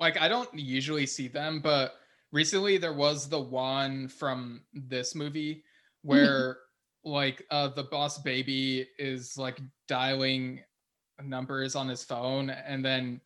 like 0.00 0.20
I 0.20 0.26
don't 0.28 0.48
usually 0.58 1.06
see 1.06 1.28
them, 1.28 1.60
but 1.60 1.94
recently 2.32 2.78
there 2.78 2.94
was 2.94 3.28
the 3.28 3.38
one 3.38 4.08
from 4.08 4.62
this 4.72 5.14
movie 5.14 5.62
where 6.02 6.56
like 7.04 7.44
uh 7.50 7.68
the 7.68 7.84
boss 7.84 8.18
baby 8.18 8.86
is 8.98 9.36
like 9.36 9.60
dialing 9.88 10.60
numbers 11.22 11.76
on 11.76 11.88
his 11.88 12.02
phone 12.02 12.50
and 12.50 12.84
then 12.84 13.20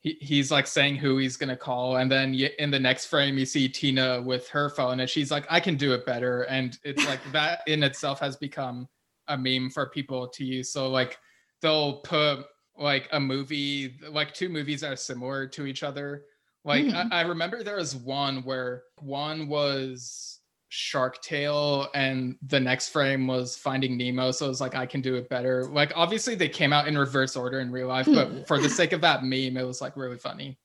he, 0.00 0.16
he's 0.20 0.50
like 0.50 0.66
saying 0.66 0.96
who 0.96 1.18
he's 1.18 1.36
gonna 1.36 1.56
call 1.56 1.96
and 1.96 2.10
then 2.10 2.34
in 2.34 2.70
the 2.70 2.78
next 2.78 3.06
frame 3.06 3.36
you 3.36 3.46
see 3.46 3.68
tina 3.68 4.20
with 4.22 4.48
her 4.48 4.70
phone 4.70 5.00
and 5.00 5.10
she's 5.10 5.30
like 5.30 5.46
i 5.50 5.58
can 5.60 5.76
do 5.76 5.92
it 5.92 6.06
better 6.06 6.42
and 6.42 6.78
it's 6.84 7.06
like 7.06 7.20
that 7.32 7.60
in 7.66 7.82
itself 7.82 8.20
has 8.20 8.36
become 8.36 8.88
a 9.28 9.36
meme 9.36 9.70
for 9.70 9.90
people 9.90 10.28
to 10.28 10.44
use 10.44 10.72
so 10.72 10.88
like 10.88 11.18
they'll 11.60 12.00
put 12.00 12.44
like 12.76 13.08
a 13.12 13.20
movie 13.20 13.98
like 14.10 14.32
two 14.32 14.48
movies 14.48 14.80
that 14.80 14.92
are 14.92 14.96
similar 14.96 15.46
to 15.46 15.66
each 15.66 15.82
other 15.82 16.22
like 16.64 16.84
Mm. 16.84 17.12
I, 17.12 17.20
I 17.20 17.20
remember 17.22 17.62
there 17.62 17.76
was 17.76 17.96
one 17.96 18.42
where 18.42 18.82
one 18.98 19.48
was 19.48 20.37
shark 20.70 21.20
tale 21.22 21.88
and 21.94 22.36
the 22.48 22.60
next 22.60 22.88
frame 22.88 23.26
was 23.26 23.56
finding 23.56 23.96
nemo 23.96 24.30
so 24.30 24.44
it 24.46 24.48
was 24.48 24.60
like 24.60 24.74
i 24.74 24.84
can 24.84 25.00
do 25.00 25.14
it 25.14 25.28
better 25.28 25.64
like 25.66 25.92
obviously 25.96 26.34
they 26.34 26.48
came 26.48 26.72
out 26.72 26.86
in 26.86 26.96
reverse 26.96 27.36
order 27.36 27.60
in 27.60 27.70
real 27.72 27.88
life 27.88 28.06
but 28.06 28.28
hmm. 28.28 28.42
for 28.42 28.58
the 28.58 28.68
sake 28.68 28.92
of 28.92 29.00
that 29.00 29.22
meme 29.22 29.56
it 29.56 29.66
was 29.66 29.80
like 29.80 29.96
really 29.96 30.18
funny 30.18 30.58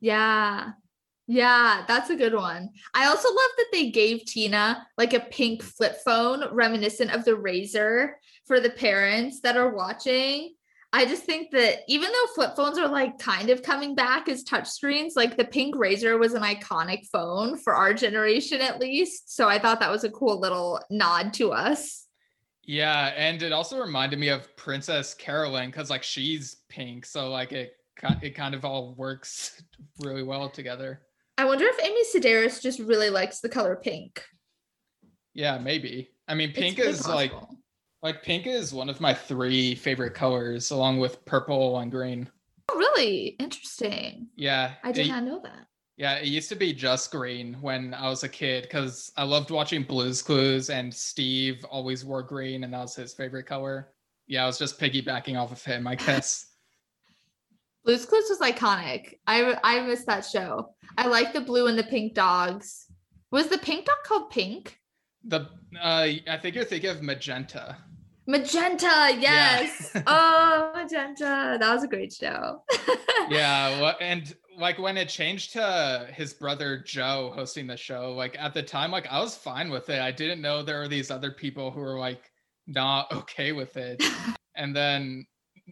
Yeah. 0.00 0.70
Yeah, 1.30 1.84
that's 1.86 2.08
a 2.08 2.16
good 2.16 2.32
one. 2.32 2.70
I 2.94 3.06
also 3.06 3.28
love 3.28 3.50
that 3.58 3.66
they 3.70 3.90
gave 3.90 4.24
Tina 4.24 4.86
like 4.96 5.12
a 5.12 5.20
pink 5.20 5.62
flip 5.62 5.96
phone 6.02 6.42
reminiscent 6.52 7.14
of 7.14 7.26
the 7.26 7.32
Razr 7.32 8.12
for 8.46 8.60
the 8.60 8.70
parents 8.70 9.40
that 9.40 9.56
are 9.56 9.74
watching. 9.74 10.54
I 10.92 11.04
just 11.04 11.24
think 11.24 11.50
that 11.50 11.80
even 11.86 12.10
though 12.10 12.26
flip 12.34 12.56
phones 12.56 12.78
are 12.78 12.88
like 12.88 13.18
kind 13.18 13.50
of 13.50 13.62
coming 13.62 13.94
back 13.94 14.28
as 14.28 14.42
touchscreens, 14.42 15.16
like 15.16 15.36
the 15.36 15.44
pink 15.44 15.74
Razr 15.74 16.18
was 16.18 16.32
an 16.34 16.42
iconic 16.42 17.06
phone 17.12 17.58
for 17.58 17.74
our 17.74 17.92
generation 17.92 18.60
at 18.62 18.80
least. 18.80 19.34
So 19.36 19.48
I 19.48 19.58
thought 19.58 19.80
that 19.80 19.90
was 19.90 20.04
a 20.04 20.10
cool 20.10 20.40
little 20.40 20.80
nod 20.90 21.34
to 21.34 21.52
us. 21.52 22.06
yeah 22.64 23.12
and 23.16 23.42
it 23.42 23.52
also 23.52 23.80
reminded 23.80 24.18
me 24.18 24.28
of 24.28 24.54
princess 24.56 25.14
carolyn 25.14 25.70
because 25.70 25.88
like 25.88 26.02
she's 26.02 26.56
pink 26.68 27.06
so 27.06 27.30
like 27.30 27.52
it 27.52 27.72
it 28.22 28.34
kind 28.34 28.54
of 28.54 28.64
all 28.64 28.94
works 28.94 29.62
really 30.00 30.22
well 30.22 30.48
together 30.50 31.00
I 31.38 31.44
wonder 31.44 31.64
if 31.66 31.78
Amy 31.82 32.02
Sedaris 32.12 32.60
just 32.60 32.78
really 32.80 33.10
likes 33.10 33.40
the 33.40 33.48
color 33.48 33.76
pink. 33.76 34.22
yeah 35.34 35.56
maybe 35.58 36.10
i 36.26 36.34
mean 36.34 36.52
pink 36.52 36.78
is 36.78 36.98
possible. 37.02 37.14
like 37.14 37.32
pink 38.22 38.46
is 38.46 38.72
one 38.72 38.88
of 38.88 39.00
my 39.00 39.12
three 39.14 39.74
favorite 39.74 40.14
colors 40.14 40.70
along 40.70 40.98
with 40.98 41.24
purple 41.24 41.78
and 41.78 41.90
green 41.90 42.28
Oh, 42.70 42.76
really 42.76 43.28
interesting. 43.40 44.28
yeah 44.36 44.74
I 44.84 44.92
did 44.92 45.06
it- 45.06 45.10
not 45.10 45.24
know 45.24 45.40
that. 45.42 45.66
Yeah, 45.96 46.14
it 46.18 46.26
used 46.28 46.48
to 46.50 46.54
be 46.54 46.72
just 46.72 47.10
green 47.10 47.54
when 47.54 47.92
I 47.92 48.08
was 48.08 48.22
a 48.22 48.28
kid 48.28 48.62
because 48.62 49.10
I 49.16 49.24
loved 49.24 49.50
watching 49.50 49.82
Blues 49.82 50.22
Clues 50.22 50.70
and 50.70 50.94
Steve 50.94 51.64
always 51.64 52.04
wore 52.04 52.22
green 52.22 52.62
and 52.62 52.72
that 52.72 52.78
was 52.82 52.94
his 52.94 53.12
favorite 53.14 53.46
color. 53.46 53.88
Yeah, 54.28 54.44
I 54.44 54.46
was 54.46 54.58
just 54.58 54.78
piggybacking 54.78 55.36
off 55.36 55.50
of 55.50 55.64
him, 55.64 55.88
I 55.88 55.96
guess. 55.96 56.52
Blue's 57.84 58.06
Clues 58.06 58.26
was 58.28 58.38
iconic. 58.38 59.14
I 59.26 59.58
I 59.64 59.80
missed 59.80 60.06
that 60.06 60.24
show. 60.24 60.72
I 60.96 61.08
like 61.08 61.32
the 61.32 61.40
blue 61.40 61.66
and 61.66 61.76
the 61.76 61.82
pink 61.84 62.14
dogs. 62.14 62.86
Was 63.32 63.48
the 63.48 63.58
pink 63.58 63.86
dog 63.86 63.96
called 64.04 64.30
Pink? 64.30 64.78
the 65.24 65.48
uh, 65.82 66.06
I 66.28 66.38
think 66.40 66.54
you're 66.54 66.64
thinking 66.64 66.90
of 66.90 67.02
Magenta. 67.02 67.76
Magenta, 68.28 69.16
yes. 69.18 69.90
oh, 70.06 70.70
Magenta. 70.74 71.56
That 71.58 71.72
was 71.74 71.82
a 71.82 71.88
great 71.88 72.12
show. 72.12 72.62
yeah, 73.30 73.80
well, 73.80 73.96
and 74.02 74.36
like 74.58 74.78
when 74.78 74.98
it 74.98 75.08
changed 75.08 75.54
to 75.54 76.06
his 76.12 76.34
brother 76.34 76.82
Joe 76.86 77.32
hosting 77.34 77.66
the 77.66 77.76
show, 77.76 78.12
like 78.12 78.36
at 78.38 78.52
the 78.52 78.62
time, 78.62 78.90
like 78.90 79.06
I 79.10 79.18
was 79.18 79.34
fine 79.34 79.70
with 79.70 79.88
it. 79.88 80.00
I 80.00 80.12
didn't 80.12 80.42
know 80.42 80.62
there 80.62 80.78
were 80.80 80.88
these 80.88 81.10
other 81.10 81.30
people 81.30 81.70
who 81.70 81.80
were 81.80 81.98
like 81.98 82.30
not 82.66 83.10
okay 83.12 83.52
with 83.52 83.78
it. 83.78 84.04
and 84.54 84.76
then 84.76 85.26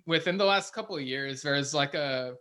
within 0.06 0.38
the 0.38 0.44
last 0.46 0.72
couple 0.72 0.96
of 0.96 1.02
years, 1.02 1.42
there's 1.42 1.74
like 1.74 1.92
a 1.92 2.34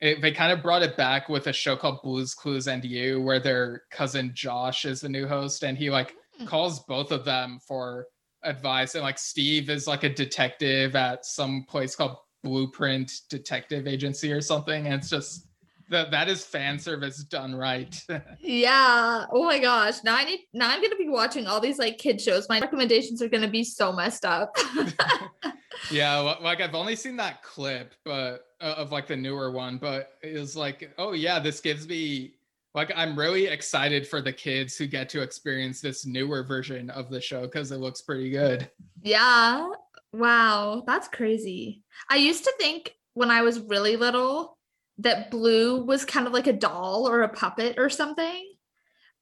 it, 0.00 0.22
they 0.22 0.32
kind 0.32 0.50
of 0.50 0.62
brought 0.62 0.82
it 0.82 0.96
back 0.96 1.28
with 1.28 1.46
a 1.46 1.52
show 1.52 1.76
called 1.76 2.00
Blues 2.02 2.32
Clues 2.34 2.68
and 2.68 2.82
You, 2.84 3.20
where 3.20 3.38
their 3.38 3.82
cousin 3.90 4.32
Josh 4.34 4.86
is 4.86 5.02
the 5.02 5.10
new 5.10 5.26
host, 5.28 5.62
and 5.62 5.76
he 5.76 5.90
like 5.90 6.14
Hmm. 6.38 6.46
calls 6.46 6.80
both 6.84 7.12
of 7.12 7.24
them 7.24 7.58
for 7.66 8.06
advice. 8.44 8.94
And 8.94 9.02
like 9.02 9.18
Steve 9.18 9.70
is 9.70 9.86
like 9.86 10.04
a 10.04 10.08
detective 10.08 10.96
at 10.96 11.24
some 11.24 11.64
place 11.68 11.94
called 11.94 12.16
Blueprint 12.42 13.12
Detective 13.28 13.86
Agency 13.86 14.32
or 14.32 14.40
something. 14.40 14.86
And 14.86 14.94
it's 14.94 15.10
just 15.10 15.46
that 15.90 16.10
that 16.10 16.28
is 16.28 16.44
fan 16.44 16.78
service 16.78 17.22
done 17.24 17.54
right. 17.54 18.00
yeah. 18.40 19.26
Oh 19.30 19.44
my 19.44 19.58
gosh. 19.58 20.02
Now 20.04 20.16
I 20.16 20.24
need 20.24 20.40
now 20.52 20.70
I'm 20.70 20.82
gonna 20.82 20.96
be 20.96 21.08
watching 21.08 21.46
all 21.46 21.60
these 21.60 21.78
like 21.78 21.98
kid 21.98 22.20
shows. 22.20 22.48
My 22.48 22.60
recommendations 22.60 23.22
are 23.22 23.28
gonna 23.28 23.50
be 23.50 23.62
so 23.62 23.92
messed 23.92 24.24
up. 24.24 24.56
yeah, 25.90 26.18
like 26.18 26.60
I've 26.60 26.74
only 26.74 26.96
seen 26.96 27.16
that 27.16 27.42
clip, 27.42 27.94
but 28.04 28.46
uh, 28.60 28.74
of 28.76 28.92
like 28.92 29.06
the 29.06 29.16
newer 29.16 29.50
one, 29.50 29.78
but 29.78 30.14
it 30.22 30.38
was 30.38 30.56
like, 30.56 30.92
oh 30.98 31.12
yeah, 31.12 31.38
this 31.38 31.60
gives 31.60 31.86
me 31.86 32.34
like 32.74 32.92
I'm 32.96 33.18
really 33.18 33.46
excited 33.46 34.06
for 34.08 34.22
the 34.22 34.32
kids 34.32 34.76
who 34.76 34.86
get 34.86 35.08
to 35.10 35.22
experience 35.22 35.80
this 35.80 36.06
newer 36.06 36.42
version 36.42 36.90
of 36.90 37.10
the 37.10 37.20
show 37.20 37.42
because 37.42 37.70
it 37.70 37.78
looks 37.78 38.00
pretty 38.00 38.30
good. 38.30 38.70
Yeah. 39.02 39.68
Wow. 40.12 40.82
That's 40.86 41.08
crazy. 41.08 41.82
I 42.08 42.16
used 42.16 42.44
to 42.44 42.54
think 42.58 42.94
when 43.14 43.30
I 43.30 43.42
was 43.42 43.60
really 43.60 43.96
little 43.96 44.56
that 44.98 45.30
Blue 45.30 45.84
was 45.84 46.04
kind 46.04 46.26
of 46.26 46.32
like 46.32 46.46
a 46.46 46.52
doll 46.52 47.08
or 47.08 47.22
a 47.22 47.28
puppet 47.28 47.78
or 47.78 47.90
something. 47.90 48.48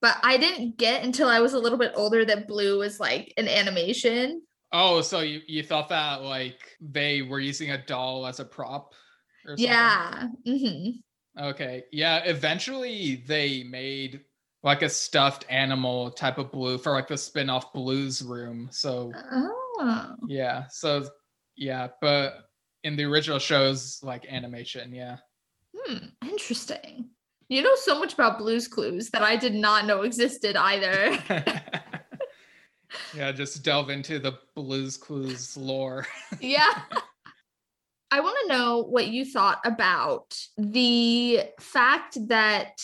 But 0.00 0.16
I 0.22 0.36
didn't 0.38 0.78
get 0.78 1.04
until 1.04 1.28
I 1.28 1.40
was 1.40 1.52
a 1.52 1.58
little 1.58 1.78
bit 1.78 1.92
older 1.94 2.24
that 2.24 2.48
Blue 2.48 2.78
was 2.78 3.00
like 3.00 3.34
an 3.36 3.48
animation. 3.48 4.42
Oh, 4.72 5.00
so 5.00 5.20
you, 5.20 5.40
you 5.46 5.62
thought 5.62 5.88
that 5.88 6.22
like 6.22 6.76
they 6.80 7.22
were 7.22 7.40
using 7.40 7.72
a 7.72 7.84
doll 7.84 8.26
as 8.26 8.40
a 8.40 8.44
prop 8.44 8.94
or 9.44 9.56
something? 9.56 9.66
Yeah. 9.66 10.28
hmm 10.46 10.90
Okay. 11.40 11.84
Yeah. 11.92 12.18
Eventually 12.24 13.24
they 13.26 13.62
made 13.64 14.20
like 14.62 14.82
a 14.82 14.88
stuffed 14.88 15.46
animal 15.48 16.10
type 16.10 16.38
of 16.38 16.52
blue 16.52 16.76
for 16.78 16.92
like 16.92 17.08
the 17.08 17.16
spin-off 17.16 17.72
blues 17.72 18.22
room. 18.22 18.68
So 18.70 19.12
Oh. 19.32 20.14
yeah. 20.28 20.64
So 20.68 21.08
yeah, 21.56 21.88
but 22.00 22.50
in 22.84 22.96
the 22.96 23.04
original 23.04 23.38
shows 23.38 24.00
like 24.02 24.26
animation, 24.30 24.92
yeah. 24.92 25.16
Hmm. 25.76 26.06
Interesting. 26.22 27.10
You 27.48 27.62
know 27.62 27.74
so 27.74 27.98
much 27.98 28.12
about 28.14 28.38
Blues 28.38 28.68
Clues 28.68 29.10
that 29.10 29.22
I 29.22 29.36
did 29.36 29.54
not 29.54 29.84
know 29.86 30.02
existed 30.02 30.54
either. 30.56 31.18
yeah, 33.14 33.32
just 33.32 33.62
delve 33.64 33.90
into 33.90 34.18
the 34.18 34.38
Blues 34.54 34.96
Clues 34.96 35.56
lore. 35.56 36.06
yeah. 36.40 36.82
I 38.10 38.20
want 38.20 38.36
to 38.42 38.48
know 38.48 38.82
what 38.82 39.08
you 39.08 39.24
thought 39.24 39.60
about 39.64 40.36
the 40.58 41.42
fact 41.60 42.18
that 42.28 42.82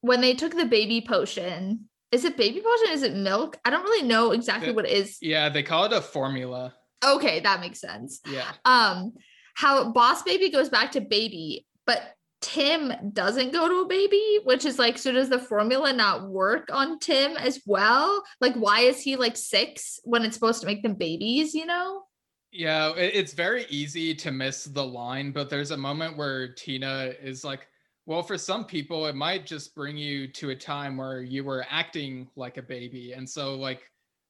when 0.00 0.20
they 0.20 0.34
took 0.34 0.56
the 0.56 0.64
baby 0.64 1.04
potion, 1.06 1.88
is 2.10 2.24
it 2.24 2.36
baby 2.36 2.60
potion? 2.60 2.92
Is 2.94 3.02
it 3.02 3.14
milk? 3.14 3.58
I 3.64 3.70
don't 3.70 3.82
really 3.84 4.06
know 4.06 4.32
exactly 4.32 4.68
The- 4.68 4.74
what 4.74 4.86
it 4.86 4.92
is. 4.92 5.18
Yeah, 5.20 5.48
they 5.50 5.62
call 5.62 5.84
it 5.84 5.92
a 5.92 6.00
formula. 6.00 6.74
Okay, 7.04 7.40
that 7.40 7.60
makes 7.60 7.80
sense. 7.80 8.20
Yeah. 8.30 8.50
Um, 8.64 9.12
how 9.54 9.92
Boss 9.92 10.22
Baby 10.22 10.50
goes 10.50 10.68
back 10.68 10.92
to 10.92 11.00
baby, 11.00 11.66
but 11.86 12.14
Tim 12.40 12.92
doesn't 13.12 13.52
go 13.52 13.68
to 13.68 13.80
a 13.80 13.86
baby, 13.86 14.40
which 14.44 14.64
is 14.64 14.78
like, 14.78 14.96
so 14.96 15.12
does 15.12 15.28
the 15.28 15.38
formula 15.38 15.92
not 15.92 16.28
work 16.28 16.68
on 16.72 16.98
Tim 16.98 17.36
as 17.36 17.60
well? 17.66 18.22
Like, 18.40 18.54
why 18.54 18.80
is 18.80 19.02
he 19.02 19.16
like 19.16 19.36
six 19.36 20.00
when 20.04 20.24
it's 20.24 20.34
supposed 20.34 20.60
to 20.62 20.66
make 20.66 20.82
them 20.82 20.94
babies, 20.94 21.54
you 21.54 21.66
know? 21.66 22.04
Yeah, 22.52 22.92
it's 22.96 23.32
very 23.32 23.64
easy 23.68 24.14
to 24.16 24.32
miss 24.32 24.64
the 24.64 24.84
line, 24.84 25.30
but 25.30 25.48
there's 25.48 25.70
a 25.70 25.76
moment 25.76 26.16
where 26.16 26.52
Tina 26.52 27.12
is 27.22 27.44
like, 27.44 27.68
well, 28.06 28.24
for 28.24 28.36
some 28.36 28.64
people, 28.64 29.06
it 29.06 29.14
might 29.14 29.46
just 29.46 29.72
bring 29.72 29.96
you 29.96 30.26
to 30.32 30.50
a 30.50 30.56
time 30.56 30.96
where 30.96 31.22
you 31.22 31.44
were 31.44 31.64
acting 31.70 32.28
like 32.34 32.56
a 32.56 32.62
baby. 32.62 33.12
And 33.12 33.28
so, 33.28 33.54
like, 33.54 33.82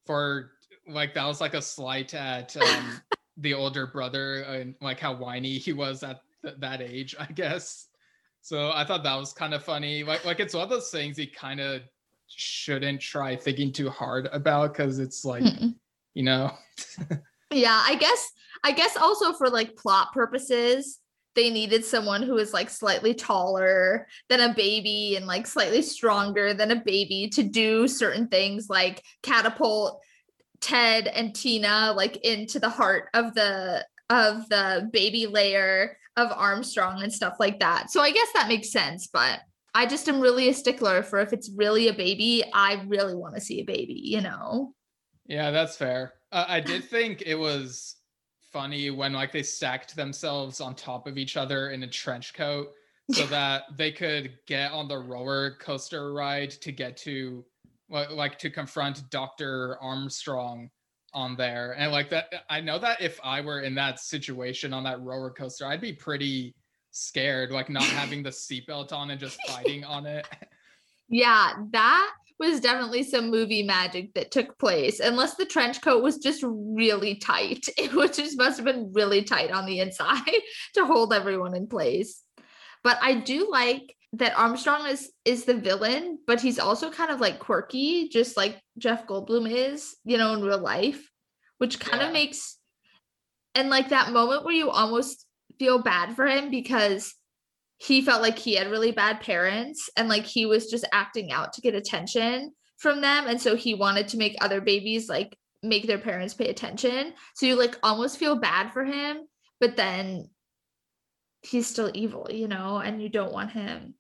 for 0.05 0.53
like, 0.87 1.15
that 1.15 1.25
was 1.25 1.41
like 1.41 1.55
a 1.55 1.63
slight 1.63 2.13
at 2.13 2.55
um, 2.59 3.01
the 3.39 3.55
older 3.55 3.87
brother 3.87 4.43
and 4.43 4.75
like 4.83 5.01
how 5.01 5.15
whiny 5.15 5.57
he 5.57 5.73
was 5.73 6.03
at 6.03 6.21
th- 6.45 6.57
that 6.59 6.83
age, 6.83 7.15
I 7.19 7.27
guess. 7.27 7.87
So 8.43 8.71
I 8.75 8.85
thought 8.85 9.03
that 9.05 9.17
was 9.17 9.33
kind 9.33 9.55
of 9.55 9.65
funny. 9.65 10.05
Like, 10.05 10.27
like 10.27 10.41
it's 10.41 10.53
one 10.53 10.65
of 10.65 10.71
those 10.71 10.91
things 10.91 11.19
you 11.19 11.31
kind 11.31 11.61
of 11.61 11.81
shouldn't 12.27 13.01
try 13.01 13.35
thinking 13.35 13.73
too 13.73 13.89
hard 13.89 14.29
about 14.33 14.75
because 14.75 14.99
it's 14.99 15.25
like, 15.25 15.43
Mm-mm. 15.43 15.75
you 16.13 16.23
know, 16.23 16.53
Yeah, 17.51 17.83
I 17.85 17.97
guess 17.97 18.31
I 18.63 18.73
guess 18.73 18.97
also 18.97 19.33
for 19.33 19.49
like 19.49 19.77
plot 19.77 20.13
purposes, 20.13 20.99
they 21.35 21.51
needed 21.51 21.85
someone 21.85 22.23
who 22.23 22.37
is 22.37 22.53
like 22.53 22.71
slightly 22.71 23.15
taller 23.15 24.07
than 24.29 24.41
a 24.41 24.55
baby 24.55 25.17
and 25.17 25.27
like 25.27 25.47
slightly 25.47 25.83
stronger 25.83 26.55
than 26.55 26.71
a 26.71 26.83
baby 26.85 27.29
to 27.35 27.43
do 27.43 27.89
certain 27.89 28.29
things 28.29 28.69
like 28.69 29.03
catapult 29.23 30.01
Ted 30.61 31.07
and 31.07 31.35
Tina 31.35 31.93
like 31.97 32.17
into 32.19 32.59
the 32.59 32.69
heart 32.69 33.09
of 33.15 33.35
the 33.35 33.85
of 34.11 34.49
the 34.49 34.89
baby 34.93 35.27
layer 35.27 35.97
of 36.17 36.33
Armstrong 36.33 37.03
and 37.03 37.13
stuff 37.13 37.37
like 37.39 37.61
that. 37.61 37.91
So 37.91 38.01
I 38.01 38.11
guess 38.11 38.29
that 38.35 38.49
makes 38.49 38.71
sense, 38.71 39.07
but 39.07 39.41
I 39.73 39.87
just 39.87 40.09
am 40.09 40.21
really 40.21 40.49
a 40.49 40.55
stickler 40.55 41.03
for 41.03 41.21
if 41.21 41.33
it's 41.33 41.51
really 41.55 41.89
a 41.89 41.95
baby, 41.95 42.45
I 42.53 42.83
really 42.87 43.15
want 43.15 43.37
to 43.37 43.41
see 43.41 43.61
a 43.61 43.65
baby, 43.65 44.01
you 44.05 44.21
know. 44.21 44.75
Yeah, 45.27 45.53
that's 45.53 45.77
fair. 45.77 46.13
Uh, 46.33 46.45
I 46.49 46.61
did 46.61 46.85
think 46.85 47.23
it 47.27 47.35
was 47.35 47.97
funny 48.53 48.91
when 48.91 49.13
like 49.13 49.33
they 49.33 49.43
stacked 49.43 49.95
themselves 49.95 50.61
on 50.61 50.75
top 50.75 51.07
of 51.07 51.19
each 51.19 51.37
other 51.37 51.71
in 51.71 51.83
a 51.83 51.87
trench 51.87 52.35
coat 52.35 52.73
so 53.11 53.27
that 53.27 53.65
they 53.77 53.93
could 53.93 54.39
get 54.47 54.73
on 54.73 54.89
the 54.89 54.99
roller 54.99 55.57
coaster 55.61 56.13
ride 56.13 56.51
to 56.51 56.73
get 56.73 56.97
to 56.97 57.45
like 57.89 58.39
to 58.39 58.51
confront 58.51 59.09
Dr. 59.11 59.77
Armstrong 59.81 60.71
on 61.13 61.37
there. 61.37 61.75
And 61.77 61.91
like 61.91 62.09
that 62.11 62.33
I 62.49 62.61
know 62.61 62.79
that 62.79 63.01
if 63.01 63.19
I 63.25 63.41
were 63.41 63.61
in 63.61 63.75
that 63.77 63.99
situation 63.99 64.73
on 64.73 64.85
that 64.85 65.01
roller 65.01 65.31
coaster, 65.31 65.67
I'd 65.67 65.81
be 65.81 65.93
pretty 65.93 66.55
scared 66.93 67.51
like 67.51 67.69
not 67.69 67.83
having 67.85 68.23
the 68.23 68.31
seatbelt 68.31 68.93
on 68.93 69.11
and 69.11 69.21
just 69.21 69.41
fighting 69.47 69.85
on 69.85 70.07
it. 70.07 70.27
Yeah, 71.13 71.55
that 71.73 72.13
was 72.41 72.61
definitely 72.61 73.05
some 73.05 73.31
movie 73.31 73.63
magic 73.63 74.15
that 74.15 74.31
took 74.33 74.59
place. 74.59 74.99
Unless 74.99 75.37
the 75.37 75.45
trench 75.47 75.81
coat 75.81 76.03
was 76.03 76.19
just 76.19 76.43
really 76.45 77.17
tight, 77.17 77.69
which 77.93 78.17
just 78.17 78.39
must 78.39 78.57
have 78.57 78.65
been 78.65 78.93
really 78.93 79.23
tight 79.23 79.53
on 79.53 79.67
the 79.67 79.81
inside 79.81 80.25
to 80.75 80.87
hold 80.87 81.13
everyone 81.13 81.55
in 81.55 81.69
place. 81.69 82.23
But 82.83 82.99
I 83.03 83.15
do 83.15 83.51
like 83.51 83.95
that 84.15 84.37
Armstrong 84.37 84.87
is 84.87 85.13
is 85.25 85.45
the 85.45 85.55
villain, 85.55 86.19
but 86.27 86.41
he's 86.41 86.59
also 86.59 86.91
kind 86.91 87.11
of 87.11 87.21
like 87.21 87.39
quirky, 87.39 88.09
just 88.09 88.37
like 88.37 88.61
Jeff 88.79 89.07
Goldblum 89.07 89.49
is, 89.49 89.97
you 90.05 90.19
know, 90.19 90.35
in 90.35 90.43
real 90.43 90.59
life, 90.59 91.09
which 91.59 91.79
kind 91.79 92.01
Yeah. 92.01 92.09
of 92.09 92.13
makes 92.15 92.57
and 93.55 93.69
like 93.69 93.91
that 93.91 94.13
moment 94.13 94.45
where 94.45 94.55
you 94.55 94.71
almost 94.71 95.27
feel 95.59 95.83
bad 95.83 96.17
for 96.17 96.27
him 96.27 96.51
because 96.51 97.15
he 97.81 98.03
felt 98.03 98.23
like 98.23 98.39
he 98.39 98.55
had 98.55 98.71
really 98.71 98.93
bad 98.93 99.21
parents 99.21 99.89
and 99.97 100.09
like 100.09 100.25
he 100.25 100.47
was 100.47 100.71
just 100.71 100.87
acting 100.93 101.33
out 101.33 101.53
to 101.55 101.61
get 101.61 101.75
attention 101.75 102.53
from 102.79 103.01
them. 103.01 103.27
And 103.27 103.41
so 103.41 103.57
he 103.57 103.75
wanted 103.75 104.09
to 104.09 104.19
make 104.19 104.37
other 104.41 104.61
babies 104.61 105.09
like 105.09 105.37
make 105.63 105.87
their 105.87 105.99
parents 105.99 106.35
pay 106.35 106.49
attention. 106.49 107.15
So 107.35 107.47
you 107.47 107.57
like 107.57 107.79
almost 107.83 108.19
feel 108.19 108.37
bad 108.37 108.73
for 108.73 108.85
him 108.85 109.23
but 109.61 109.77
then 109.77 110.29
he's 111.43 111.67
still 111.67 111.91
evil 111.95 112.27
you 112.31 112.49
know 112.49 112.79
and 112.79 113.01
you 113.01 113.09
don't 113.09 113.33
want 113.33 113.53
him 113.53 113.95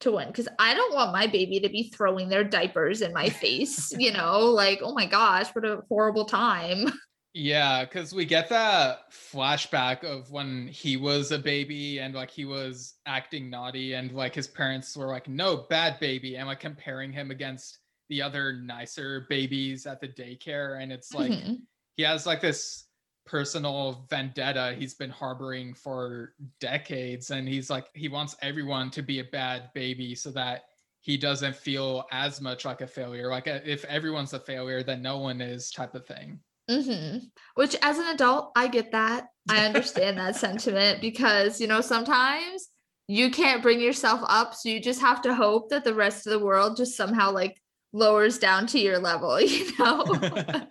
to 0.00 0.12
win. 0.12 0.28
Because 0.28 0.48
i 0.58 0.72
don't 0.72 0.94
want 0.94 1.12
my 1.12 1.26
baby 1.26 1.60
to 1.60 1.68
be 1.68 1.92
throwing 1.94 2.28
their 2.28 2.44
diapers 2.44 3.02
in 3.02 3.12
my 3.12 3.28
face 3.28 3.92
you 3.98 4.12
know 4.12 4.46
like 4.46 4.80
oh 4.82 4.94
my 4.94 5.06
gosh 5.06 5.48
what 5.50 5.66
a 5.66 5.82
horrible 5.88 6.24
time 6.24 6.90
Yeah, 7.32 7.84
because 7.84 8.12
we 8.12 8.24
get 8.24 8.48
that 8.48 9.12
flashback 9.12 10.02
of 10.02 10.32
when 10.32 10.66
he 10.66 10.96
was 10.96 11.30
a 11.30 11.38
baby 11.38 12.00
and 12.00 12.12
like 12.12 12.30
he 12.30 12.44
was 12.44 12.98
acting 13.06 13.48
naughty, 13.48 13.92
and 13.94 14.10
like 14.12 14.34
his 14.34 14.48
parents 14.48 14.96
were 14.96 15.06
like, 15.06 15.28
no, 15.28 15.56
bad 15.68 16.00
baby, 16.00 16.36
and 16.36 16.48
like 16.48 16.58
comparing 16.58 17.12
him 17.12 17.30
against 17.30 17.78
the 18.08 18.20
other 18.20 18.52
nicer 18.54 19.26
babies 19.28 19.86
at 19.86 20.00
the 20.00 20.08
daycare. 20.08 20.82
And 20.82 20.90
it's 20.92 21.14
like 21.14 21.36
Mhm. 21.36 21.66
he 21.96 22.02
has 22.02 22.26
like 22.26 22.40
this 22.40 22.88
personal 23.26 24.06
vendetta 24.10 24.74
he's 24.76 24.94
been 24.94 25.10
harboring 25.10 25.72
for 25.74 26.34
decades. 26.58 27.30
And 27.30 27.48
he's 27.48 27.70
like, 27.70 27.86
he 27.94 28.08
wants 28.08 28.34
everyone 28.42 28.90
to 28.92 29.02
be 29.02 29.20
a 29.20 29.24
bad 29.24 29.72
baby 29.72 30.16
so 30.16 30.32
that 30.32 30.64
he 31.00 31.16
doesn't 31.16 31.54
feel 31.56 32.06
as 32.10 32.40
much 32.40 32.64
like 32.64 32.80
a 32.80 32.86
failure. 32.88 33.28
Like 33.30 33.46
uh, 33.46 33.60
if 33.64 33.84
everyone's 33.84 34.32
a 34.32 34.40
failure, 34.40 34.82
then 34.82 35.00
no 35.02 35.18
one 35.18 35.40
is, 35.40 35.70
type 35.70 35.94
of 35.94 36.06
thing. 36.06 36.42
Hmm 36.68 37.18
Which, 37.54 37.76
as 37.82 37.98
an 37.98 38.06
adult, 38.08 38.52
I 38.56 38.68
get 38.68 38.92
that. 38.92 39.26
I 39.48 39.64
understand 39.66 40.18
that 40.18 40.36
sentiment 40.36 41.00
because, 41.00 41.60
you 41.60 41.66
know, 41.66 41.80
sometimes 41.80 42.68
you 43.08 43.30
can't 43.30 43.62
bring 43.62 43.80
yourself 43.80 44.20
up. 44.24 44.54
So 44.54 44.68
you 44.68 44.80
just 44.80 45.00
have 45.00 45.22
to 45.22 45.34
hope 45.34 45.70
that 45.70 45.84
the 45.84 45.94
rest 45.94 46.26
of 46.26 46.32
the 46.32 46.44
world 46.44 46.76
just 46.76 46.96
somehow 46.96 47.32
like 47.32 47.56
lowers 47.92 48.38
down 48.38 48.66
to 48.68 48.78
your 48.78 48.98
level, 48.98 49.40
you 49.40 49.76
know? 49.78 50.04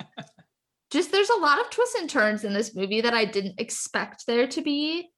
just 0.92 1.12
there's 1.12 1.30
a 1.30 1.40
lot 1.40 1.60
of 1.60 1.70
twists 1.70 1.96
and 1.96 2.10
turns 2.10 2.44
in 2.44 2.54
this 2.54 2.76
movie 2.76 3.02
that 3.02 3.14
I 3.14 3.26
didn't 3.26 3.60
expect 3.60 4.26
there 4.26 4.48
to 4.48 4.62
be, 4.62 5.10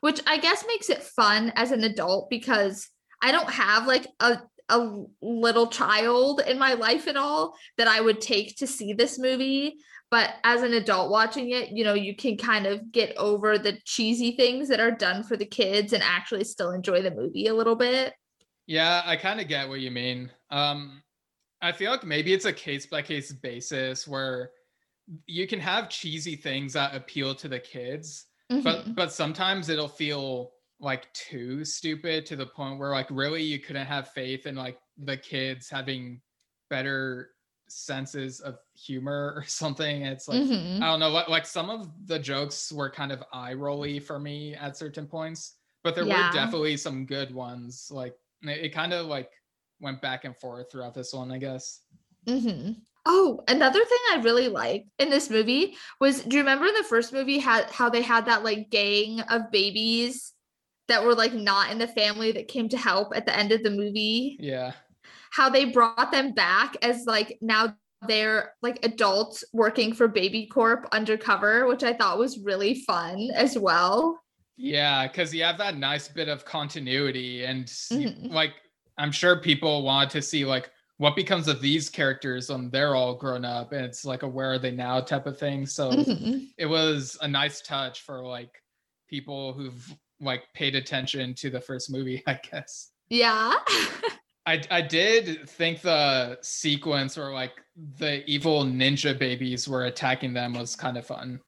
which 0.00 0.20
I 0.26 0.38
guess 0.38 0.64
makes 0.66 0.90
it 0.90 1.02
fun 1.02 1.52
as 1.56 1.70
an 1.70 1.84
adult 1.84 2.28
because 2.28 2.88
I 3.22 3.32
don't 3.32 3.50
have 3.50 3.86
like 3.86 4.06
a 4.20 4.38
a 4.70 5.04
little 5.20 5.66
child 5.66 6.40
in 6.46 6.58
my 6.58 6.72
life 6.72 7.06
at 7.06 7.16
all 7.16 7.54
that 7.76 7.86
I 7.86 8.00
would 8.00 8.20
take 8.20 8.56
to 8.56 8.66
see 8.66 8.94
this 8.94 9.18
movie. 9.18 9.76
But 10.14 10.36
as 10.44 10.62
an 10.62 10.74
adult 10.74 11.10
watching 11.10 11.50
it, 11.50 11.70
you 11.70 11.82
know, 11.82 11.94
you 11.94 12.14
can 12.14 12.36
kind 12.36 12.66
of 12.66 12.92
get 12.92 13.16
over 13.16 13.58
the 13.58 13.80
cheesy 13.84 14.36
things 14.36 14.68
that 14.68 14.78
are 14.78 14.92
done 14.92 15.24
for 15.24 15.36
the 15.36 15.44
kids 15.44 15.92
and 15.92 16.04
actually 16.04 16.44
still 16.44 16.70
enjoy 16.70 17.02
the 17.02 17.10
movie 17.10 17.48
a 17.48 17.52
little 17.52 17.74
bit. 17.74 18.14
Yeah, 18.68 19.02
I 19.04 19.16
kind 19.16 19.40
of 19.40 19.48
get 19.48 19.68
what 19.68 19.80
you 19.80 19.90
mean. 19.90 20.30
Um, 20.50 21.02
I 21.60 21.72
feel 21.72 21.90
like 21.90 22.04
maybe 22.04 22.32
it's 22.32 22.44
a 22.44 22.52
case 22.52 22.86
by 22.86 23.02
case 23.02 23.32
basis 23.32 24.06
where 24.06 24.52
you 25.26 25.48
can 25.48 25.58
have 25.58 25.88
cheesy 25.88 26.36
things 26.36 26.74
that 26.74 26.94
appeal 26.94 27.34
to 27.34 27.48
the 27.48 27.58
kids, 27.58 28.26
Mhm. 28.52 28.62
but 28.62 28.94
but 28.94 29.12
sometimes 29.12 29.68
it'll 29.68 29.88
feel 29.88 30.52
like 30.78 31.12
too 31.12 31.64
stupid 31.64 32.24
to 32.26 32.36
the 32.36 32.46
point 32.46 32.78
where 32.78 32.92
like 32.92 33.08
really 33.10 33.42
you 33.42 33.58
couldn't 33.58 33.86
have 33.86 34.12
faith 34.12 34.46
in 34.46 34.54
like 34.54 34.78
the 34.96 35.16
kids 35.16 35.68
having 35.68 36.22
better 36.70 37.33
senses 37.74 38.40
of 38.40 38.58
humor 38.74 39.32
or 39.36 39.44
something. 39.44 40.02
It's 40.02 40.28
like 40.28 40.42
Mhm. 40.42 40.82
I 40.82 40.86
don't 40.86 41.00
know, 41.00 41.10
like, 41.10 41.28
like 41.28 41.46
some 41.46 41.70
of 41.70 41.90
the 42.06 42.18
jokes 42.18 42.72
were 42.72 42.90
kind 42.90 43.12
of 43.12 43.22
eye 43.32 43.54
rolly 43.54 44.00
for 44.00 44.18
me 44.18 44.54
at 44.54 44.76
certain 44.76 45.06
points, 45.06 45.56
but 45.82 45.94
there 45.94 46.06
Yeah. 46.06 46.26
were 46.28 46.32
definitely 46.32 46.76
some 46.76 47.06
good 47.06 47.34
ones. 47.34 47.88
Like 47.90 48.14
it, 48.42 48.66
it 48.66 48.68
kind 48.74 48.92
of 48.92 49.06
like 49.06 49.30
went 49.80 50.00
back 50.00 50.24
and 50.24 50.36
forth 50.36 50.70
throughout 50.70 50.94
this 50.94 51.12
one, 51.12 51.30
I 51.32 51.38
guess. 51.38 51.80
Mm-hmm. 52.26 52.72
Oh, 53.06 53.42
another 53.48 53.84
thing 53.84 53.98
I 54.12 54.22
really 54.22 54.48
liked 54.48 54.88
in 54.98 55.10
this 55.10 55.28
movie 55.28 55.76
was 56.00 56.22
do 56.22 56.36
you 56.36 56.42
remember 56.42 56.64
in 56.66 56.74
the 56.74 56.84
first 56.84 57.12
movie 57.12 57.38
had 57.38 57.70
how 57.70 57.90
they 57.90 58.00
had 58.00 58.26
that 58.26 58.42
like 58.44 58.70
gang 58.70 59.20
of 59.20 59.50
babies 59.50 60.32
that 60.88 61.04
were 61.04 61.14
like 61.14 61.34
not 61.34 61.70
in 61.70 61.78
the 61.78 61.86
family 61.88 62.32
that 62.32 62.48
came 62.48 62.68
to 62.70 62.78
help 62.78 63.14
at 63.14 63.26
the 63.26 63.36
end 63.36 63.52
of 63.52 63.62
the 63.62 63.70
movie? 63.70 64.36
Yeah. 64.40 64.72
How 65.34 65.50
they 65.50 65.64
brought 65.64 66.12
them 66.12 66.32
back 66.32 66.76
as 66.82 67.06
like 67.06 67.38
now 67.40 67.76
they're 68.06 68.52
like 68.62 68.84
adults 68.84 69.42
working 69.52 69.92
for 69.92 70.08
BabyCorp 70.08 70.90
undercover, 70.92 71.66
which 71.66 71.82
I 71.82 71.92
thought 71.92 72.18
was 72.18 72.38
really 72.38 72.74
fun 72.82 73.30
as 73.34 73.58
well. 73.58 74.20
Yeah, 74.56 75.08
because 75.08 75.34
you 75.34 75.42
have 75.42 75.58
that 75.58 75.76
nice 75.76 76.06
bit 76.06 76.28
of 76.28 76.44
continuity, 76.44 77.44
and 77.44 77.66
Mhm. 77.66 78.30
like 78.30 78.52
I'm 78.96 79.10
sure 79.10 79.40
people 79.40 79.82
want 79.82 80.10
to 80.10 80.22
see 80.22 80.44
like 80.44 80.70
what 80.98 81.16
becomes 81.16 81.48
of 81.48 81.60
these 81.60 81.90
characters 81.90 82.48
when 82.50 82.70
they're 82.70 82.94
all 82.94 83.16
grown 83.16 83.44
up, 83.44 83.72
and 83.72 83.84
it's 83.84 84.04
like 84.04 84.22
a 84.22 84.28
where 84.28 84.52
are 84.52 84.58
they 84.60 84.70
now 84.70 85.00
type 85.00 85.26
of 85.26 85.36
thing. 85.36 85.66
So 85.66 85.90
Mhm. 85.90 86.46
it 86.56 86.66
was 86.66 87.18
a 87.20 87.26
nice 87.26 87.60
touch 87.62 88.02
for 88.02 88.24
like 88.24 88.62
people 89.08 89.52
who've 89.52 89.96
like 90.20 90.44
paid 90.54 90.76
attention 90.76 91.34
to 91.34 91.50
the 91.50 91.60
first 91.60 91.90
movie, 91.90 92.22
I 92.28 92.34
guess. 92.34 92.92
Yeah. 93.08 93.54
I 94.46 94.62
I 94.70 94.80
did 94.82 95.48
think 95.48 95.80
the 95.80 96.38
sequence 96.42 97.16
where 97.16 97.32
like 97.32 97.52
the 97.98 98.24
evil 98.30 98.64
ninja 98.64 99.18
babies 99.18 99.68
were 99.68 99.84
attacking 99.86 100.32
them 100.34 100.54
was 100.54 100.76
kind 100.76 100.96
of 100.96 101.06
fun. 101.06 101.40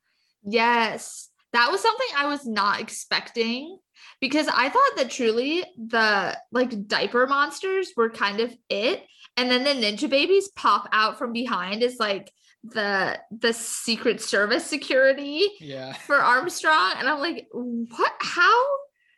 yes. 0.44 1.28
That 1.52 1.70
was 1.70 1.80
something 1.80 2.06
I 2.18 2.26
was 2.26 2.44
not 2.44 2.80
expecting 2.80 3.78
because 4.20 4.46
I 4.48 4.68
thought 4.68 4.96
that 4.96 5.08
truly 5.10 5.64
the 5.78 6.36
like 6.52 6.86
diaper 6.86 7.26
monsters 7.26 7.92
were 7.96 8.10
kind 8.10 8.40
of 8.40 8.54
it. 8.68 9.04
And 9.38 9.50
then 9.50 9.64
the 9.64 9.70
ninja 9.70 10.10
babies 10.10 10.48
pop 10.54 10.86
out 10.92 11.18
from 11.18 11.32
behind 11.32 11.82
is 11.82 11.96
like 11.98 12.30
the 12.62 13.18
the 13.30 13.54
secret 13.54 14.20
service 14.20 14.66
security 14.66 15.46
Yeah. 15.60 15.94
for 15.94 16.16
Armstrong. 16.16 16.92
And 16.98 17.08
I'm 17.08 17.20
like, 17.20 17.46
what 17.52 18.12
how 18.20 18.66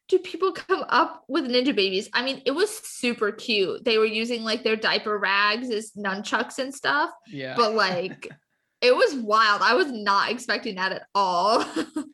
do 0.09 0.19
people 0.19 0.53
come 0.53 0.85
up 0.89 1.25
with 1.29 1.45
ninja 1.45 1.75
babies? 1.75 2.09
I 2.13 2.23
mean, 2.23 2.43
it 2.47 2.53
was 2.53 2.71
super 2.71 3.31
cute. 3.31 3.85
They 3.85 3.99
were 3.99 4.07
using 4.07 4.43
like 4.43 4.65
their 4.65 4.77
diaper 4.77 5.19
rags 5.19 5.71
as 5.71 5.93
nunchucks 5.93 6.59
and 6.59 6.75
stuff. 6.75 7.11
Yeah. 7.27 7.55
but 7.57 7.75
like 7.75 8.29
it 8.81 8.95
was 8.95 9.15
wild. 9.15 9.63
I 9.63 9.75
was 9.75 9.91
not 9.91 10.31
expecting 10.31 10.77
that 10.77 10.93
at 10.93 11.03
all. 11.15 11.65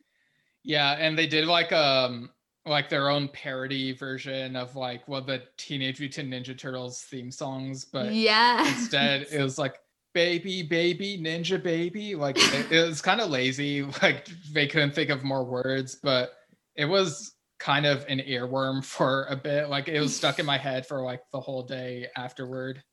Yeah, 0.65 0.93
and 0.93 1.17
they 1.17 1.27
did 1.27 1.45
like 1.45 1.71
um 1.71 2.31
like 2.65 2.89
their 2.89 3.09
own 3.09 3.27
parody 3.29 3.91
version 3.91 4.55
of 4.55 4.75
like 4.75 5.03
of 5.07 5.27
the 5.27 5.43
Teenage 5.57 5.99
Mutant 5.99 6.31
Ninja 6.31 6.57
Turtles 6.57 7.01
theme 7.01 7.29
songs, 7.29 7.85
but 7.85 8.11
yeah. 8.11 8.67
instead 8.67 9.27
it 9.31 9.41
was 9.41 9.59
like 9.59 9.75
baby 10.13 10.63
baby 10.63 11.17
ninja 11.17 11.61
baby 11.61 12.15
like 12.15 12.37
it, 12.37 12.71
it 12.71 12.87
was 12.87 13.01
kind 13.01 13.19
of 13.19 13.29
lazy 13.29 13.81
like 14.01 14.29
they 14.53 14.65
couldn't 14.65 14.95
think 14.95 15.09
of 15.09 15.25
more 15.25 15.43
words 15.43 15.95
but 15.95 16.35
it 16.77 16.85
was 16.85 17.34
kind 17.59 17.85
of 17.85 18.05
an 18.09 18.19
earworm 18.19 18.83
for 18.95 19.25
a 19.29 19.35
bit 19.35 19.69
like 19.69 19.87
it 19.87 19.99
was 19.99 20.15
stuck 20.15 20.39
in 20.39 20.45
my 20.45 20.57
head 20.57 20.85
for 20.85 21.01
like 21.01 21.21
the 21.31 21.39
whole 21.39 21.63
day 21.63 22.07
afterward 22.17 22.83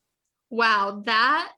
Wow, 0.52 1.02
that 1.06 1.50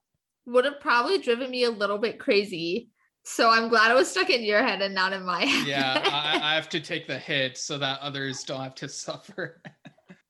would 0.47 0.65
have 0.65 0.79
probably 0.79 1.19
driven 1.19 1.51
me 1.51 1.65
a 1.65 1.71
little 1.71 1.99
bit 1.99 2.21
crazy. 2.21 2.91
So 3.25 3.51
I'm 3.51 3.69
glad 3.69 3.91
it 3.91 3.95
was 3.95 4.09
stuck 4.09 4.31
in 4.31 4.45
your 4.45 4.63
head 4.63 4.83
and 4.83 4.95
not 4.95 5.13
in 5.13 5.25
my 5.25 5.45
head. 5.45 5.67
yeah 5.67 6.01
I, 6.05 6.39
I 6.53 6.55
have 6.55 6.69
to 6.69 6.81
take 6.81 7.09
the 7.09 7.19
hit 7.19 7.59
so 7.59 7.77
that 7.79 7.99
others 8.01 8.45
don't 8.45 8.63
have 8.63 8.77
to 8.77 8.89
suffer 8.89 9.61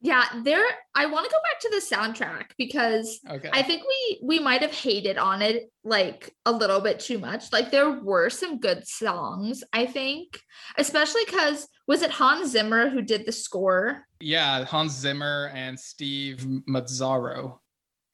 yeah, 0.01 0.25
there 0.45 0.67
I 0.95 1.07
want 1.07 1.25
to 1.25 1.31
go 1.31 1.39
back 1.39 1.61
to 1.61 1.71
the 1.71 1.97
soundtrack 1.97 2.45
because 2.59 3.21
okay 3.29 3.49
I 3.53 3.63
think 3.63 3.83
we 3.89 4.21
we 4.23 4.39
might 4.39 4.61
have 4.61 4.73
hated 4.73 5.17
on 5.17 5.41
it 5.41 5.71
like 5.83 6.31
a 6.45 6.53
little 6.53 6.81
bit 6.81 7.01
too 7.01 7.19
much. 7.19 7.51
Like 7.53 7.71
there 7.71 7.91
were 7.91 8.29
some 8.29 8.61
good 8.61 8.87
songs, 8.87 9.65
I 9.73 9.87
think, 9.87 10.39
especially 10.77 11.23
because 11.25 11.67
was 11.87 12.03
it 12.03 12.11
Hans 12.11 12.51
Zimmer 12.51 12.89
who 12.89 13.03
did 13.03 13.27
the 13.27 13.33
score? 13.33 14.07
yeah 14.21 14.65
hans 14.65 14.93
zimmer 14.93 15.51
and 15.55 15.79
steve 15.79 16.47
mazzaro 16.69 17.59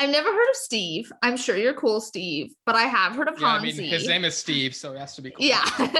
I've 0.02 0.08
never 0.08 0.32
heard 0.32 0.48
of 0.48 0.56
Steve. 0.56 1.12
I'm 1.22 1.36
sure 1.36 1.58
you're 1.58 1.74
cool, 1.74 2.00
Steve, 2.00 2.54
but 2.64 2.74
I 2.74 2.84
have 2.84 3.16
heard 3.16 3.28
of 3.28 3.38
yeah 3.38 3.48
i 3.48 3.60
mean 3.60 3.74
his 3.74 4.08
name 4.08 4.24
is 4.24 4.34
steve 4.34 4.74
so 4.74 4.94
it 4.94 4.98
has 4.98 5.14
to 5.16 5.22
be 5.22 5.30
cool. 5.30 5.44
Yeah. 5.44 5.62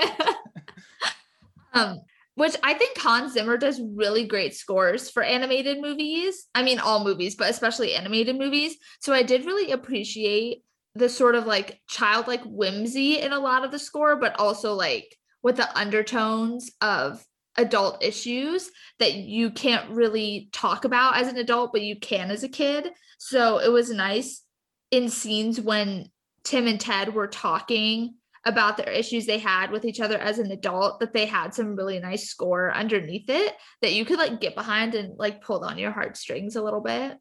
um, 1.74 2.00
which 2.34 2.56
I 2.62 2.72
think 2.72 2.96
Hans 2.96 3.34
Zimmer 3.34 3.58
does 3.58 3.78
really 3.94 4.26
great 4.26 4.54
scores 4.54 5.10
for 5.10 5.22
animated 5.22 5.82
movies. 5.82 6.46
I 6.54 6.62
mean, 6.62 6.78
all 6.78 7.04
movies, 7.04 7.34
but 7.34 7.50
especially 7.50 7.94
animated 7.94 8.38
movies. 8.38 8.76
So 9.00 9.12
I 9.12 9.22
did 9.22 9.44
really 9.44 9.72
appreciate 9.72 10.62
the 10.94 11.10
sort 11.10 11.34
of 11.34 11.46
like 11.46 11.78
childlike 11.86 12.42
whimsy 12.44 13.18
in 13.18 13.34
a 13.34 13.38
lot 13.38 13.66
of 13.66 13.70
the 13.70 13.78
score, 13.78 14.16
but 14.16 14.40
also 14.40 14.72
like 14.72 15.14
with 15.42 15.56
the 15.56 15.78
undertones 15.78 16.70
of 16.80 17.22
adult 17.56 18.02
issues 18.02 18.70
that 18.98 19.14
you 19.14 19.50
can't 19.50 19.90
really 19.90 20.48
talk 20.52 20.84
about 20.84 21.16
as 21.16 21.28
an 21.28 21.36
adult, 21.36 21.72
but 21.72 21.82
you 21.82 21.98
can 21.98 22.30
as 22.30 22.42
a 22.42 22.48
kid. 22.48 22.90
So 23.18 23.58
it 23.58 23.70
was 23.70 23.90
nice 23.90 24.42
in 24.90 25.08
scenes 25.08 25.60
when 25.60 26.10
Tim 26.44 26.66
and 26.66 26.80
Ted 26.80 27.14
were 27.14 27.26
talking 27.26 28.14
about 28.46 28.76
their 28.76 28.88
issues 28.88 29.26
they 29.26 29.38
had 29.38 29.70
with 29.70 29.84
each 29.84 30.00
other 30.00 30.16
as 30.16 30.38
an 30.38 30.50
adult 30.50 31.00
that 31.00 31.12
they 31.12 31.26
had 31.26 31.52
some 31.52 31.76
really 31.76 31.98
nice 31.98 32.28
score 32.28 32.74
underneath 32.74 33.28
it 33.28 33.54
that 33.82 33.92
you 33.92 34.04
could 34.04 34.18
like 34.18 34.40
get 34.40 34.54
behind 34.54 34.94
and 34.94 35.18
like 35.18 35.42
pull 35.42 35.62
on 35.62 35.76
your 35.76 35.90
heartstrings 35.90 36.56
a 36.56 36.62
little 36.62 36.80
bit. 36.80 37.18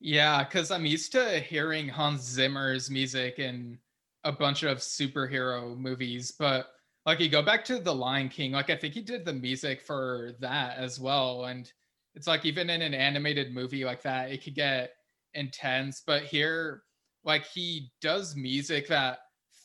Yeah, 0.00 0.44
because 0.44 0.70
I'm 0.70 0.86
used 0.86 1.12
to 1.12 1.40
hearing 1.40 1.88
Hans 1.88 2.22
Zimmer's 2.22 2.90
music 2.90 3.38
in 3.38 3.78
a 4.24 4.32
bunch 4.32 4.62
of 4.62 4.78
superhero 4.78 5.76
movies, 5.76 6.32
but 6.38 6.68
like 7.08 7.20
you 7.20 7.30
go 7.30 7.40
back 7.40 7.64
to 7.64 7.78
The 7.78 7.94
Lion 7.94 8.28
King, 8.28 8.52
like 8.52 8.68
I 8.68 8.76
think 8.76 8.92
he 8.92 9.00
did 9.00 9.24
the 9.24 9.32
music 9.32 9.80
for 9.80 10.32
that 10.40 10.76
as 10.76 11.00
well. 11.00 11.46
And 11.46 11.72
it's 12.14 12.26
like 12.26 12.44
even 12.44 12.68
in 12.68 12.82
an 12.82 12.92
animated 12.92 13.54
movie 13.54 13.82
like 13.82 14.02
that, 14.02 14.30
it 14.30 14.44
could 14.44 14.54
get 14.54 14.90
intense. 15.32 16.02
But 16.06 16.24
here, 16.24 16.82
like 17.24 17.46
he 17.46 17.92
does 18.02 18.36
music 18.36 18.88
that 18.88 19.20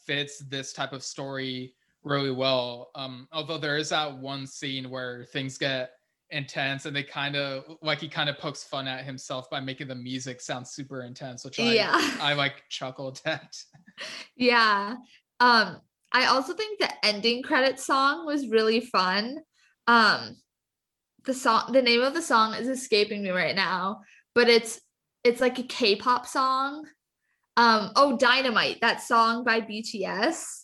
fits 0.05 0.39
this 0.39 0.71
type 0.71 0.93
of 0.93 1.03
story 1.03 1.73
really 2.03 2.31
well. 2.31 2.91
Um, 2.95 3.27
although 3.33 3.57
there 3.57 3.75
is 3.75 3.89
that 3.89 4.17
one 4.17 4.47
scene 4.47 4.89
where 4.89 5.25
things 5.25 5.57
get 5.57 5.91
intense 6.29 6.85
and 6.85 6.95
they 6.95 7.03
kind 7.03 7.35
of 7.35 7.65
like 7.81 7.99
he 7.99 8.07
kind 8.07 8.29
of 8.29 8.37
pokes 8.37 8.63
fun 8.63 8.87
at 8.87 9.03
himself 9.03 9.49
by 9.49 9.59
making 9.59 9.89
the 9.89 9.95
music 9.95 10.39
sound 10.39 10.65
super 10.67 11.03
intense 11.03 11.45
which 11.45 11.59
I 11.59 11.73
Yeah. 11.73 12.17
I 12.21 12.33
like 12.35 12.63
chuckled 12.69 13.21
at. 13.25 13.57
Yeah. 14.37 14.95
Um 15.41 15.81
I 16.13 16.27
also 16.27 16.53
think 16.53 16.79
the 16.79 16.91
ending 17.03 17.41
credit 17.41 17.79
song 17.79 18.25
was 18.25 18.47
really 18.47 18.81
fun. 18.81 19.39
Um 19.87 20.37
the 21.25 21.33
song 21.33 21.71
the 21.71 21.81
name 21.81 22.01
of 22.01 22.13
the 22.13 22.21
song 22.21 22.53
is 22.53 22.67
escaping 22.67 23.23
me 23.23 23.31
right 23.31 23.55
now, 23.55 24.01
but 24.35 24.47
it's 24.47 24.79
it's 25.23 25.41
like 25.41 25.57
a 25.59 25.63
K-pop 25.63 26.27
song. 26.27 26.85
Um 27.57 27.91
oh 27.95 28.17
Dynamite, 28.17 28.81
that 28.81 29.01
song 29.01 29.43
by 29.43 29.61
BTS. 29.61 30.63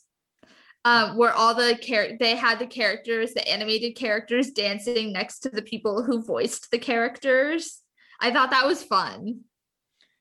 Um 0.85 1.17
where 1.17 1.33
all 1.33 1.55
the 1.55 1.77
char- 1.81 2.17
they 2.19 2.35
had 2.35 2.59
the 2.59 2.67
characters, 2.67 3.33
the 3.33 3.47
animated 3.47 3.95
characters 3.95 4.51
dancing 4.51 5.11
next 5.11 5.39
to 5.39 5.49
the 5.49 5.63
people 5.63 6.03
who 6.03 6.23
voiced 6.23 6.69
the 6.71 6.79
characters. 6.79 7.81
I 8.21 8.31
thought 8.31 8.51
that 8.51 8.67
was 8.67 8.83
fun. 8.83 9.41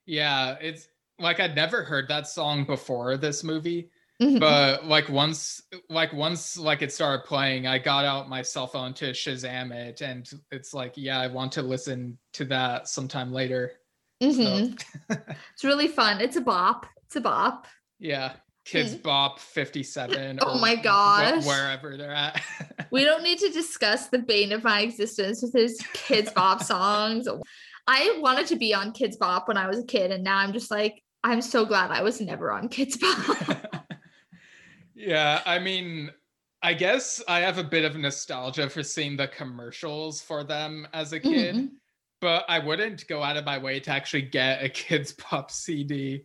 Yeah, 0.07 0.57
it's 0.61 0.89
like 1.19 1.41
I'd 1.41 1.55
never 1.55 1.83
heard 1.83 2.09
that 2.09 2.29
song 2.29 2.65
before 2.65 3.17
this 3.17 3.45
movie, 3.45 3.91
Mhm. 4.21 4.41
but 4.41 4.85
like 4.87 5.09
once 5.09 5.63
like 5.89 6.13
once 6.13 6.59
like 6.59 6.83
it 6.83 6.93
started 6.93 7.25
playing, 7.25 7.67
I 7.69 7.79
got 7.79 8.05
out 8.05 8.29
my 8.29 8.43
cell 8.43 8.67
phone 8.67 8.93
to 8.95 9.11
Shazam 9.13 9.73
it 9.73 10.01
and 10.01 10.29
it's 10.51 10.75
like, 10.75 10.95
yeah, 10.97 11.21
I 11.21 11.29
want 11.29 11.53
to 11.53 11.63
listen 11.63 12.19
to 12.35 12.45
that 12.47 12.89
sometime 12.89 13.33
later. 13.33 13.73
So 14.21 14.29
Mhm. 14.29 14.83
It's 15.55 15.63
really 15.65 15.87
fun. 15.89 16.21
It's 16.21 16.37
a 16.37 16.41
bop. 16.41 16.87
It's 17.07 17.17
a 17.17 17.21
bop. 17.21 17.67
yeah. 18.01 18.33
Kidz 18.67 19.03
Bop 19.03 19.39
57 19.41 20.41
Oh 20.43 20.59
my 20.61 20.77
wh- 20.77 20.83
gosh. 20.83 21.47
wherever 21.47 21.97
they're 21.97 22.13
at. 22.13 22.43
We 22.91 23.03
don't 23.05 23.23
need 23.23 23.39
to 23.39 23.49
discuss 23.51 24.09
the 24.09 24.19
bane 24.19 24.53
of 24.53 24.63
my 24.65 24.81
existence 24.83 25.43
with 25.43 25.55
his 25.55 25.79
Kidz 25.95 26.35
Bop 26.35 26.63
songs. 26.63 27.27
I 27.87 28.19
wanted 28.21 28.47
to 28.49 28.57
be 28.57 28.75
on 28.75 28.93
Kidz 28.93 29.19
Bop 29.19 29.49
when 29.49 29.57
I 29.57 29.69
was 29.69 29.79
a 29.79 29.85
kid, 29.87 30.11
and 30.11 30.23
now 30.25 30.37
I'm 30.39 30.53
just 30.53 30.71
like, 30.71 31.03
I'm 31.25 31.41
so 31.41 31.65
glad 31.65 31.91
I 31.91 32.03
was 32.03 32.21
never 32.21 32.51
on 32.53 32.69
Kidz 32.69 32.99
Bop. 33.01 33.67
yeah, 34.99 35.43
I 35.47 35.59
mean, 35.59 36.11
I 36.63 36.75
guess 36.75 37.23
I 37.29 37.41
have 37.41 37.59
a 37.59 37.65
bit 37.65 37.85
of 37.85 37.97
nostalgia 37.97 38.69
for 38.69 38.83
seeing 38.83 39.17
the 39.17 39.29
commercials 39.29 40.21
for 40.21 40.43
them 40.43 40.89
as 40.93 41.13
a 41.13 41.21
kid, 41.21 41.55
Mhm. 41.55 41.69
but 42.21 42.45
I 42.49 42.59
wouldn't 42.59 43.07
go 43.07 43.23
out 43.23 43.37
of 43.37 43.45
my 43.45 43.59
way 43.59 43.79
to 43.81 43.91
actually 43.93 44.23
get 44.23 44.63
a 44.65 44.69
Kids 44.69 45.13
Pop 45.19 45.51
CD. 45.53 46.25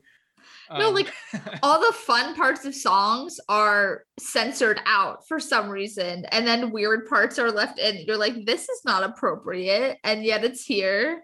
No, 0.71 0.87
Um, 0.87 0.93
like 0.95 1.13
all 1.63 1.79
the 1.79 1.93
fun 1.93 2.33
parts 2.35 2.65
of 2.65 2.73
songs 2.73 3.39
are 3.47 4.05
censored 4.19 4.81
out 4.87 5.27
for 5.27 5.39
some 5.39 5.69
reason, 5.69 6.25
and 6.31 6.47
then 6.47 6.71
weird 6.71 7.07
parts 7.07 7.37
are 7.37 7.51
left 7.51 7.77
in. 7.77 7.97
You're 8.07 8.17
like, 8.17 8.45
this 8.45 8.67
is 8.69 8.81
not 8.85 9.03
appropriate, 9.03 9.99
and 10.03 10.23
yet 10.23 10.43
it's 10.43 10.65
here. 10.65 11.21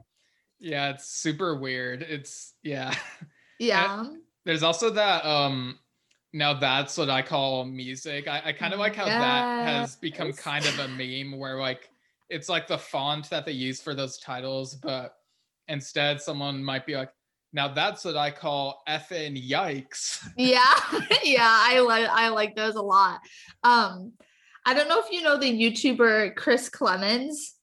yeah, 0.60 0.90
it's 0.92 1.10
super 1.10 1.56
weird. 1.60 2.04
It's 2.04 2.54
yeah. 2.64 2.94
Yeah. 3.60 4.06
There's 4.46 4.64
also 4.64 4.90
that 4.92 5.26
um 5.26 5.80
now 6.34 6.54
that's 6.54 6.98
what 6.98 7.10
I 7.10 7.22
call 7.22 7.66
music. 7.66 8.28
I, 8.28 8.42
I 8.46 8.54
kind 8.54 8.74
of 8.74 8.80
like 8.80 8.96
how 8.96 9.06
that 9.06 9.68
has 9.68 9.96
become 9.96 10.32
kind 10.34 10.66
of 10.66 10.78
a 10.80 10.88
meme 10.88 11.38
where 11.40 11.60
like 11.60 11.90
it's 12.30 12.50
like 12.50 12.68
the 12.68 12.78
font 12.78 13.30
that 13.30 13.46
they 13.46 13.52
use 13.52 13.82
for 13.82 13.96
those 13.96 14.20
titles, 14.20 14.76
but 14.76 15.16
instead 15.68 16.22
someone 16.22 16.64
might 16.64 16.86
be 16.86 16.96
like, 16.96 17.12
now 17.52 17.68
that's 17.68 18.06
what 18.06 18.16
I 18.16 18.30
call 18.30 18.84
effing 18.88 19.50
yikes. 19.50 20.24
yeah 20.38 20.76
yeah 21.24 21.40
i 21.66 21.80
like 21.80 22.08
i 22.08 22.28
like 22.30 22.56
those 22.56 22.76
a 22.76 22.82
lot 22.82 23.20
um 23.64 24.14
I 24.66 24.74
don't 24.74 24.88
know 24.88 25.00
if 25.00 25.12
you 25.12 25.24
know 25.24 25.38
the 25.38 25.52
YouTuber 25.52 26.36
Chris 26.36 26.70
Clemens. 26.70 27.56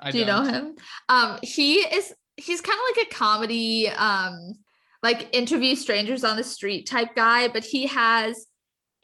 I 0.00 0.10
Do 0.10 0.18
you 0.18 0.24
know 0.24 0.42
don't. 0.42 0.54
him? 0.54 0.76
Um, 1.08 1.38
he 1.42 1.74
is 1.80 2.14
he's 2.36 2.60
kind 2.60 2.78
of 2.78 2.96
like 2.96 3.06
a 3.08 3.14
comedy, 3.14 3.88
um, 3.90 4.54
like 5.06 5.32
interview 5.32 5.76
strangers 5.76 6.24
on 6.24 6.36
the 6.36 6.42
street 6.42 6.88
type 6.88 7.14
guy, 7.14 7.46
but 7.46 7.62
he 7.62 7.86
has 7.86 8.46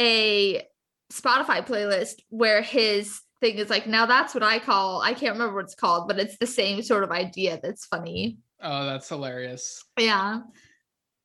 a 0.01 0.61
Spotify 1.13 1.65
playlist 1.65 2.15
where 2.29 2.61
his 2.61 3.21
thing 3.41 3.57
is 3.59 3.71
like, 3.71 3.87
now 3.87 4.05
that's 4.05 4.35
what 4.35 4.43
I 4.43 4.59
call, 4.59 5.01
I 5.01 5.15
can't 5.15 5.35
remember 5.35 5.55
what 5.55 5.67
it's 5.67 5.77
called, 5.77 6.09
but 6.09 6.19
it's 6.19 6.37
the 6.39 6.47
same 6.47 6.83
sort 6.83 7.05
of 7.05 7.13
idea 7.13 7.61
that's 7.63 7.87
funny. 7.87 8.39
Oh, 8.61 8.85
that's 8.85 9.09
hilarious. 9.09 9.85
Yeah. 9.97 10.41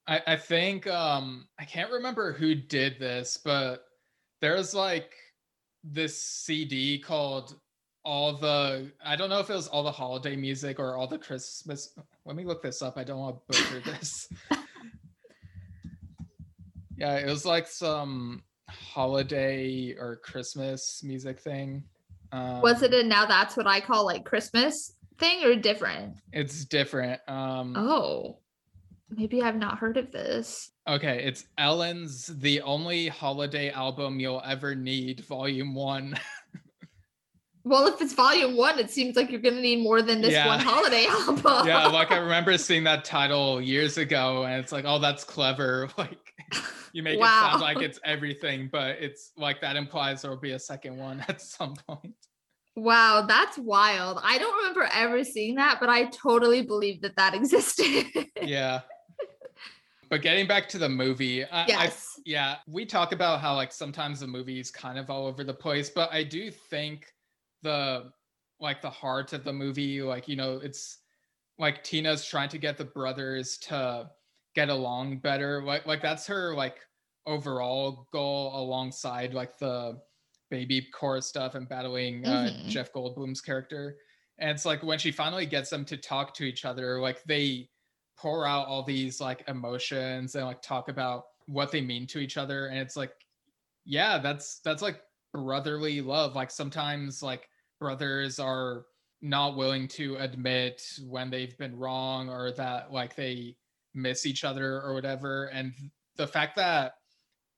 I, 0.05 0.21
I 0.28 0.36
think 0.36 0.86
um 0.86 1.47
I 1.59 1.65
can't 1.65 1.91
remember 1.91 2.32
who 2.32 2.53
did 2.53 2.99
this, 2.99 3.39
but 3.43 3.84
there's 4.41 4.75
like 4.75 5.11
this 5.84 6.21
CD 6.21 6.99
called 6.99 7.55
all 8.05 8.32
the 8.32 8.91
I 9.03 9.15
don't 9.15 9.30
know 9.30 9.39
if 9.39 9.49
it 9.49 9.55
was 9.55 9.67
all 9.67 9.84
the 9.84 9.91
holiday 9.91 10.36
music 10.36 10.80
or 10.80 10.95
all 10.95 11.07
the 11.07 11.17
Christmas. 11.17 11.97
Let 12.25 12.36
me 12.36 12.45
look 12.45 12.61
this 12.61 12.84
up. 12.84 12.95
I 12.97 13.03
don't 13.03 13.19
want 13.19 13.36
to 13.36 13.41
butcher 13.47 13.82
this. 13.82 14.30
yeah, 16.97 17.15
it 17.15 17.25
was 17.27 17.45
like 17.45 17.67
some 17.67 18.43
holiday 18.69 19.95
or 19.97 20.17
Christmas 20.17 21.01
music 21.03 21.39
thing. 21.39 21.83
Um, 22.31 22.61
Was 22.61 22.81
it 22.81 22.93
a 22.93 23.03
now 23.03 23.25
that's 23.25 23.55
what 23.55 23.67
I 23.67 23.79
call 23.79 24.05
like 24.05 24.25
Christmas 24.25 24.93
thing 25.17 25.43
or 25.45 25.55
different? 25.55 26.15
It's 26.33 26.65
different. 26.65 27.21
Um, 27.27 27.75
Oh, 27.77 28.39
maybe 29.09 29.41
I've 29.41 29.55
not 29.55 29.77
heard 29.77 29.97
of 29.97 30.11
this. 30.11 30.71
Okay, 30.87 31.23
it's 31.23 31.45
Ellen's 31.57 32.27
The 32.27 32.61
Only 32.61 33.07
Holiday 33.09 33.69
Album 33.71 34.19
You'll 34.19 34.41
Ever 34.45 34.73
Need, 34.75 35.21
Volume 35.25 35.73
1. 35.73 36.17
Well, 37.63 37.85
if 37.87 37.99
it's 38.01 38.13
volume 38.13 38.55
one, 38.55 38.79
it 38.79 38.89
seems 38.89 39.17
like 39.17 39.29
you're 39.29 39.41
gonna 39.41 39.59
need 39.59 39.83
more 39.83 40.01
than 40.01 40.21
this 40.21 40.31
Yeah. 40.31 40.47
one 40.47 40.59
holiday 40.61 41.05
album. 41.05 41.43
yeah, 41.67 41.87
like 41.87 42.11
I 42.11 42.17
remember 42.19 42.57
seeing 42.57 42.85
that 42.85 43.03
title 43.03 43.61
years 43.61 43.97
ago, 43.97 44.45
and 44.45 44.63
it's 44.63 44.71
like, 44.71 44.85
oh, 44.87 44.99
that's 44.99 45.25
clever. 45.25 45.89
Like, 45.97 46.26
you 46.93 47.03
make 47.03 47.19
it 47.19 47.23
sound 47.23 47.61
like 47.61 47.81
it's 47.81 47.99
everything, 48.05 48.69
but 48.71 48.97
it's 48.99 49.31
like 49.38 49.61
that 49.61 49.75
implies 49.75 50.21
there 50.21 50.31
will 50.31 50.38
be 50.38 50.51
a 50.51 50.59
second 50.59 50.97
one 50.97 51.23
at 51.27 51.41
some 51.41 51.73
point. 51.88 52.15
Wow, 52.75 53.25
that's 53.27 53.57
wild. 53.57 54.19
I 54.23 54.38
don't 54.38 54.55
remember 54.57 54.88
ever 54.93 55.23
seeing 55.23 55.55
that, 55.55 55.79
but 55.79 55.89
I 55.89 56.05
totally 56.05 56.61
believe 56.61 57.01
that 57.01 57.15
that 57.15 57.33
existed. 57.33 58.05
Yeah. 58.41 58.81
But 60.09 60.21
getting 60.21 60.47
back 60.47 60.69
to 60.69 60.77
the 60.77 60.88
movie, 60.88 61.43
I, 61.43 61.63
I 61.63 61.65
yes. 61.67 62.17
yeah 62.27 62.57
we 62.67 62.85
talk 62.85 63.13
about 63.13 63.39
how 63.39 63.55
like 63.55 63.71
sometimes 63.71 64.19
the 64.19 64.27
movie 64.27 64.59
is 64.59 64.69
kind 64.69 64.99
of 64.99 65.09
all 65.09 65.25
over 65.25 65.45
the 65.45 65.53
place 65.53 65.89
but 65.89 66.11
i 66.13 66.23
do 66.23 66.51
think 66.51 67.13
the 67.63 68.11
like 68.59 68.81
the 68.81 68.89
heart 68.89 69.31
of 69.31 69.45
the 69.45 69.53
movie 69.53 70.01
like 70.01 70.27
you 70.27 70.35
know 70.35 70.59
it's 70.61 70.99
like 71.57 71.83
tina's 71.83 72.25
trying 72.25 72.49
to 72.49 72.57
get 72.57 72.77
the 72.77 72.83
brothers 72.83 73.57
to 73.57 74.09
get 74.57 74.69
along 74.69 75.19
better 75.19 75.61
like 75.63 75.85
like 75.85 76.01
that's 76.01 76.25
her 76.25 76.55
like 76.55 76.77
overall 77.27 78.07
goal 78.11 78.51
alongside 78.59 79.31
like 79.33 79.55
the 79.59 80.01
baby 80.49 80.81
core 80.97 81.21
stuff 81.21 81.53
and 81.55 81.69
battling 81.69 82.25
uh, 82.25 82.49
Mhm. 82.51 82.67
jeff 82.67 82.91
goldblum's 82.91 83.41
character. 83.41 83.97
And 84.39 84.49
it's 84.51 84.65
like 84.65 84.81
when 84.83 84.97
she 84.99 85.11
finally 85.11 85.45
gets 85.45 85.69
them 85.69 85.85
to 85.85 85.97
talk 85.97 86.33
to 86.35 86.43
each 86.43 86.63
other 86.65 86.99
like 87.07 87.23
they 87.25 87.69
pour 88.17 88.47
out 88.47 88.67
all 88.67 88.83
these 88.83 89.21
like 89.21 89.43
emotions 89.47 90.33
and 90.35 90.45
like 90.45 90.61
talk 90.63 90.89
about 90.89 91.25
what 91.45 91.71
they 91.71 91.81
mean 91.81 92.07
to 92.07 92.19
each 92.19 92.37
other. 92.37 92.67
And 92.67 92.79
it's 92.79 92.97
like 92.97 93.13
yeah 93.85 94.17
that's 94.17 94.59
that's 94.65 94.81
like 94.81 95.01
brotherly 95.33 96.01
love. 96.01 96.35
Like 96.35 96.49
sometimes 96.51 97.21
like 97.21 97.47
brothers 97.79 98.39
are 98.39 98.85
not 99.21 99.55
willing 99.57 99.87
to 99.87 100.15
admit 100.17 100.81
when 101.05 101.29
they've 101.29 101.57
been 101.57 101.75
wrong 101.77 102.29
or 102.29 102.51
that 102.53 102.91
like 102.91 103.15
they 103.15 103.55
miss 103.97 104.25
each 104.25 104.43
other 104.43 104.81
or 104.81 104.93
whatever. 104.93 105.45
And 105.47 105.73
the 106.15 106.27
fact 106.27 106.55
that 106.55 106.93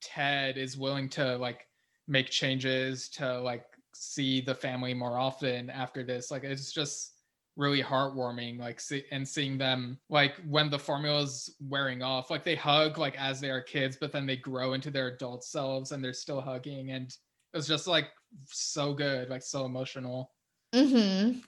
ted 0.02 0.56
is 0.56 0.76
willing 0.76 1.08
to 1.10 1.36
like 1.36 1.66
make 2.08 2.30
changes 2.30 3.08
to 3.10 3.40
like 3.40 3.64
see 3.94 4.40
the 4.40 4.54
family 4.54 4.94
more 4.94 5.18
often 5.18 5.68
after 5.68 6.02
this 6.02 6.30
like 6.30 6.42
it's 6.42 6.72
just 6.72 7.12
really 7.56 7.82
heartwarming 7.82 8.58
like 8.58 8.80
see, 8.80 9.04
and 9.12 9.28
seeing 9.28 9.58
them 9.58 9.98
like 10.08 10.34
when 10.48 10.70
the 10.70 10.78
formula 10.78 11.22
is 11.22 11.54
wearing 11.68 12.02
off 12.02 12.30
like 12.30 12.42
they 12.42 12.54
hug 12.54 12.96
like 12.96 13.14
as 13.20 13.40
they 13.40 13.50
are 13.50 13.60
kids 13.60 13.98
but 14.00 14.10
then 14.10 14.24
they 14.24 14.36
grow 14.36 14.72
into 14.72 14.90
their 14.90 15.08
adult 15.08 15.44
selves 15.44 15.92
and 15.92 16.02
they're 16.02 16.12
still 16.14 16.40
hugging. 16.40 16.92
And 16.92 17.10
it 17.52 17.56
was 17.56 17.68
just 17.68 17.86
like 17.86 18.08
so 18.46 18.94
good 18.94 19.28
like 19.28 19.42
so 19.42 19.66
emotional. 19.66 20.32
Mm-hmm. 20.74 21.40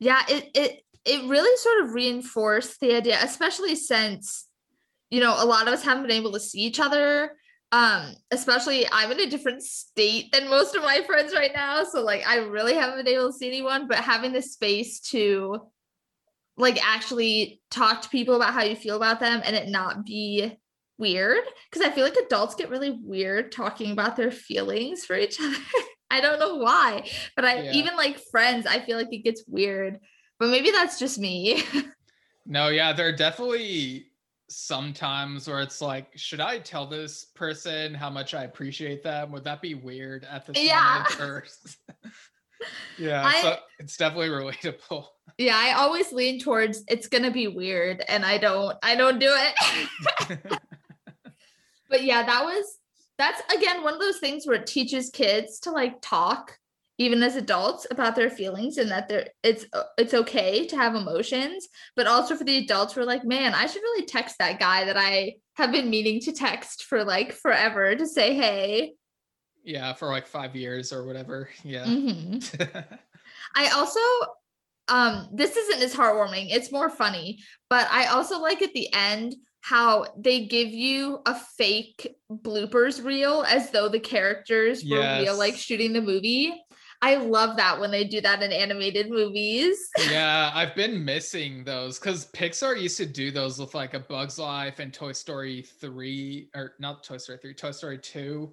Yeah, 0.00 0.22
it 0.28 0.50
it 0.54 0.83
it 1.04 1.28
really 1.28 1.56
sort 1.58 1.84
of 1.84 1.94
reinforced 1.94 2.80
the 2.80 2.94
idea, 2.94 3.18
especially 3.22 3.76
since 3.76 4.48
you 5.10 5.20
know 5.20 5.34
a 5.38 5.44
lot 5.44 5.68
of 5.68 5.74
us 5.74 5.84
haven't 5.84 6.04
been 6.04 6.16
able 6.16 6.32
to 6.32 6.40
see 6.40 6.60
each 6.60 6.80
other. 6.80 7.32
Um, 7.72 8.14
especially 8.30 8.86
I'm 8.92 9.10
in 9.10 9.20
a 9.20 9.26
different 9.26 9.62
state 9.62 10.30
than 10.32 10.48
most 10.48 10.76
of 10.76 10.82
my 10.82 11.02
friends 11.06 11.34
right 11.34 11.50
now, 11.54 11.82
so 11.84 12.02
like 12.02 12.26
I 12.26 12.36
really 12.36 12.74
haven't 12.74 13.04
been 13.04 13.14
able 13.14 13.32
to 13.32 13.38
see 13.38 13.48
anyone. 13.48 13.88
But 13.88 13.98
having 13.98 14.32
the 14.32 14.42
space 14.42 15.00
to 15.10 15.60
like 16.56 16.84
actually 16.86 17.60
talk 17.70 18.02
to 18.02 18.08
people 18.08 18.36
about 18.36 18.54
how 18.54 18.62
you 18.62 18.76
feel 18.76 18.96
about 18.96 19.20
them 19.20 19.42
and 19.44 19.56
it 19.56 19.68
not 19.68 20.06
be 20.06 20.56
weird 20.98 21.42
because 21.68 21.84
I 21.84 21.90
feel 21.90 22.04
like 22.04 22.16
adults 22.16 22.54
get 22.54 22.70
really 22.70 22.96
weird 23.02 23.50
talking 23.50 23.90
about 23.90 24.16
their 24.16 24.30
feelings 24.30 25.04
for 25.04 25.16
each 25.16 25.40
other. 25.40 25.56
I 26.10 26.20
don't 26.20 26.38
know 26.38 26.56
why, 26.56 27.08
but 27.34 27.44
I 27.44 27.62
Yeah. 27.62 27.72
even 27.72 27.96
like 27.96 28.20
friends, 28.30 28.66
I 28.66 28.78
feel 28.78 28.96
like 28.96 29.12
it 29.12 29.24
gets 29.24 29.42
weird. 29.48 29.98
But 30.38 30.48
maybe 30.50 30.70
that's 30.70 30.98
just 30.98 31.18
me. 31.18 31.62
no 32.46 32.68
yeah 32.68 32.92
there 32.92 33.08
are 33.08 33.12
definitely 33.12 34.06
some 34.50 34.92
times 34.92 35.48
where 35.48 35.62
it's 35.62 35.80
like 35.80 36.08
should 36.14 36.40
i 36.40 36.58
tell 36.58 36.86
this 36.86 37.24
person 37.34 37.94
how 37.94 38.10
much 38.10 38.34
i 38.34 38.44
appreciate 38.44 39.02
them 39.02 39.32
would 39.32 39.42
that 39.42 39.62
be 39.62 39.74
weird 39.74 40.24
at 40.30 40.44
this 40.44 40.62
Yeah. 40.62 41.02
yeah 42.98 43.24
I- 43.24 43.40
so 43.40 43.56
it's 43.78 43.96
definitely 43.96 44.28
relatable 44.28 45.06
yeah, 45.38 45.56
I 45.56 45.72
always 45.72 46.12
lean 46.12 46.38
towards 46.38 46.84
it's 46.86 47.08
gonna 47.08 47.30
be 47.30 47.48
weird, 47.48 48.04
and 48.08 48.24
I 48.24 48.38
don't 48.38 48.76
I 48.82 48.94
don't 48.94 49.18
do 49.18 49.30
it. 49.30 50.38
but 51.88 52.04
yeah, 52.04 52.22
that 52.24 52.44
was 52.44 52.78
that's 53.18 53.40
again 53.52 53.82
one 53.82 53.94
of 53.94 54.00
those 54.00 54.18
things 54.18 54.46
where 54.46 54.56
it 54.56 54.66
teaches 54.66 55.10
kids 55.10 55.58
to 55.60 55.70
like 55.72 56.00
talk 56.02 56.56
even 56.98 57.22
as 57.22 57.36
adults 57.36 57.86
about 57.90 58.14
their 58.14 58.30
feelings 58.30 58.76
and 58.78 58.90
that 58.90 59.08
they're 59.08 59.28
it's 59.42 59.66
it's 59.98 60.14
okay 60.14 60.66
to 60.66 60.76
have 60.76 60.94
emotions 60.94 61.68
but 61.96 62.06
also 62.06 62.36
for 62.36 62.44
the 62.44 62.58
adults 62.58 62.94
we're 62.94 63.04
like 63.04 63.24
man 63.24 63.54
i 63.54 63.66
should 63.66 63.82
really 63.82 64.06
text 64.06 64.36
that 64.38 64.58
guy 64.60 64.84
that 64.84 64.96
i 64.96 65.34
have 65.56 65.72
been 65.72 65.90
meaning 65.90 66.20
to 66.20 66.32
text 66.32 66.84
for 66.84 67.04
like 67.04 67.32
forever 67.32 67.94
to 67.94 68.06
say 68.06 68.34
hey 68.34 68.92
yeah 69.64 69.92
for 69.92 70.08
like 70.08 70.26
five 70.26 70.54
years 70.54 70.92
or 70.92 71.04
whatever 71.04 71.48
yeah 71.64 71.84
Mhm. 71.84 72.84
I 73.56 73.68
also 73.68 74.00
um 74.88 75.28
this 75.32 75.56
isn't 75.56 75.82
as 75.82 75.94
heartwarming, 75.94 76.48
it's 76.50 76.70
more 76.72 76.90
funny, 76.90 77.38
but 77.70 77.88
I 77.90 78.06
also 78.06 78.40
like 78.40 78.62
at 78.62 78.72
the 78.74 78.92
end 78.92 79.34
how 79.60 80.06
they 80.18 80.44
give 80.44 80.68
you 80.68 81.20
a 81.24 81.34
fake 81.56 82.14
bloopers 82.30 83.02
reel 83.02 83.44
as 83.48 83.70
though 83.70 83.88
the 83.88 84.00
characters 84.00 84.84
were 84.84 84.98
real 85.22 85.38
like 85.38 85.56
shooting 85.56 85.92
the 85.94 86.02
movie. 86.02 86.52
I 87.04 87.16
love 87.16 87.58
that 87.58 87.78
when 87.78 87.90
they 87.90 88.04
do 88.04 88.22
that 88.22 88.42
in 88.42 88.50
animated 88.50 89.10
movies. 89.10 89.90
yeah, 90.10 90.50
I've 90.54 90.74
been 90.74 91.04
missing 91.04 91.62
those 91.62 91.98
because 91.98 92.30
Pixar 92.32 92.80
used 92.80 92.96
to 92.96 93.04
do 93.04 93.30
those 93.30 93.58
with 93.58 93.74
like 93.74 93.92
a 93.92 94.00
Bug's 94.00 94.38
Life 94.38 94.78
and 94.78 94.90
Toy 94.90 95.12
Story 95.12 95.60
3, 95.60 96.48
or 96.54 96.72
not 96.78 97.04
Toy 97.04 97.18
Story 97.18 97.36
3, 97.42 97.52
Toy 97.52 97.72
Story 97.72 97.98
2. 97.98 98.50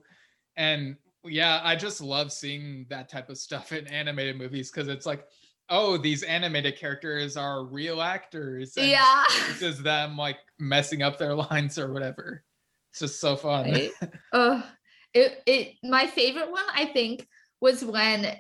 And 0.58 0.98
yeah, 1.24 1.62
I 1.64 1.78
just 1.78 2.02
love 2.02 2.34
seeing 2.34 2.86
that 2.90 3.08
type 3.08 3.30
of 3.30 3.38
stuff 3.38 3.72
in 3.72 3.88
animated 3.88 4.38
movies 4.38 4.70
because 4.70 4.90
it's 4.90 5.06
like, 5.06 5.26
oh, 5.70 5.96
these 5.96 6.24
animated 6.24 6.78
characters 6.78 7.38
are 7.38 7.64
real 7.64 8.02
actors. 8.02 8.76
and 8.76 8.86
yeah. 8.88 9.24
This 9.48 9.62
is 9.62 9.82
them 9.82 10.18
like 10.18 10.40
messing 10.60 11.04
up 11.04 11.18
their 11.18 11.36
lines 11.52 11.80
or 11.80 11.94
whatever. 11.94 12.44
It's 12.90 13.00
just 13.00 13.22
so 13.22 13.38
fun. 13.38 13.72
Right? 13.72 13.92
Oh, 14.34 14.62
it 15.14 15.42
it 15.46 15.76
my 15.84 16.08
favorite 16.08 16.52
one 16.52 16.64
I 16.74 16.86
think 16.86 17.28
was 17.62 17.86
when 17.86 18.36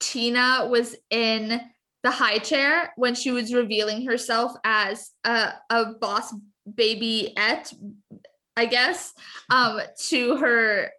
Tina 0.00 0.66
was 0.68 0.96
in 1.10 1.60
the 2.02 2.10
high 2.10 2.38
chair 2.38 2.92
when 2.96 3.14
she 3.14 3.30
was 3.30 3.54
revealing 3.54 4.06
herself 4.06 4.52
as 4.62 5.10
a 5.24 5.52
a 5.70 5.86
boss 6.00 6.34
baby 6.76 7.32
et 7.36 7.72
I 8.56 8.66
guess 8.66 9.14
um 9.50 9.80
to 10.08 10.36
her 10.36 10.90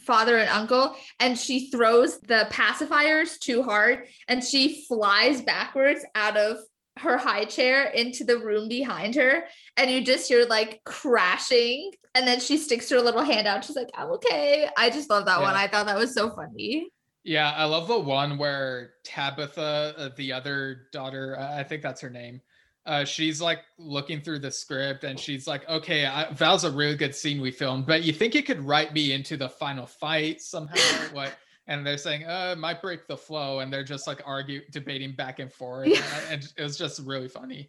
father 0.00 0.38
and 0.38 0.48
uncle. 0.48 0.96
And 1.20 1.38
she 1.38 1.70
throws 1.70 2.18
the 2.20 2.48
pacifiers 2.50 3.38
too 3.38 3.62
hard 3.62 4.06
and 4.26 4.42
she 4.42 4.86
flies 4.86 5.42
backwards 5.42 6.04
out 6.14 6.36
of 6.36 6.56
her 6.98 7.18
high 7.18 7.44
chair 7.44 7.84
into 7.84 8.24
the 8.24 8.38
room 8.38 8.68
behind 8.68 9.14
her. 9.16 9.44
And 9.76 9.90
you 9.90 10.02
just 10.02 10.28
hear 10.28 10.46
like 10.46 10.80
crashing. 10.84 11.92
And 12.14 12.26
then 12.26 12.40
she 12.40 12.56
sticks 12.56 12.88
her 12.88 13.00
little 13.00 13.22
hand 13.22 13.46
out. 13.46 13.64
She's 13.64 13.76
like 13.76 13.90
i'm 13.94 14.10
okay. 14.12 14.68
I 14.76 14.88
just 14.88 15.10
love 15.10 15.26
that 15.26 15.42
one. 15.42 15.54
I 15.54 15.68
thought 15.68 15.86
that 15.86 15.98
was 15.98 16.14
so 16.14 16.34
funny 16.34 16.88
Yeah, 17.28 17.52
I 17.54 17.66
love 17.66 17.88
the 17.88 17.98
one 17.98 18.38
where 18.38 18.92
Tabitha, 19.04 19.94
uh, 19.98 20.08
the 20.16 20.32
other 20.32 20.86
daughter, 20.92 21.38
I 21.38 21.62
think 21.62 21.82
that's 21.82 22.00
her 22.00 22.08
name. 22.08 22.40
Uh, 22.86 23.04
she's 23.04 23.38
like 23.38 23.58
looking 23.76 24.22
through 24.22 24.38
the 24.38 24.50
script 24.50 25.04
and 25.04 25.20
she's 25.20 25.46
like, 25.46 25.68
okay, 25.68 26.06
I, 26.06 26.32
Val's 26.32 26.64
a 26.64 26.70
really 26.70 26.96
good 26.96 27.14
scene 27.14 27.42
we 27.42 27.50
filmed, 27.50 27.84
but 27.84 28.02
you 28.02 28.14
think 28.14 28.34
you 28.34 28.42
could 28.42 28.62
write 28.62 28.94
me 28.94 29.12
into 29.12 29.36
the 29.36 29.46
final 29.46 29.84
fight 29.84 30.40
somehow? 30.40 30.78
what? 31.12 31.36
And 31.66 31.86
they're 31.86 31.98
saying, 31.98 32.24
uh, 32.24 32.54
it 32.56 32.58
might 32.58 32.80
break 32.80 33.06
the 33.06 33.16
flow. 33.18 33.60
And 33.60 33.70
they're 33.70 33.84
just 33.84 34.06
like 34.06 34.22
argue, 34.24 34.62
debating 34.72 35.12
back 35.12 35.38
and 35.38 35.52
forth. 35.52 35.88
Yeah. 35.88 36.02
And 36.30 36.50
it 36.56 36.62
was 36.62 36.78
just 36.78 36.98
really 37.00 37.28
funny. 37.28 37.68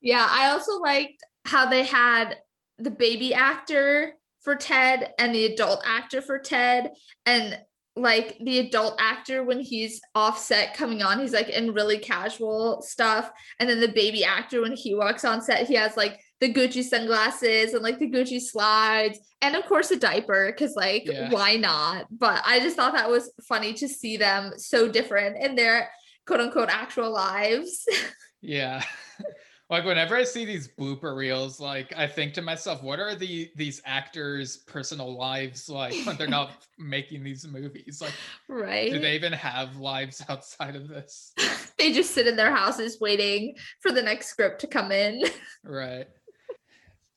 Yeah, 0.00 0.28
I 0.30 0.50
also 0.52 0.78
liked 0.78 1.24
how 1.44 1.68
they 1.68 1.82
had 1.82 2.36
the 2.78 2.92
baby 2.92 3.34
actor 3.34 4.12
for 4.42 4.54
Ted 4.54 5.12
and 5.18 5.34
the 5.34 5.46
adult 5.46 5.82
actor 5.84 6.22
for 6.22 6.38
Ted. 6.38 6.92
And 7.26 7.58
like 8.00 8.36
the 8.42 8.58
adult 8.60 8.96
actor, 9.00 9.44
when 9.44 9.60
he's 9.60 10.00
offset 10.14 10.74
coming 10.74 11.02
on, 11.02 11.18
he's 11.20 11.32
like 11.32 11.48
in 11.48 11.72
really 11.72 11.98
casual 11.98 12.82
stuff. 12.82 13.30
And 13.58 13.68
then 13.68 13.80
the 13.80 13.88
baby 13.88 14.24
actor, 14.24 14.62
when 14.62 14.72
he 14.72 14.94
walks 14.94 15.24
on 15.24 15.42
set, 15.42 15.66
he 15.66 15.74
has 15.74 15.96
like 15.96 16.20
the 16.40 16.52
Gucci 16.52 16.82
sunglasses 16.82 17.74
and 17.74 17.82
like 17.82 17.98
the 17.98 18.10
Gucci 18.10 18.40
slides. 18.40 19.18
And 19.42 19.56
of 19.56 19.64
course, 19.66 19.90
a 19.90 19.96
diaper, 19.96 20.52
because 20.52 20.74
like, 20.74 21.04
Yeah. 21.06 21.30
why 21.30 21.56
not? 21.56 22.06
But 22.10 22.42
I 22.44 22.60
just 22.60 22.76
thought 22.76 22.94
that 22.94 23.10
was 23.10 23.30
funny 23.48 23.74
to 23.74 23.88
see 23.88 24.16
them 24.16 24.52
so 24.56 24.88
different 24.88 25.36
in 25.42 25.54
their 25.54 25.90
quote 26.26 26.40
unquote 26.40 26.68
actual 26.70 27.12
lives. 27.12 27.86
Yeah. 28.42 28.82
like 29.70 29.84
whenever 29.84 30.16
I 30.16 30.24
see 30.24 30.44
these 30.44 30.66
blooper 30.66 31.16
reels, 31.16 31.60
like 31.60 31.92
I 31.96 32.08
think 32.08 32.34
to 32.34 32.42
myself, 32.42 32.82
what 32.82 32.98
are 32.98 33.14
the 33.14 33.50
these 33.54 33.80
actors' 33.86 34.56
personal 34.56 35.16
lives 35.16 35.68
like 35.68 35.94
when 36.04 36.16
they're 36.16 36.26
not 36.26 36.50
making 36.78 37.22
these 37.22 37.46
movies? 37.46 38.02
Like, 38.02 38.12
right. 38.48 38.92
do 38.92 38.98
they 38.98 39.14
even 39.14 39.32
have 39.32 39.76
lives 39.76 40.22
outside 40.28 40.74
of 40.74 40.88
this? 40.88 41.32
they 41.78 41.92
just 41.92 42.10
sit 42.10 42.26
in 42.26 42.34
their 42.34 42.54
houses 42.54 43.00
waiting 43.00 43.54
for 43.78 43.92
the 43.92 44.02
next 44.02 44.26
script 44.26 44.60
to 44.62 44.66
come 44.66 44.92
in. 44.92 45.24
Right. 45.64 46.06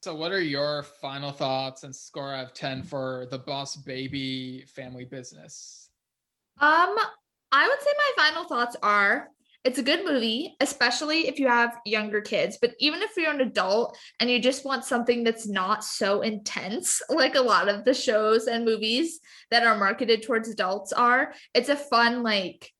So 0.04 0.14
what 0.14 0.34
are 0.34 0.42
your 0.42 0.84
final 0.84 1.32
thoughts 1.32 1.84
and 1.84 1.96
score 1.96 2.34
out 2.34 2.48
of 2.48 2.54
10 2.54 2.84
for 2.84 3.26
the 3.32 3.38
Boss 3.38 3.78
Baby 3.78 4.66
family 4.68 5.06
business? 5.06 5.88
Um, 6.60 6.94
I 7.54 7.66
would 7.70 7.80
say 7.82 7.92
my 7.98 8.24
final 8.26 8.44
thoughts 8.44 8.76
are 8.84 9.30
it's 9.64 9.80
a 9.80 9.84
good 9.84 10.04
movie, 10.04 10.56
especially 10.60 11.28
if 11.28 11.40
you 11.40 11.48
have 11.48 11.78
younger 11.86 12.20
kids. 12.20 12.58
But 12.60 12.74
even 12.80 13.02
if 13.02 13.12
you're 13.16 13.32
an 13.32 13.40
adult 13.40 13.98
and 14.20 14.30
you 14.30 14.40
just 14.40 14.66
want 14.66 14.84
something 14.84 15.24
that's 15.24 15.48
not 15.48 15.84
so 15.84 16.22
intense, 16.22 17.02
like 17.10 17.36
a 17.36 17.42
lot 17.42 17.70
of 17.70 17.86
the 17.86 17.94
shows 17.94 18.48
and 18.48 18.66
movies 18.66 19.20
that 19.52 19.64
are 19.64 19.78
marketed 19.78 20.24
towards 20.24 20.50
adults 20.50 20.92
are, 20.92 21.34
it's 21.54 21.70
a 21.70 21.76
fun, 21.76 22.24
like, 22.24 22.72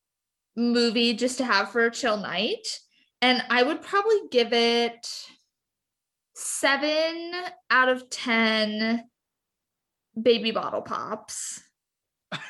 movie 0.56 1.14
just 1.14 1.38
to 1.38 1.46
have 1.46 1.72
for 1.72 1.86
a 1.86 1.92
chill 1.92 2.18
night. 2.18 2.80
And 3.22 3.44
I 3.50 3.64
would 3.64 3.82
probably 3.82 4.20
give 4.30 4.52
it 4.52 5.08
seven 6.36 7.32
out 7.72 7.90
of 7.90 8.10
10 8.10 9.04
baby 10.22 10.52
bottle 10.52 10.82
pops. 10.82 11.64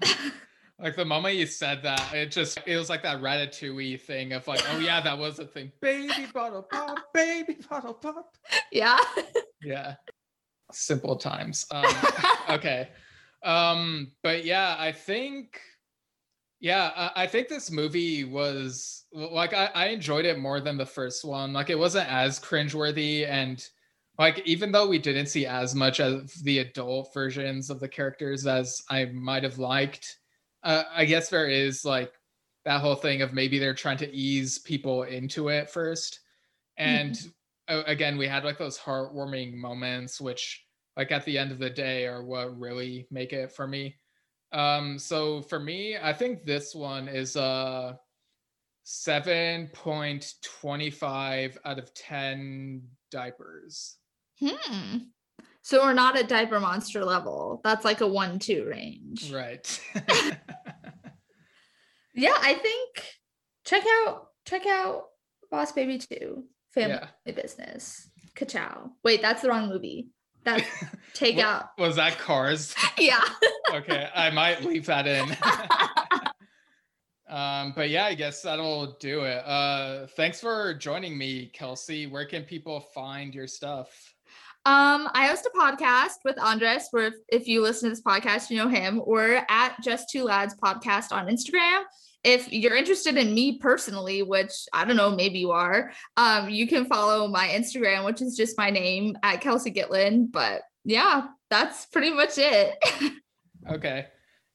Like 0.82 0.96
the 0.96 1.04
moment 1.04 1.36
you 1.36 1.46
said 1.46 1.80
that, 1.84 2.12
it 2.12 2.32
just 2.32 2.58
it 2.66 2.76
was 2.76 2.90
like 2.90 3.04
that 3.04 3.20
ratatouille 3.20 4.00
thing 4.00 4.32
of 4.32 4.48
like, 4.48 4.60
oh 4.72 4.80
yeah, 4.80 5.00
that 5.00 5.16
was 5.16 5.38
a 5.38 5.46
thing. 5.46 5.70
Baby 5.80 6.26
bottle 6.34 6.62
pop, 6.62 6.98
baby 7.14 7.58
bottle 7.70 7.94
pop. 7.94 8.34
yeah. 8.72 8.98
Yeah. 9.62 9.94
Simple 10.72 11.16
times. 11.16 11.66
Um, 11.74 11.94
okay. 12.50 12.88
Um, 13.44 14.12
but 14.22 14.44
yeah, 14.44 14.74
I 14.76 14.90
think 14.90 15.60
yeah, 16.58 16.90
I, 16.96 17.24
I 17.24 17.26
think 17.26 17.48
this 17.48 17.70
movie 17.70 18.24
was 18.24 19.04
like 19.12 19.54
I, 19.54 19.70
I 19.74 19.86
enjoyed 19.88 20.24
it 20.24 20.38
more 20.38 20.60
than 20.60 20.76
the 20.76 20.86
first 20.86 21.24
one. 21.24 21.52
Like 21.52 21.70
it 21.70 21.78
wasn't 21.78 22.10
as 22.10 22.40
cringeworthy 22.40 23.28
and 23.28 23.64
like 24.18 24.42
even 24.44 24.72
though 24.72 24.88
we 24.88 24.98
didn't 24.98 25.26
see 25.26 25.46
as 25.46 25.74
much 25.74 26.00
of 26.00 26.32
the 26.42 26.58
adult 26.58 27.14
versions 27.14 27.70
of 27.70 27.78
the 27.78 27.88
characters 27.88 28.46
as 28.46 28.82
I 28.90 29.06
might 29.06 29.42
have 29.44 29.58
liked, 29.58 30.18
uh, 30.62 30.84
I 30.94 31.04
guess 31.04 31.28
there 31.28 31.48
is 31.48 31.84
like 31.84 32.12
that 32.64 32.80
whole 32.80 32.94
thing 32.94 33.22
of 33.22 33.32
maybe 33.32 33.58
they're 33.58 33.74
trying 33.74 33.96
to 33.98 34.14
ease 34.14 34.58
people 34.58 35.02
into 35.04 35.48
it 35.48 35.70
first. 35.70 36.20
And 36.76 37.18
uh, 37.68 37.82
again, 37.86 38.16
we 38.16 38.28
had 38.28 38.44
like 38.44 38.58
those 38.58 38.78
heartwarming 38.78 39.54
moments, 39.54 40.20
which 40.20 40.64
like 40.96 41.10
at 41.10 41.24
the 41.24 41.38
end 41.38 41.50
of 41.52 41.58
the 41.58 41.70
day 41.70 42.06
are 42.06 42.22
what 42.22 42.58
really 42.58 43.06
make 43.10 43.32
it 43.32 43.50
for 43.52 43.66
me. 43.66 43.96
Um, 44.52 44.98
so 44.98 45.40
for 45.42 45.58
me, 45.58 45.96
I 45.96 46.12
think 46.12 46.44
this 46.44 46.74
one 46.74 47.08
is 47.08 47.36
a 47.36 47.98
7.25 48.84 51.56
out 51.64 51.78
of 51.78 51.94
10 51.94 52.82
diapers. 53.10 53.96
Hmm. 54.38 54.98
So 55.62 55.82
we're 55.82 55.92
not 55.92 56.16
at 56.16 56.28
diaper 56.28 56.58
monster 56.60 57.04
level. 57.04 57.60
That's 57.62 57.84
like 57.84 58.00
a 58.00 58.06
one 58.06 58.38
two 58.38 58.66
range. 58.68 59.32
Right. 59.32 59.80
Yeah, 62.14 62.36
I 62.38 62.54
think 62.54 63.04
check 63.64 63.84
out 64.04 64.28
check 64.46 64.66
out 64.66 65.04
Boss 65.50 65.72
Baby 65.72 65.98
2 65.98 66.44
Family 66.72 66.98
yeah. 67.26 67.32
Business. 67.32 68.10
Ka-chow. 68.34 68.90
Wait, 69.04 69.20
that's 69.20 69.42
the 69.42 69.48
wrong 69.48 69.68
movie. 69.68 70.08
That's 70.44 70.64
take 71.14 71.38
out. 71.38 71.70
Was 71.78 71.96
that 71.96 72.18
Cars? 72.18 72.74
Yeah. 72.98 73.22
okay, 73.72 74.08
I 74.14 74.30
might 74.30 74.64
leave 74.64 74.86
that 74.86 75.06
in. 75.06 75.36
um, 77.28 77.72
but 77.74 77.90
yeah, 77.90 78.06
I 78.06 78.14
guess 78.14 78.42
that'll 78.42 78.96
do 79.00 79.22
it. 79.24 79.44
Uh, 79.46 80.06
thanks 80.16 80.40
for 80.40 80.74
joining 80.74 81.16
me, 81.16 81.50
Kelsey. 81.52 82.06
Where 82.06 82.26
can 82.26 82.42
people 82.44 82.80
find 82.80 83.34
your 83.34 83.46
stuff? 83.46 84.11
Um, 84.64 85.08
I 85.12 85.26
host 85.26 85.44
a 85.52 85.58
podcast 85.58 86.18
with 86.24 86.38
Andres, 86.38 86.86
where 86.92 87.08
if, 87.08 87.14
if 87.28 87.48
you 87.48 87.62
listen 87.62 87.88
to 87.88 87.90
this 87.90 88.02
podcast, 88.02 88.48
you 88.48 88.56
know 88.56 88.68
him. 88.68 89.02
We're 89.04 89.44
at 89.48 89.74
Just 89.82 90.08
Two 90.08 90.22
Lads 90.22 90.54
Podcast 90.54 91.10
on 91.10 91.26
Instagram. 91.26 91.82
If 92.22 92.52
you're 92.52 92.76
interested 92.76 93.16
in 93.16 93.34
me 93.34 93.58
personally, 93.58 94.22
which 94.22 94.52
I 94.72 94.84
don't 94.84 94.96
know, 94.96 95.10
maybe 95.10 95.40
you 95.40 95.50
are, 95.50 95.90
um, 96.16 96.48
you 96.48 96.68
can 96.68 96.84
follow 96.84 97.26
my 97.26 97.48
Instagram, 97.48 98.04
which 98.04 98.22
is 98.22 98.36
just 98.36 98.56
my 98.56 98.70
name 98.70 99.16
at 99.24 99.40
Kelsey 99.40 99.72
Gitlin. 99.72 100.30
But 100.30 100.62
yeah, 100.84 101.26
that's 101.50 101.86
pretty 101.86 102.10
much 102.10 102.38
it. 102.38 102.76
Okay. 103.70 104.06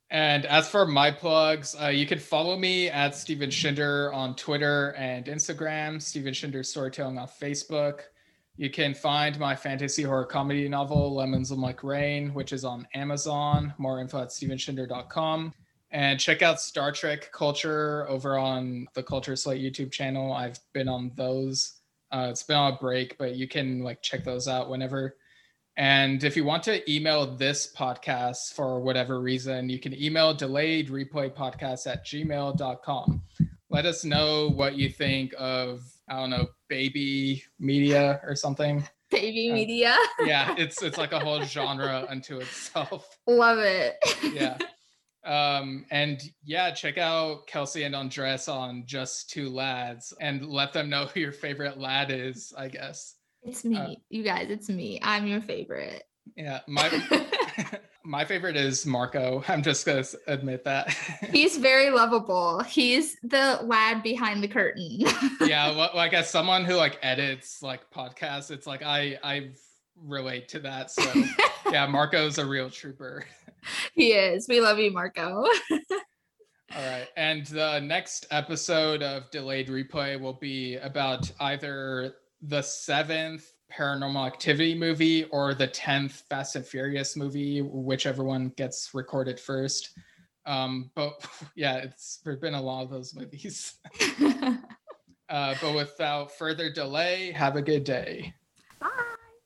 And 0.09 0.45
as 0.45 0.69
for 0.69 0.85
my 0.85 1.11
plugs, 1.11 1.75
uh, 1.81 1.87
you 1.87 2.05
can 2.05 2.19
follow 2.19 2.57
me 2.57 2.89
at 2.89 3.15
Steven 3.15 3.49
Shinder 3.49 4.13
on 4.13 4.35
Twitter 4.35 4.93
and 4.97 5.25
Instagram, 5.25 6.01
Steven 6.01 6.33
Shinder 6.33 6.65
Storytelling 6.65 7.17
on 7.17 7.27
Facebook. 7.27 8.01
You 8.57 8.71
can 8.71 8.95
find 8.95 9.37
my 9.37 9.55
fantasy 9.55 10.01
horror 10.01 10.25
comedy 10.25 10.67
novel, 10.67 11.13
Lemons 11.13 11.51
Look 11.51 11.59
Like 11.59 11.83
Rain, 11.83 12.33
which 12.33 12.51
is 12.51 12.65
on 12.65 12.87
Amazon. 12.95 13.71
More 13.77 14.01
info 14.01 14.21
at 14.23 14.29
stevenshinder.com. 14.29 15.53
And 15.91 16.19
check 16.19 16.41
out 16.41 16.59
Star 16.59 16.91
Trek 16.91 17.31
Culture 17.31 18.09
over 18.09 18.37
on 18.37 18.87
the 18.95 19.03
Culture 19.03 19.35
Slate 19.35 19.61
YouTube 19.61 19.91
channel. 19.91 20.33
I've 20.33 20.59
been 20.73 20.89
on 20.89 21.11
those. 21.15 21.81
Uh, 22.11 22.29
it's 22.31 22.41
been 22.41 22.57
on 22.57 22.73
a 22.73 22.77
break, 22.77 23.17
but 23.19 23.35
you 23.35 23.47
can 23.47 23.83
like 23.83 24.01
check 24.01 24.23
those 24.23 24.47
out 24.47 24.69
whenever. 24.71 25.15
And 25.77 26.23
if 26.23 26.35
you 26.35 26.43
want 26.43 26.63
to 26.63 26.91
email 26.91 27.35
this 27.35 27.71
podcast 27.71 28.53
for 28.53 28.79
whatever 28.79 29.21
reason, 29.21 29.69
you 29.69 29.77
can 29.77 29.93
email 29.93 30.33
delayed 30.33 30.89
replay 30.89 31.31
podcast 31.31 31.85
at 31.85 32.03
gmail.com. 32.07 33.21
Let 33.69 33.85
us 33.85 34.03
know 34.03 34.49
what 34.49 34.75
you 34.75 34.89
think 34.89 35.35
of, 35.37 35.83
I 36.09 36.19
don't 36.19 36.29
know, 36.29 36.47
baby 36.69 37.43
media 37.59 38.21
or 38.23 38.35
something. 38.35 38.87
Baby 39.11 39.49
Uh, 39.51 39.53
media. 39.53 39.97
Yeah, 40.25 40.55
it's 40.57 40.81
it's 40.83 40.97
like 40.97 41.11
a 41.11 41.19
whole 41.19 41.41
genre 41.43 42.05
unto 42.09 42.39
itself. 42.39 43.17
Love 43.27 43.59
it. 43.59 43.95
Yeah. 44.33 44.57
Um, 45.25 45.85
and 45.91 46.21
yeah, 46.45 46.71
check 46.71 46.97
out 46.97 47.47
Kelsey 47.47 47.83
and 47.83 47.93
Andres 47.93 48.47
on 48.47 48.83
Just 48.85 49.29
Two 49.29 49.49
Lads 49.49 50.13
and 50.21 50.47
let 50.47 50.71
them 50.71 50.89
know 50.89 51.07
who 51.07 51.19
your 51.19 51.33
favorite 51.33 51.77
lad 51.77 52.11
is, 52.11 52.53
I 52.57 52.69
guess. 52.69 53.15
It's 53.43 53.65
me. 53.65 53.77
Uh, 53.77 53.89
you 54.09 54.23
guys, 54.23 54.47
it's 54.49 54.69
me. 54.69 54.99
I'm 55.03 55.27
your 55.27 55.41
favorite. 55.41 56.03
Yeah, 56.37 56.61
my 56.69 56.87
my 58.07 58.23
favorite 58.23 58.55
is 58.55 58.85
Marco. 58.85 59.43
I'm 59.47 59.61
just 59.61 59.85
gonna 59.85 60.03
admit 60.27 60.63
that. 60.63 60.89
He's 61.31 61.57
very 61.57 61.89
lovable. 61.89 62.61
He's 62.63 63.17
the 63.21 63.59
lad 63.63 64.01
behind 64.01 64.41
the 64.41 64.47
curtain. 64.47 65.01
yeah, 65.41 65.75
well, 65.75 65.91
like 65.93 66.13
as 66.13 66.29
someone 66.29 66.63
who 66.63 66.75
like 66.75 66.97
edits 67.03 67.61
like 67.61 67.91
podcasts, 67.91 68.49
it's 68.49 68.65
like 68.65 68.81
I 68.81 69.19
I 69.23 69.49
relate 70.01 70.47
to 70.49 70.59
that. 70.59 70.89
So 70.89 71.03
yeah, 71.69 71.85
Marco's 71.85 72.37
a 72.37 72.45
real 72.45 72.69
trooper. 72.69 73.25
he 73.93 74.13
is. 74.13 74.47
We 74.47 74.61
love 74.61 74.79
you, 74.79 74.91
Marco. 74.91 75.45
All 76.75 76.85
right. 76.85 77.07
And 77.15 77.45
the 77.47 77.79
next 77.79 78.27
episode 78.31 79.01
of 79.01 79.29
Delayed 79.31 79.67
Replay 79.69 80.19
will 80.19 80.33
be 80.33 80.75
about 80.77 81.31
either 81.39 82.15
the 82.41 82.61
seventh 82.61 83.51
paranormal 83.71 84.25
activity 84.25 84.75
movie 84.75 85.25
or 85.25 85.53
the 85.53 85.67
10th 85.67 86.23
Fast 86.29 86.55
and 86.55 86.65
Furious 86.65 87.15
movie, 87.15 87.61
whichever 87.61 88.23
one 88.23 88.49
gets 88.55 88.91
recorded 88.93 89.39
first. 89.39 89.91
Um, 90.45 90.91
but 90.95 91.25
yeah, 91.55 91.77
it's 91.77 92.19
there've 92.23 92.41
been 92.41 92.53
a 92.53 92.61
lot 92.61 92.83
of 92.83 92.89
those 92.89 93.13
movies. 93.13 93.75
uh, 95.29 95.55
but 95.61 95.75
without 95.75 96.31
further 96.31 96.71
delay, 96.71 97.31
have 97.31 97.55
a 97.55 97.61
good 97.61 97.83
day. 97.83 98.33